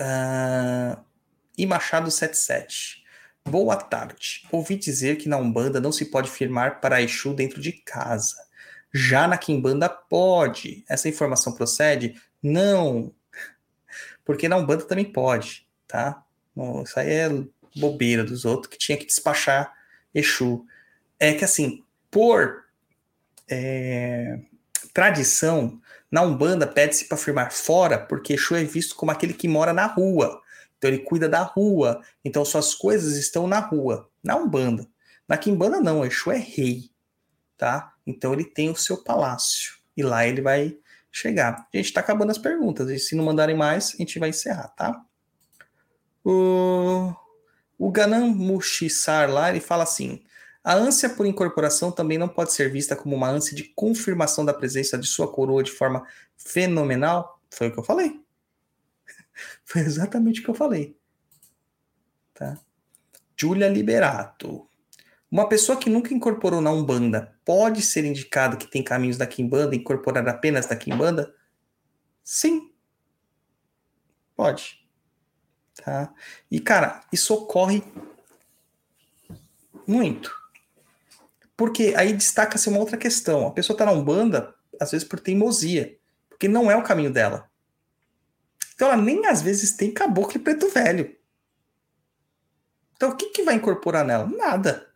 [0.00, 1.00] Uh,
[1.56, 3.03] e Machado 77.
[3.46, 4.46] Boa tarde.
[4.50, 8.36] Ouvi dizer que na Umbanda não se pode firmar para Exu dentro de casa.
[8.92, 10.82] Já na Kimbanda pode.
[10.88, 12.20] Essa informação procede?
[12.42, 13.12] Não.
[14.24, 16.24] Porque na Umbanda também pode, tá?
[16.84, 17.44] Isso aí é
[17.76, 19.72] bobeira dos outros que tinha que despachar
[20.14, 20.64] Exu.
[21.20, 22.64] É que assim, por
[23.46, 24.38] é,
[24.94, 25.80] tradição,
[26.10, 29.86] na Umbanda pede-se para firmar fora, porque Exu é visto como aquele que mora na
[29.86, 30.40] rua.
[30.84, 32.02] Então ele cuida da rua.
[32.22, 34.10] Então suas coisas estão na rua.
[34.22, 34.86] Na Umbanda.
[35.26, 36.90] Na Kimbanda não, Exu é rei.
[37.56, 37.94] Tá?
[38.06, 39.78] Então ele tem o seu palácio.
[39.96, 40.76] E lá ele vai
[41.10, 41.66] chegar.
[41.72, 42.90] Gente, está acabando as perguntas.
[42.90, 45.02] E se não mandarem mais, a gente vai encerrar, tá?
[46.22, 47.14] O,
[47.78, 48.36] o Ganam
[49.30, 50.22] lá, ele fala assim:
[50.62, 54.52] a ânsia por incorporação também não pode ser vista como uma ânsia de confirmação da
[54.52, 56.06] presença de sua coroa de forma
[56.36, 57.40] fenomenal.
[57.50, 58.23] Foi o que eu falei.
[59.64, 60.96] Foi exatamente o que eu falei.
[62.32, 62.58] Tá?
[63.36, 64.68] Julia Liberato.
[65.30, 69.74] Uma pessoa que nunca incorporou na Umbanda pode ser indicado que tem caminhos da Kimbanda
[69.74, 71.34] incorporar apenas da Kimbanda?
[72.22, 72.72] Sim.
[74.36, 74.86] Pode.
[75.74, 76.14] Tá?
[76.50, 77.82] E, cara, isso ocorre
[79.86, 80.32] muito.
[81.56, 83.46] Porque aí destaca-se uma outra questão.
[83.46, 85.98] A pessoa está na Umbanda, às vezes por teimosia,
[86.28, 87.50] porque não é o caminho dela.
[88.74, 91.16] Então ela nem às vezes tem caboclo e preto velho.
[92.96, 94.26] Então o que, que vai incorporar nela?
[94.26, 94.88] Nada.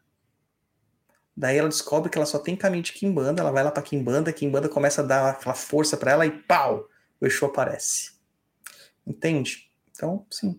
[1.36, 4.32] Daí ela descobre que ela só tem caminho de Kimbanda, ela vai lá pra Kimbanda,
[4.32, 6.88] Kimbanda começa a dar aquela força para ela e pau,
[7.20, 8.12] o Exu aparece.
[9.06, 9.70] Entende?
[9.90, 10.58] Então, sim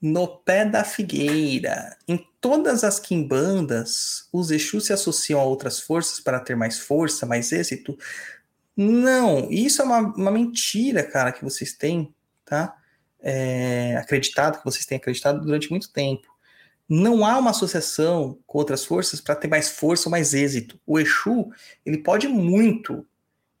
[0.00, 1.96] no pé da figueira.
[2.08, 7.26] Em todas as quimbandas, os Exus se associam a outras forças para ter mais força,
[7.26, 7.98] mais êxito.
[8.82, 12.14] Não, isso é uma, uma mentira, cara, que vocês têm,
[12.46, 12.74] tá?
[13.20, 16.26] É, acreditado, que vocês têm acreditado durante muito tempo.
[16.88, 20.80] Não há uma associação com outras forças para ter mais força ou mais êxito.
[20.86, 21.50] O Exu,
[21.84, 23.06] ele pode muito.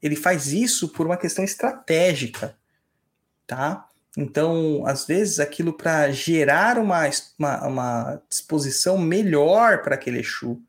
[0.00, 2.56] Ele faz isso por uma questão estratégica,
[3.46, 3.86] tá?
[4.16, 7.02] Então, às vezes, aquilo para gerar uma,
[7.38, 10.62] uma, uma, disposição melhor para aquele Exu,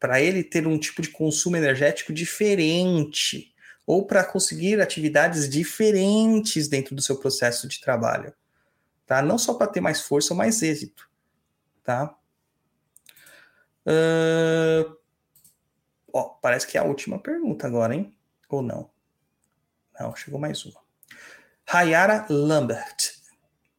[0.00, 3.54] para ele ter um tipo de consumo energético diferente,
[3.88, 8.34] ou para conseguir atividades diferentes dentro do seu processo de trabalho,
[9.06, 9.22] tá?
[9.22, 11.08] Não só para ter mais força ou mais êxito,
[11.82, 12.14] tá?
[13.86, 14.94] Uh...
[16.12, 18.14] Ó, parece que é a última pergunta agora, hein?
[18.50, 18.90] Ou não?
[19.98, 20.82] Não, chegou mais uma.
[21.66, 23.17] Rayara Lambert.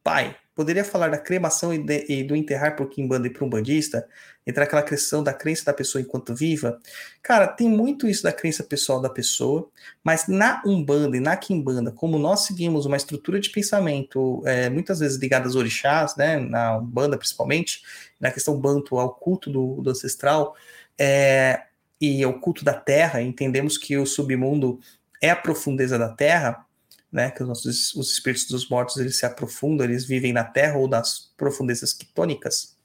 [0.02, 3.50] Pai, poderia falar da cremação e, de, e do enterrar por quimbanda e para um
[3.50, 4.08] bandista?
[4.46, 6.80] Entrar aquela questão da crença da pessoa enquanto viva?
[7.22, 9.68] Cara, tem muito isso da crença pessoal da pessoa,
[10.02, 15.00] mas na Umbanda e na Kimbanda, como nós seguimos uma estrutura de pensamento é, muitas
[15.00, 17.82] vezes ligada aos orixás, né, na Umbanda principalmente,
[18.18, 20.56] na questão banto ao culto do, do ancestral,
[20.98, 21.62] é,
[22.00, 24.80] e ao culto da terra, entendemos que o submundo
[25.20, 26.64] é a profundeza da terra,
[27.12, 30.78] né, que os nossos os espíritos dos mortos eles se aprofundam, eles vivem na Terra
[30.78, 32.76] ou nas profundezas quitônicas.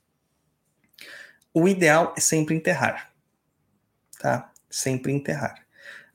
[1.53, 3.13] O ideal é sempre enterrar,
[4.19, 4.51] tá?
[4.69, 5.65] Sempre enterrar.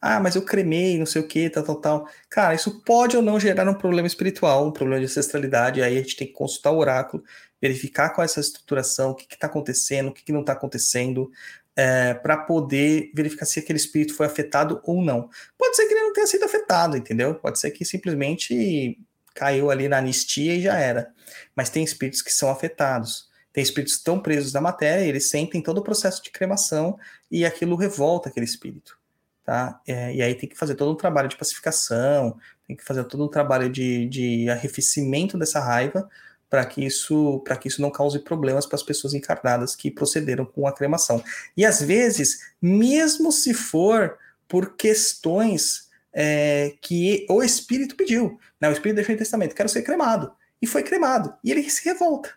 [0.00, 2.08] Ah, mas eu cremei, não sei o que, tal, tal, tal.
[2.30, 5.82] Cara, isso pode ou não gerar um problema espiritual, um problema de ancestralidade.
[5.82, 7.22] Aí a gente tem que consultar o oráculo,
[7.60, 11.30] verificar qual é essa estruturação, o que está acontecendo, o que, que não está acontecendo,
[11.76, 15.28] é, para poder verificar se aquele espírito foi afetado ou não.
[15.56, 17.34] Pode ser que ele não tenha sido afetado, entendeu?
[17.34, 18.98] Pode ser que simplesmente
[19.34, 21.12] caiu ali na anistia e já era.
[21.54, 23.28] Mas tem espíritos que são afetados.
[23.52, 26.98] Tem espíritos que estão presos na matéria, eles sentem todo o processo de cremação
[27.30, 28.98] e aquilo revolta aquele espírito.
[29.44, 29.80] Tá?
[29.86, 33.24] É, e aí tem que fazer todo um trabalho de pacificação, tem que fazer todo
[33.24, 36.08] um trabalho de, de arrefecimento dessa raiva
[36.50, 40.44] para que isso para que isso não cause problemas para as pessoas encarnadas que procederam
[40.44, 41.22] com a cremação.
[41.56, 44.18] E às vezes, mesmo se for
[44.48, 48.68] por questões é, que o espírito pediu, né?
[48.68, 52.34] O espírito deixou em testamento, quero ser cremado e foi cremado e ele se revolta,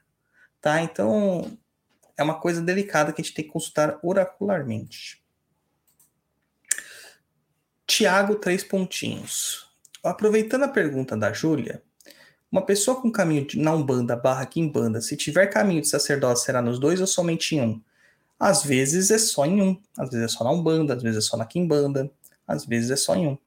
[0.62, 0.80] tá?
[0.82, 1.58] Então
[2.16, 5.24] é uma coisa delicada que a gente tem que consultar oracularmente.
[7.88, 9.68] Tiago, três pontinhos.
[10.04, 11.82] Aproveitando a pergunta da Júlia,
[12.54, 16.62] uma pessoa com caminho de, na Umbanda barra Kimbanda, se tiver caminho de sacerdócio, será
[16.62, 17.82] nos dois ou somente em um?
[18.40, 21.28] Às vezes é só em um, às vezes é só na Umbanda, às vezes é
[21.28, 22.12] só na Kimbanda,
[22.48, 23.38] às vezes é só em um.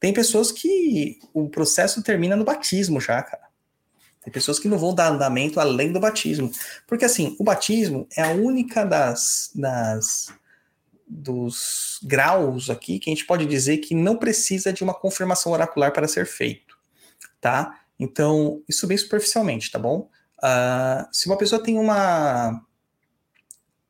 [0.00, 3.46] Tem pessoas que o processo termina no batismo já, cara.
[4.24, 6.50] Tem pessoas que não vão dar andamento além do batismo.
[6.88, 10.34] Porque assim, o batismo é a única das, das
[11.06, 15.92] dos graus aqui que a gente pode dizer que não precisa de uma confirmação oracular
[15.92, 16.76] para ser feito,
[17.40, 17.85] tá?
[17.98, 20.10] Então, isso bem superficialmente, tá bom?
[20.38, 22.62] Uh, se uma pessoa tem uma,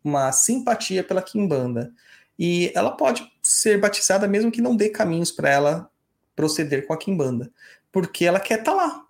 [0.03, 1.93] uma simpatia pela Kimbanda
[2.39, 5.91] e ela pode ser batizada mesmo que não dê caminhos para ela
[6.35, 7.51] proceder com a Kimbanda,
[7.91, 9.07] porque ela quer estar tá lá,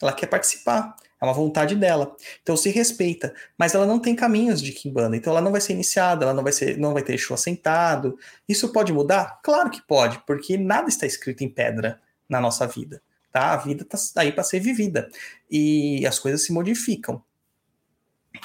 [0.00, 2.16] ela quer participar, é uma vontade dela.
[2.42, 5.74] Então se respeita, mas ela não tem caminhos de Kimbanda, então ela não vai ser
[5.74, 8.18] iniciada, ela não vai ser, não vai ter Exu assentado.
[8.48, 9.40] Isso pode mudar?
[9.42, 13.52] Claro que pode, porque nada está escrito em pedra na nossa vida, tá?
[13.52, 15.10] A vida está aí para ser vivida
[15.50, 17.22] e as coisas se modificam,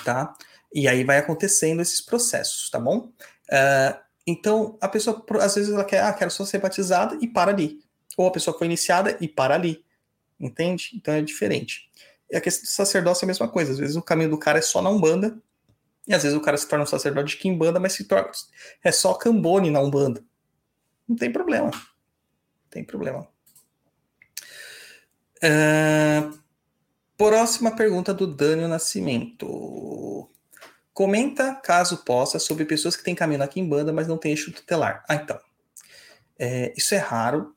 [0.03, 0.33] tá?
[0.73, 3.11] E aí vai acontecendo esses processos, tá bom?
[3.49, 7.51] Uh, então a pessoa às vezes ela quer, ah, quero só ser batizada e para
[7.51, 7.79] ali,
[8.17, 9.83] ou a pessoa foi iniciada e para ali,
[10.39, 10.91] entende?
[10.95, 11.89] Então é diferente.
[12.29, 13.71] E a questão do sacerdócio é a mesma coisa.
[13.71, 15.39] Às vezes o caminho do cara é só na Umbanda,
[16.07, 18.29] e às vezes o cara se torna um sacerdote de Kimbanda, mas se torna,
[18.83, 20.23] é só Cambone na Umbanda.
[21.07, 21.71] Não tem problema.
[21.71, 23.27] Não tem problema.
[25.43, 26.37] Uh,
[27.17, 30.29] próxima pergunta do Daniel Nascimento.
[30.93, 35.03] Comenta, caso possa, sobre pessoas que têm caminho na Kimbanda, mas não têm eixo tutelar.
[35.09, 35.39] Ah, então.
[36.37, 37.55] É, isso é raro,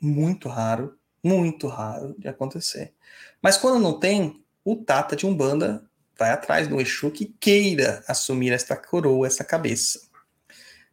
[0.00, 2.92] muito raro, muito raro de acontecer.
[3.40, 5.84] Mas quando não tem, o Tata de Umbanda
[6.18, 10.00] vai atrás do Exu que queira assumir esta coroa, essa cabeça.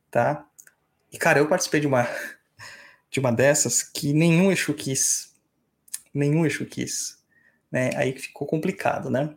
[0.10, 0.46] Tá?
[1.12, 2.08] E, cara, eu participei de uma,
[3.10, 5.29] de uma dessas que nenhum Exu quis.
[6.14, 7.18] Nenhum Exu quis.
[7.72, 7.92] Né?
[7.96, 9.34] Aí ficou complicado, né?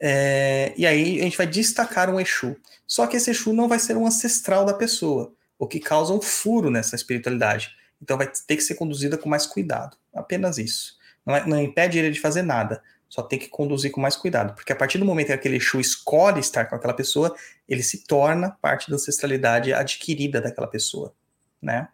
[0.00, 2.56] É, e aí a gente vai destacar um Exu.
[2.86, 6.20] Só que esse Exu não vai ser um ancestral da pessoa, o que causa um
[6.20, 7.70] furo nessa espiritualidade.
[8.02, 9.96] Então vai ter que ser conduzida com mais cuidado.
[10.12, 10.96] Apenas isso.
[11.24, 12.82] Não, é, não impede ele de fazer nada.
[13.08, 14.54] Só tem que conduzir com mais cuidado.
[14.54, 17.32] Porque a partir do momento que aquele Exu escolhe estar com aquela pessoa,
[17.68, 21.14] ele se torna parte da ancestralidade adquirida daquela pessoa.
[21.60, 21.86] Né?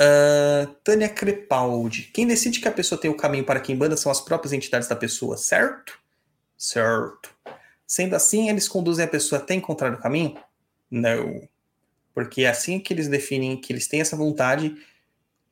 [0.00, 2.04] Uh, Tânia Crepaldi.
[2.14, 4.88] Quem decide que a pessoa tem o caminho para quem banda são as próprias entidades
[4.88, 5.98] da pessoa, certo?
[6.56, 7.34] Certo.
[7.84, 10.38] Sendo assim, eles conduzem a pessoa até encontrar o caminho?
[10.88, 11.48] Não.
[12.14, 14.76] Porque é assim que eles definem que eles têm essa vontade,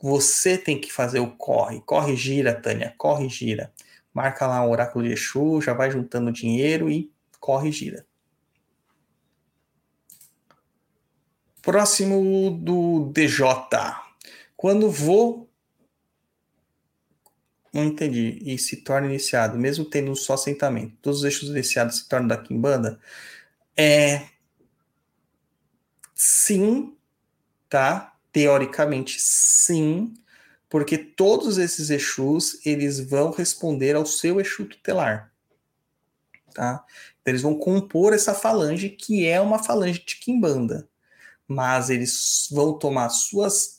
[0.00, 1.80] você tem que fazer o corre.
[1.80, 2.94] Corre, gira, Tânia.
[2.96, 3.72] Corre, gira.
[4.14, 7.10] Marca lá o oráculo de Exu, já vai juntando dinheiro e
[7.40, 8.06] corre, gira.
[11.62, 13.44] Próximo do DJ.
[14.66, 15.48] Quando vou.
[17.72, 18.40] Não entendi.
[18.42, 20.96] E se torna iniciado, mesmo tendo um só assentamento.
[21.00, 22.98] Todos os eixos iniciados se tornam da Kimbanda.
[23.76, 24.26] É.
[26.12, 26.96] Sim,
[27.68, 28.18] tá?
[28.32, 30.14] Teoricamente, sim,
[30.68, 35.32] porque todos esses Exus, eles vão responder ao seu Exu tutelar,
[36.52, 36.84] tá?
[37.20, 40.88] Então, eles vão compor essa falange, que é uma falange de Kimbanda,
[41.46, 43.75] mas eles vão tomar suas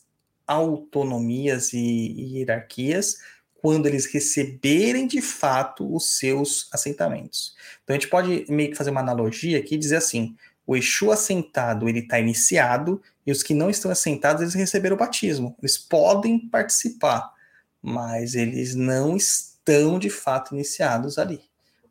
[0.47, 3.17] autonomias e, e hierarquias
[3.61, 7.55] quando eles receberem de fato os seus assentamentos.
[7.83, 11.11] Então a gente pode meio que fazer uma analogia aqui e dizer assim: o Exu
[11.11, 15.55] assentado ele está iniciado e os que não estão assentados eles receberam o batismo.
[15.59, 17.33] Eles podem participar,
[17.81, 21.41] mas eles não estão de fato iniciados ali.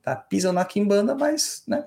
[0.02, 0.14] Tá?
[0.14, 1.84] Pisam na quimbanda, mas, né?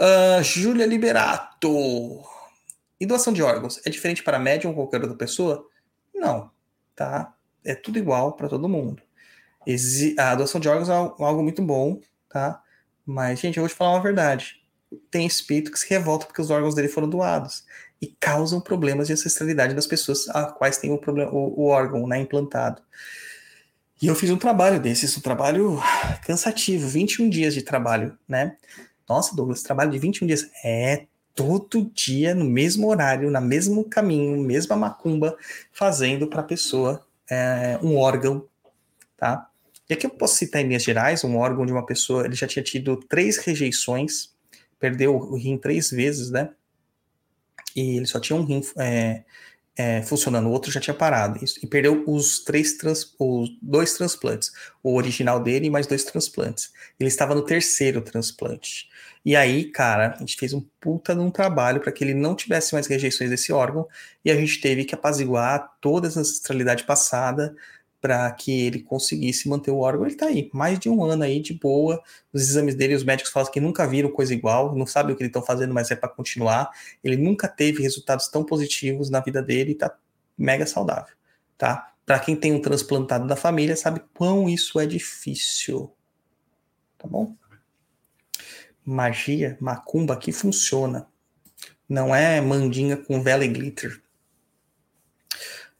[0.00, 2.39] Uh, Júlia Liberato.
[3.00, 5.66] E doação de órgãos é diferente para médium ou qualquer outra pessoa?
[6.14, 6.50] Não,
[6.94, 7.34] tá?
[7.64, 9.02] É tudo igual para todo mundo.
[10.18, 12.62] A doação de órgãos é algo muito bom, tá?
[13.06, 14.62] Mas, gente, eu vou te falar uma verdade.
[15.10, 17.64] Tem espírito que se revolta porque os órgãos dele foram doados
[18.00, 22.06] e causam problemas de ancestralidade das pessoas a quais tem o, problema, o, o órgão
[22.06, 22.82] né, implantado.
[24.00, 25.78] E eu fiz um trabalho desses, um trabalho
[26.24, 28.56] cansativo, 21 dias de trabalho, né?
[29.06, 30.50] Nossa, Douglas, trabalho de 21 dias.
[30.64, 31.06] É
[31.40, 35.36] todo dia, no mesmo horário, no mesmo caminho, mesma macumba,
[35.72, 38.46] fazendo para a pessoa é, um órgão,
[39.16, 39.48] tá?
[39.88, 42.46] E aqui eu posso citar em Minas Gerais, um órgão de uma pessoa, ele já
[42.46, 44.30] tinha tido três rejeições,
[44.78, 46.50] perdeu o rim três vezes, né?
[47.74, 49.24] E ele só tinha um rim é,
[49.80, 51.40] é, funcionando, o outro já tinha parado.
[51.62, 54.52] E perdeu os três trans, os dois transplantes.
[54.82, 56.70] O original dele e mais dois transplantes.
[56.98, 58.89] Ele estava no terceiro transplante.
[59.24, 62.34] E aí, cara, a gente fez um puta de um trabalho para que ele não
[62.34, 63.86] tivesse mais rejeições desse órgão.
[64.24, 67.54] E a gente teve que apaziguar toda essa ancestralidade passada
[68.00, 70.06] para que ele conseguisse manter o órgão.
[70.06, 72.02] Ele está aí, mais de um ano aí, de boa.
[72.32, 75.22] Os exames dele, os médicos falam que nunca viram coisa igual, não sabem o que
[75.22, 76.70] eles estão fazendo, mas é para continuar.
[77.04, 79.94] Ele nunca teve resultados tão positivos na vida dele e está
[80.36, 81.14] mega saudável,
[81.58, 81.92] tá?
[82.06, 85.92] Para quem tem um transplantado da família, sabe quão isso é difícil.
[86.98, 87.36] Tá bom?
[88.90, 91.06] Magia, macumba aqui funciona.
[91.88, 94.00] Não é mandinga com vela e glitter.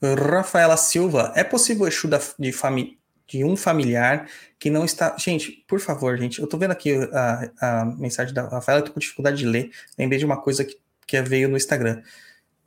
[0.00, 4.28] Rafaela Silva, é possível Exu da, de, fami, de um familiar
[4.58, 5.16] que não está.
[5.18, 8.92] Gente, por favor, gente, eu tô vendo aqui a, a mensagem da Rafaela, eu tô
[8.92, 9.70] com dificuldade de ler.
[9.98, 12.02] Lembrei de uma coisa que, que veio no Instagram.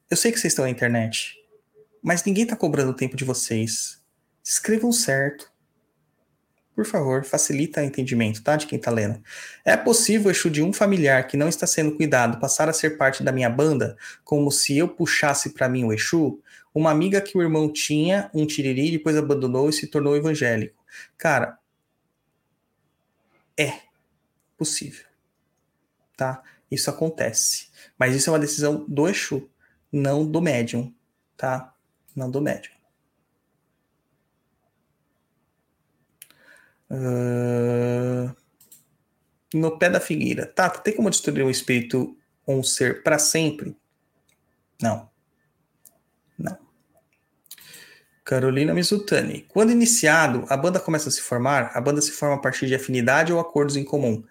[0.10, 1.36] Eu sei que vocês estão na internet,
[2.04, 4.04] mas ninguém tá cobrando o tempo de vocês.
[4.44, 5.53] Escrevam certo.
[6.76, 8.56] Por favor, facilita o entendimento, tá?
[8.56, 9.22] De quem tá lendo.
[9.64, 13.24] É possível Exu de um familiar que não está sendo cuidado passar a ser parte
[13.24, 16.42] da minha banda, como se eu puxasse para mim o Exu?
[16.74, 20.84] Uma amiga que o irmão tinha um tiriri, depois abandonou e se tornou evangélico.
[21.16, 21.60] Cara,
[23.56, 23.82] é
[24.58, 25.06] possível.
[26.18, 26.42] Tá?
[26.72, 27.68] Isso acontece.
[28.00, 29.48] Mas isso é uma decisão do Exu,
[29.92, 30.92] não do médium.
[31.38, 31.72] Tá?
[32.16, 32.73] Não do médium.
[36.94, 38.36] Uh...
[39.54, 40.46] No pé da figueira.
[40.46, 43.76] Tá, tem como destruir um espírito ou um ser para sempre?
[44.82, 45.10] Não.
[46.38, 46.58] Não.
[48.24, 49.46] Carolina Mizutani.
[49.48, 51.72] Quando iniciado, a banda começa a se formar?
[51.74, 54.24] A banda se forma a partir de afinidade ou acordos em comum?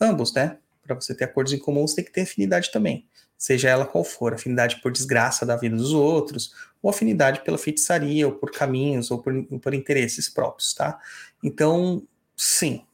[0.00, 0.58] Ambos, né?
[0.82, 3.06] Para você ter acordos em comum, você tem que ter afinidade também.
[3.36, 6.52] Seja ela qual for, afinidade por desgraça da vida dos outros,
[6.82, 10.98] ou afinidade pela feitiçaria, ou por caminhos, ou por, por interesses próprios, tá?
[11.42, 12.02] Então,
[12.36, 12.84] sim,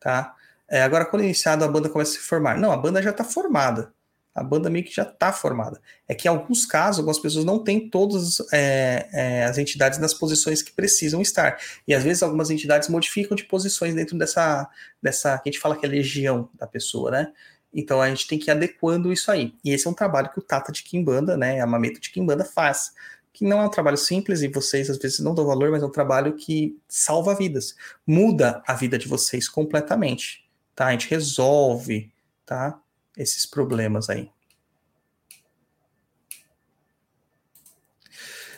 [0.00, 0.34] tá?
[0.68, 2.56] É, agora, quando iniciado, a banda começa a se formar.
[2.58, 3.92] Não, a banda já está formada
[4.34, 5.80] a banda meio que já está formada.
[6.08, 10.14] É que em alguns casos, algumas pessoas não têm todas é, é, as entidades nas
[10.14, 11.58] posições que precisam estar.
[11.86, 14.68] E às vezes algumas entidades modificam de posições dentro dessa,
[15.02, 17.32] dessa que a gente fala que é legião da pessoa, né?
[17.74, 19.54] Então a gente tem que ir adequando isso aí.
[19.64, 22.44] E esse é um trabalho que o Tata de Kimbanda, né, a Mameta de Kimbanda
[22.44, 22.92] faz.
[23.32, 25.86] Que não é um trabalho simples e vocês às vezes não dão valor, mas é
[25.86, 27.74] um trabalho que salva vidas.
[28.06, 30.86] Muda a vida de vocês completamente, tá?
[30.86, 32.12] A gente resolve,
[32.44, 32.78] tá?
[33.16, 34.30] esses problemas aí.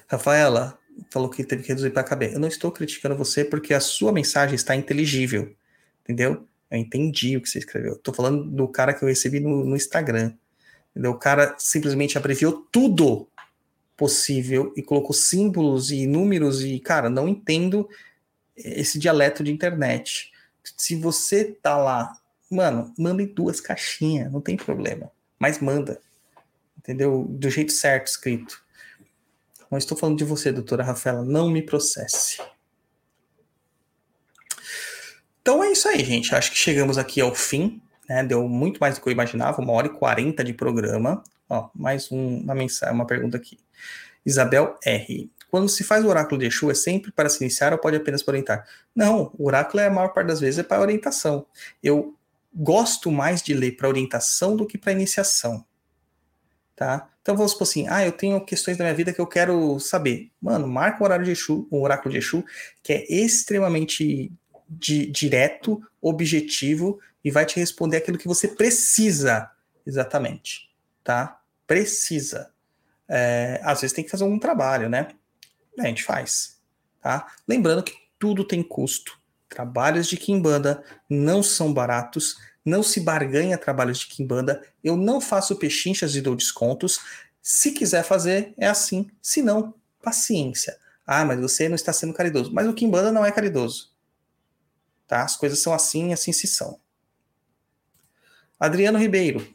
[0.07, 0.79] Rafaela
[1.11, 2.33] falou que teve que reduzir para caber.
[2.33, 5.55] Eu não estou criticando você porque a sua mensagem está inteligível,
[6.03, 6.47] entendeu?
[6.71, 7.95] Eu entendi o que você escreveu.
[7.95, 10.35] Estou falando do cara que eu recebi no, no Instagram.
[10.91, 11.13] Entendeu?
[11.13, 13.29] O cara simplesmente abreviou tudo
[13.97, 17.89] possível e colocou símbolos e números e, cara, não entendo
[18.57, 20.33] esse dialeto de internet.
[20.77, 22.19] Se você tá lá
[22.55, 25.11] Mano, manda em duas caixinhas, não tem problema.
[25.39, 26.01] Mas manda.
[26.79, 27.27] Entendeu?
[27.29, 28.63] Do jeito certo escrito.
[29.71, 31.25] Não estou falando de você, doutora Rafaela.
[31.25, 32.41] Não me processe.
[35.41, 36.35] Então é isso aí, gente.
[36.35, 37.83] Acho que chegamos aqui ao fim.
[38.09, 38.23] Né?
[38.23, 41.25] Deu muito mais do que eu imaginava, uma hora e quarenta de programa.
[41.49, 43.59] Ó, mais um, uma mensagem, uma pergunta aqui.
[44.25, 45.31] Isabel R.
[45.51, 48.23] Quando se faz o oráculo de Exu, é sempre para se iniciar ou pode apenas
[48.23, 48.69] para orientar?
[48.95, 51.47] Não, o oráculo é a maior parte das vezes é para orientação.
[51.83, 52.15] Eu
[52.53, 55.65] gosto mais de ler para orientação do que para iniciação.
[56.75, 57.09] Tá?
[57.23, 60.31] Então vamos supor assim, ah, eu tenho questões da minha vida que eu quero saber.
[60.43, 62.45] Mano, marca o horário de Exu, o oráculo de Exu,
[62.83, 64.33] que é extremamente
[64.69, 69.51] di direto, objetivo e vai te responder aquilo que você precisa
[69.87, 70.71] exatamente,
[71.03, 71.41] tá?
[71.67, 72.51] Precisa.
[73.09, 75.09] É, às vezes tem que fazer algum trabalho, né?
[75.79, 76.61] A gente faz,
[77.03, 77.33] tá?
[77.47, 79.19] Lembrando que tudo tem custo.
[79.49, 84.63] Trabalhos de Kimbanda não são baratos, não se barganha trabalhos de Kimbanda.
[84.83, 87.01] Eu não faço pechinchas e dou descontos.
[87.43, 89.11] Se quiser fazer, é assim.
[89.21, 90.79] Se não, paciência.
[91.07, 92.53] Ah, mas você não está sendo caridoso.
[92.53, 93.93] Mas o Kimbanda não é caridoso.
[95.07, 95.23] Tá?
[95.23, 96.81] As coisas são assim assim se são.
[98.59, 99.47] Adriano Ribeiro.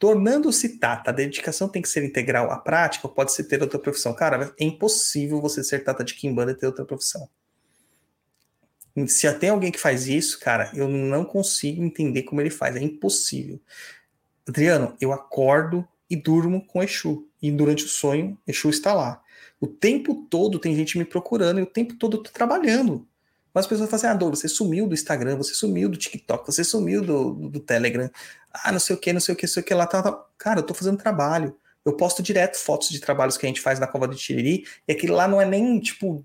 [0.00, 3.78] Tornando-se tata, a dedicação tem que ser integral à prática ou pode ser ter outra
[3.78, 4.14] profissão?
[4.14, 7.28] Cara, é impossível você ser tata de Kimbanda e ter outra profissão.
[9.06, 12.76] Se tem alguém que faz isso, cara, eu não consigo entender como ele faz.
[12.76, 13.60] É impossível.
[14.48, 17.28] Adriano, eu acordo e durmo com Exu.
[17.42, 19.22] E durante o sonho, Exu está lá.
[19.60, 23.06] O tempo todo tem gente me procurando e o tempo todo eu tô trabalhando.
[23.52, 26.46] Mas as pessoas falam assim: ah, Douglas, você sumiu do Instagram, você sumiu do TikTok,
[26.46, 28.10] você sumiu do, do Telegram.
[28.52, 29.86] Ah, não sei o que, não sei o que, não sei o que lá.
[29.86, 30.24] Tá.
[30.38, 31.56] Cara, eu tô fazendo trabalho.
[31.84, 34.92] Eu posto direto fotos de trabalhos que a gente faz na Cova do Tiriri, e
[34.92, 36.24] aquilo lá não é nem, tipo,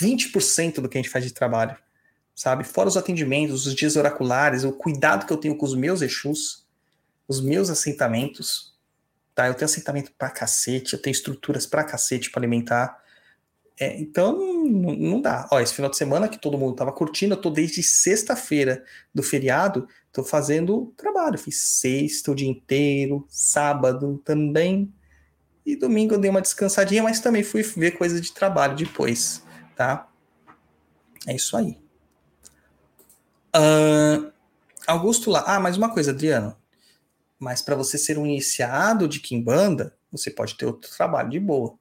[0.00, 1.76] 20% do que a gente faz de trabalho,
[2.34, 2.64] sabe?
[2.64, 6.66] Fora os atendimentos, os dias oraculares, o cuidado que eu tenho com os meus Exus,
[7.28, 8.74] os meus assentamentos,
[9.34, 9.46] tá?
[9.46, 13.00] Eu tenho assentamento pra cacete, eu tenho estruturas pra cacete para alimentar.
[13.80, 15.48] É, então, não, dá.
[15.50, 18.84] Ó, esse final de semana que todo mundo tava curtindo, eu tô desde sexta-feira
[19.14, 21.38] do feriado, tô fazendo trabalho.
[21.38, 24.92] Fiz sexta o dia inteiro, sábado também.
[25.64, 29.42] E domingo eu dei uma descansadinha, mas também fui ver coisa de trabalho depois,
[29.74, 30.06] tá?
[31.26, 31.78] É isso aí.
[33.56, 34.30] Uh,
[34.86, 35.42] Augusto lá.
[35.46, 36.54] Ah, mais uma coisa, Adriano.
[37.38, 41.78] Mas para você ser um iniciado de Kimbanda, você pode ter outro trabalho de boa,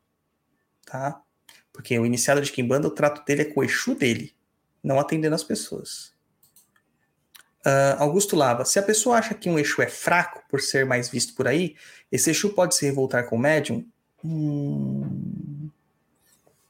[0.85, 1.21] tá?
[1.79, 4.35] Porque o iniciado de Kimbanda, o trato dele é com o Exu dele,
[4.83, 6.11] não atendendo as pessoas.
[7.65, 11.07] Uh, Augusto Lava, se a pessoa acha que um Exu é fraco por ser mais
[11.07, 11.77] visto por aí,
[12.11, 13.87] esse Exu pode se revoltar com o médium?
[14.25, 15.69] Hum...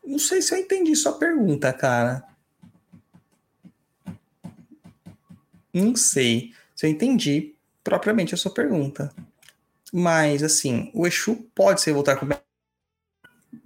[0.06, 2.24] Não sei se eu entendi sua pergunta, cara.
[5.74, 9.12] Não sei se eu entendi propriamente a sua pergunta.
[9.92, 12.44] Mas, assim, o Exu pode se revoltar com o médium?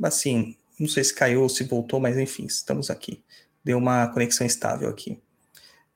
[0.01, 3.23] Assim, não sei se caiu ou se voltou, mas enfim, estamos aqui.
[3.63, 5.21] Deu uma conexão estável aqui.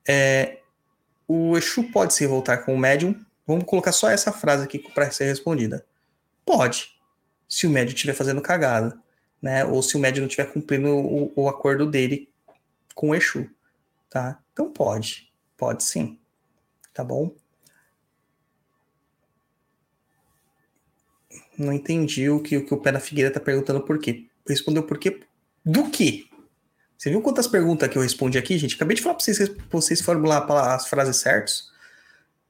[0.07, 0.59] É,
[1.27, 3.19] o Exu pode se revoltar com o médium?
[3.45, 5.85] Vamos colocar só essa frase aqui para ser respondida.
[6.45, 6.97] Pode,
[7.47, 8.97] se o médium estiver fazendo cagada,
[9.41, 9.65] né?
[9.65, 12.29] Ou se o médium não estiver cumprindo o, o acordo dele
[12.95, 13.49] com o Exu,
[14.09, 14.39] tá?
[14.53, 16.19] Então pode, pode sim,
[16.93, 17.35] tá bom?
[21.57, 24.26] Não entendi o que, o que o Pé da Figueira tá perguntando por quê.
[24.47, 25.21] Respondeu por quê?
[25.65, 26.25] Do quê?
[26.97, 28.75] Você viu quantas perguntas que eu respondi aqui, gente?
[28.75, 31.71] Acabei de falar para vocês, vocês formular as frases certas.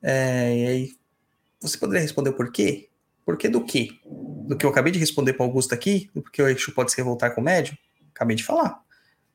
[0.02, 0.98] É, e aí,
[1.60, 2.90] você poderia responder por quê?
[3.26, 3.90] Por que do quê?
[4.06, 6.98] Do que eu acabei de responder para Augusto aqui, do porque o Exu pode se
[6.98, 7.78] revoltar com o médium?
[8.14, 8.82] Acabei de falar.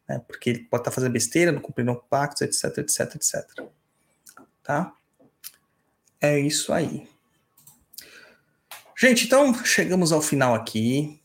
[0.09, 0.19] Né?
[0.27, 3.67] Porque ele pode estar tá fazendo besteira, não cumprindo pactos, etc, etc, etc.
[4.63, 4.95] Tá?
[6.21, 7.07] É isso aí.
[8.97, 11.21] Gente, então chegamos ao final aqui.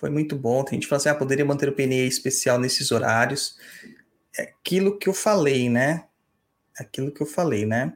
[0.00, 0.64] Foi muito bom.
[0.64, 3.58] Tem gente que fala assim, ah, poderia manter o PNE especial nesses horários.
[4.36, 6.06] É aquilo que eu falei, né?
[6.78, 7.92] É aquilo que eu falei, né?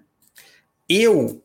[0.87, 1.43] Eu,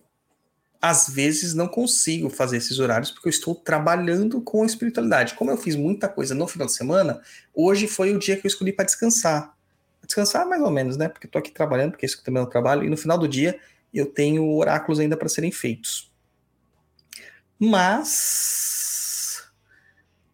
[0.82, 5.36] às vezes, não consigo fazer esses horários porque eu estou trabalhando com espiritualidade.
[5.36, 7.22] Como eu fiz muita coisa no final de semana,
[7.54, 9.56] hoje foi o dia que eu escolhi para descansar.
[10.06, 11.08] Descansar mais ou menos, né?
[11.08, 13.58] Porque tô aqui trabalhando, porque isso também é o trabalho, e no final do dia
[13.94, 16.12] eu tenho oráculos ainda para serem feitos.
[17.58, 18.99] Mas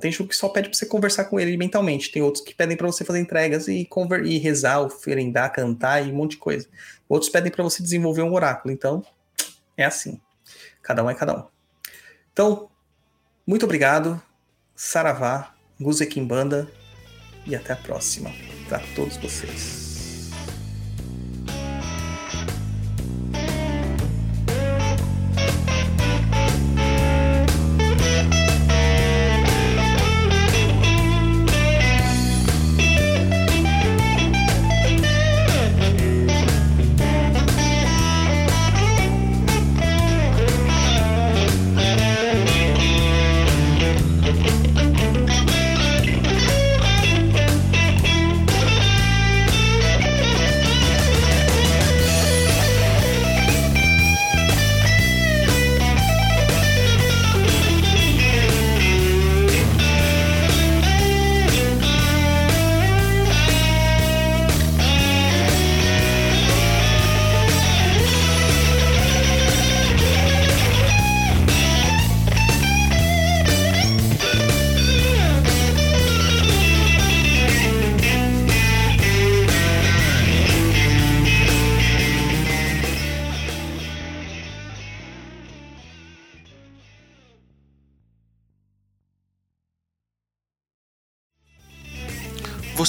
[0.00, 2.10] Tem show que só pede pra você conversar com ele mentalmente.
[2.10, 6.10] Tem outros que pedem para você fazer entregas e, conver e rezar, oferendar, cantar e
[6.10, 6.68] um monte de coisa.
[7.08, 8.74] Outros pedem para você desenvolver um oráculo.
[8.74, 9.04] Então,
[9.76, 10.20] é assim.
[10.82, 11.44] Cada um é cada um.
[12.32, 12.68] Então,
[13.46, 14.20] muito obrigado.
[14.74, 16.68] Saravá, Guzekimbanda
[17.46, 18.32] e até a próxima
[18.68, 19.93] para todos vocês.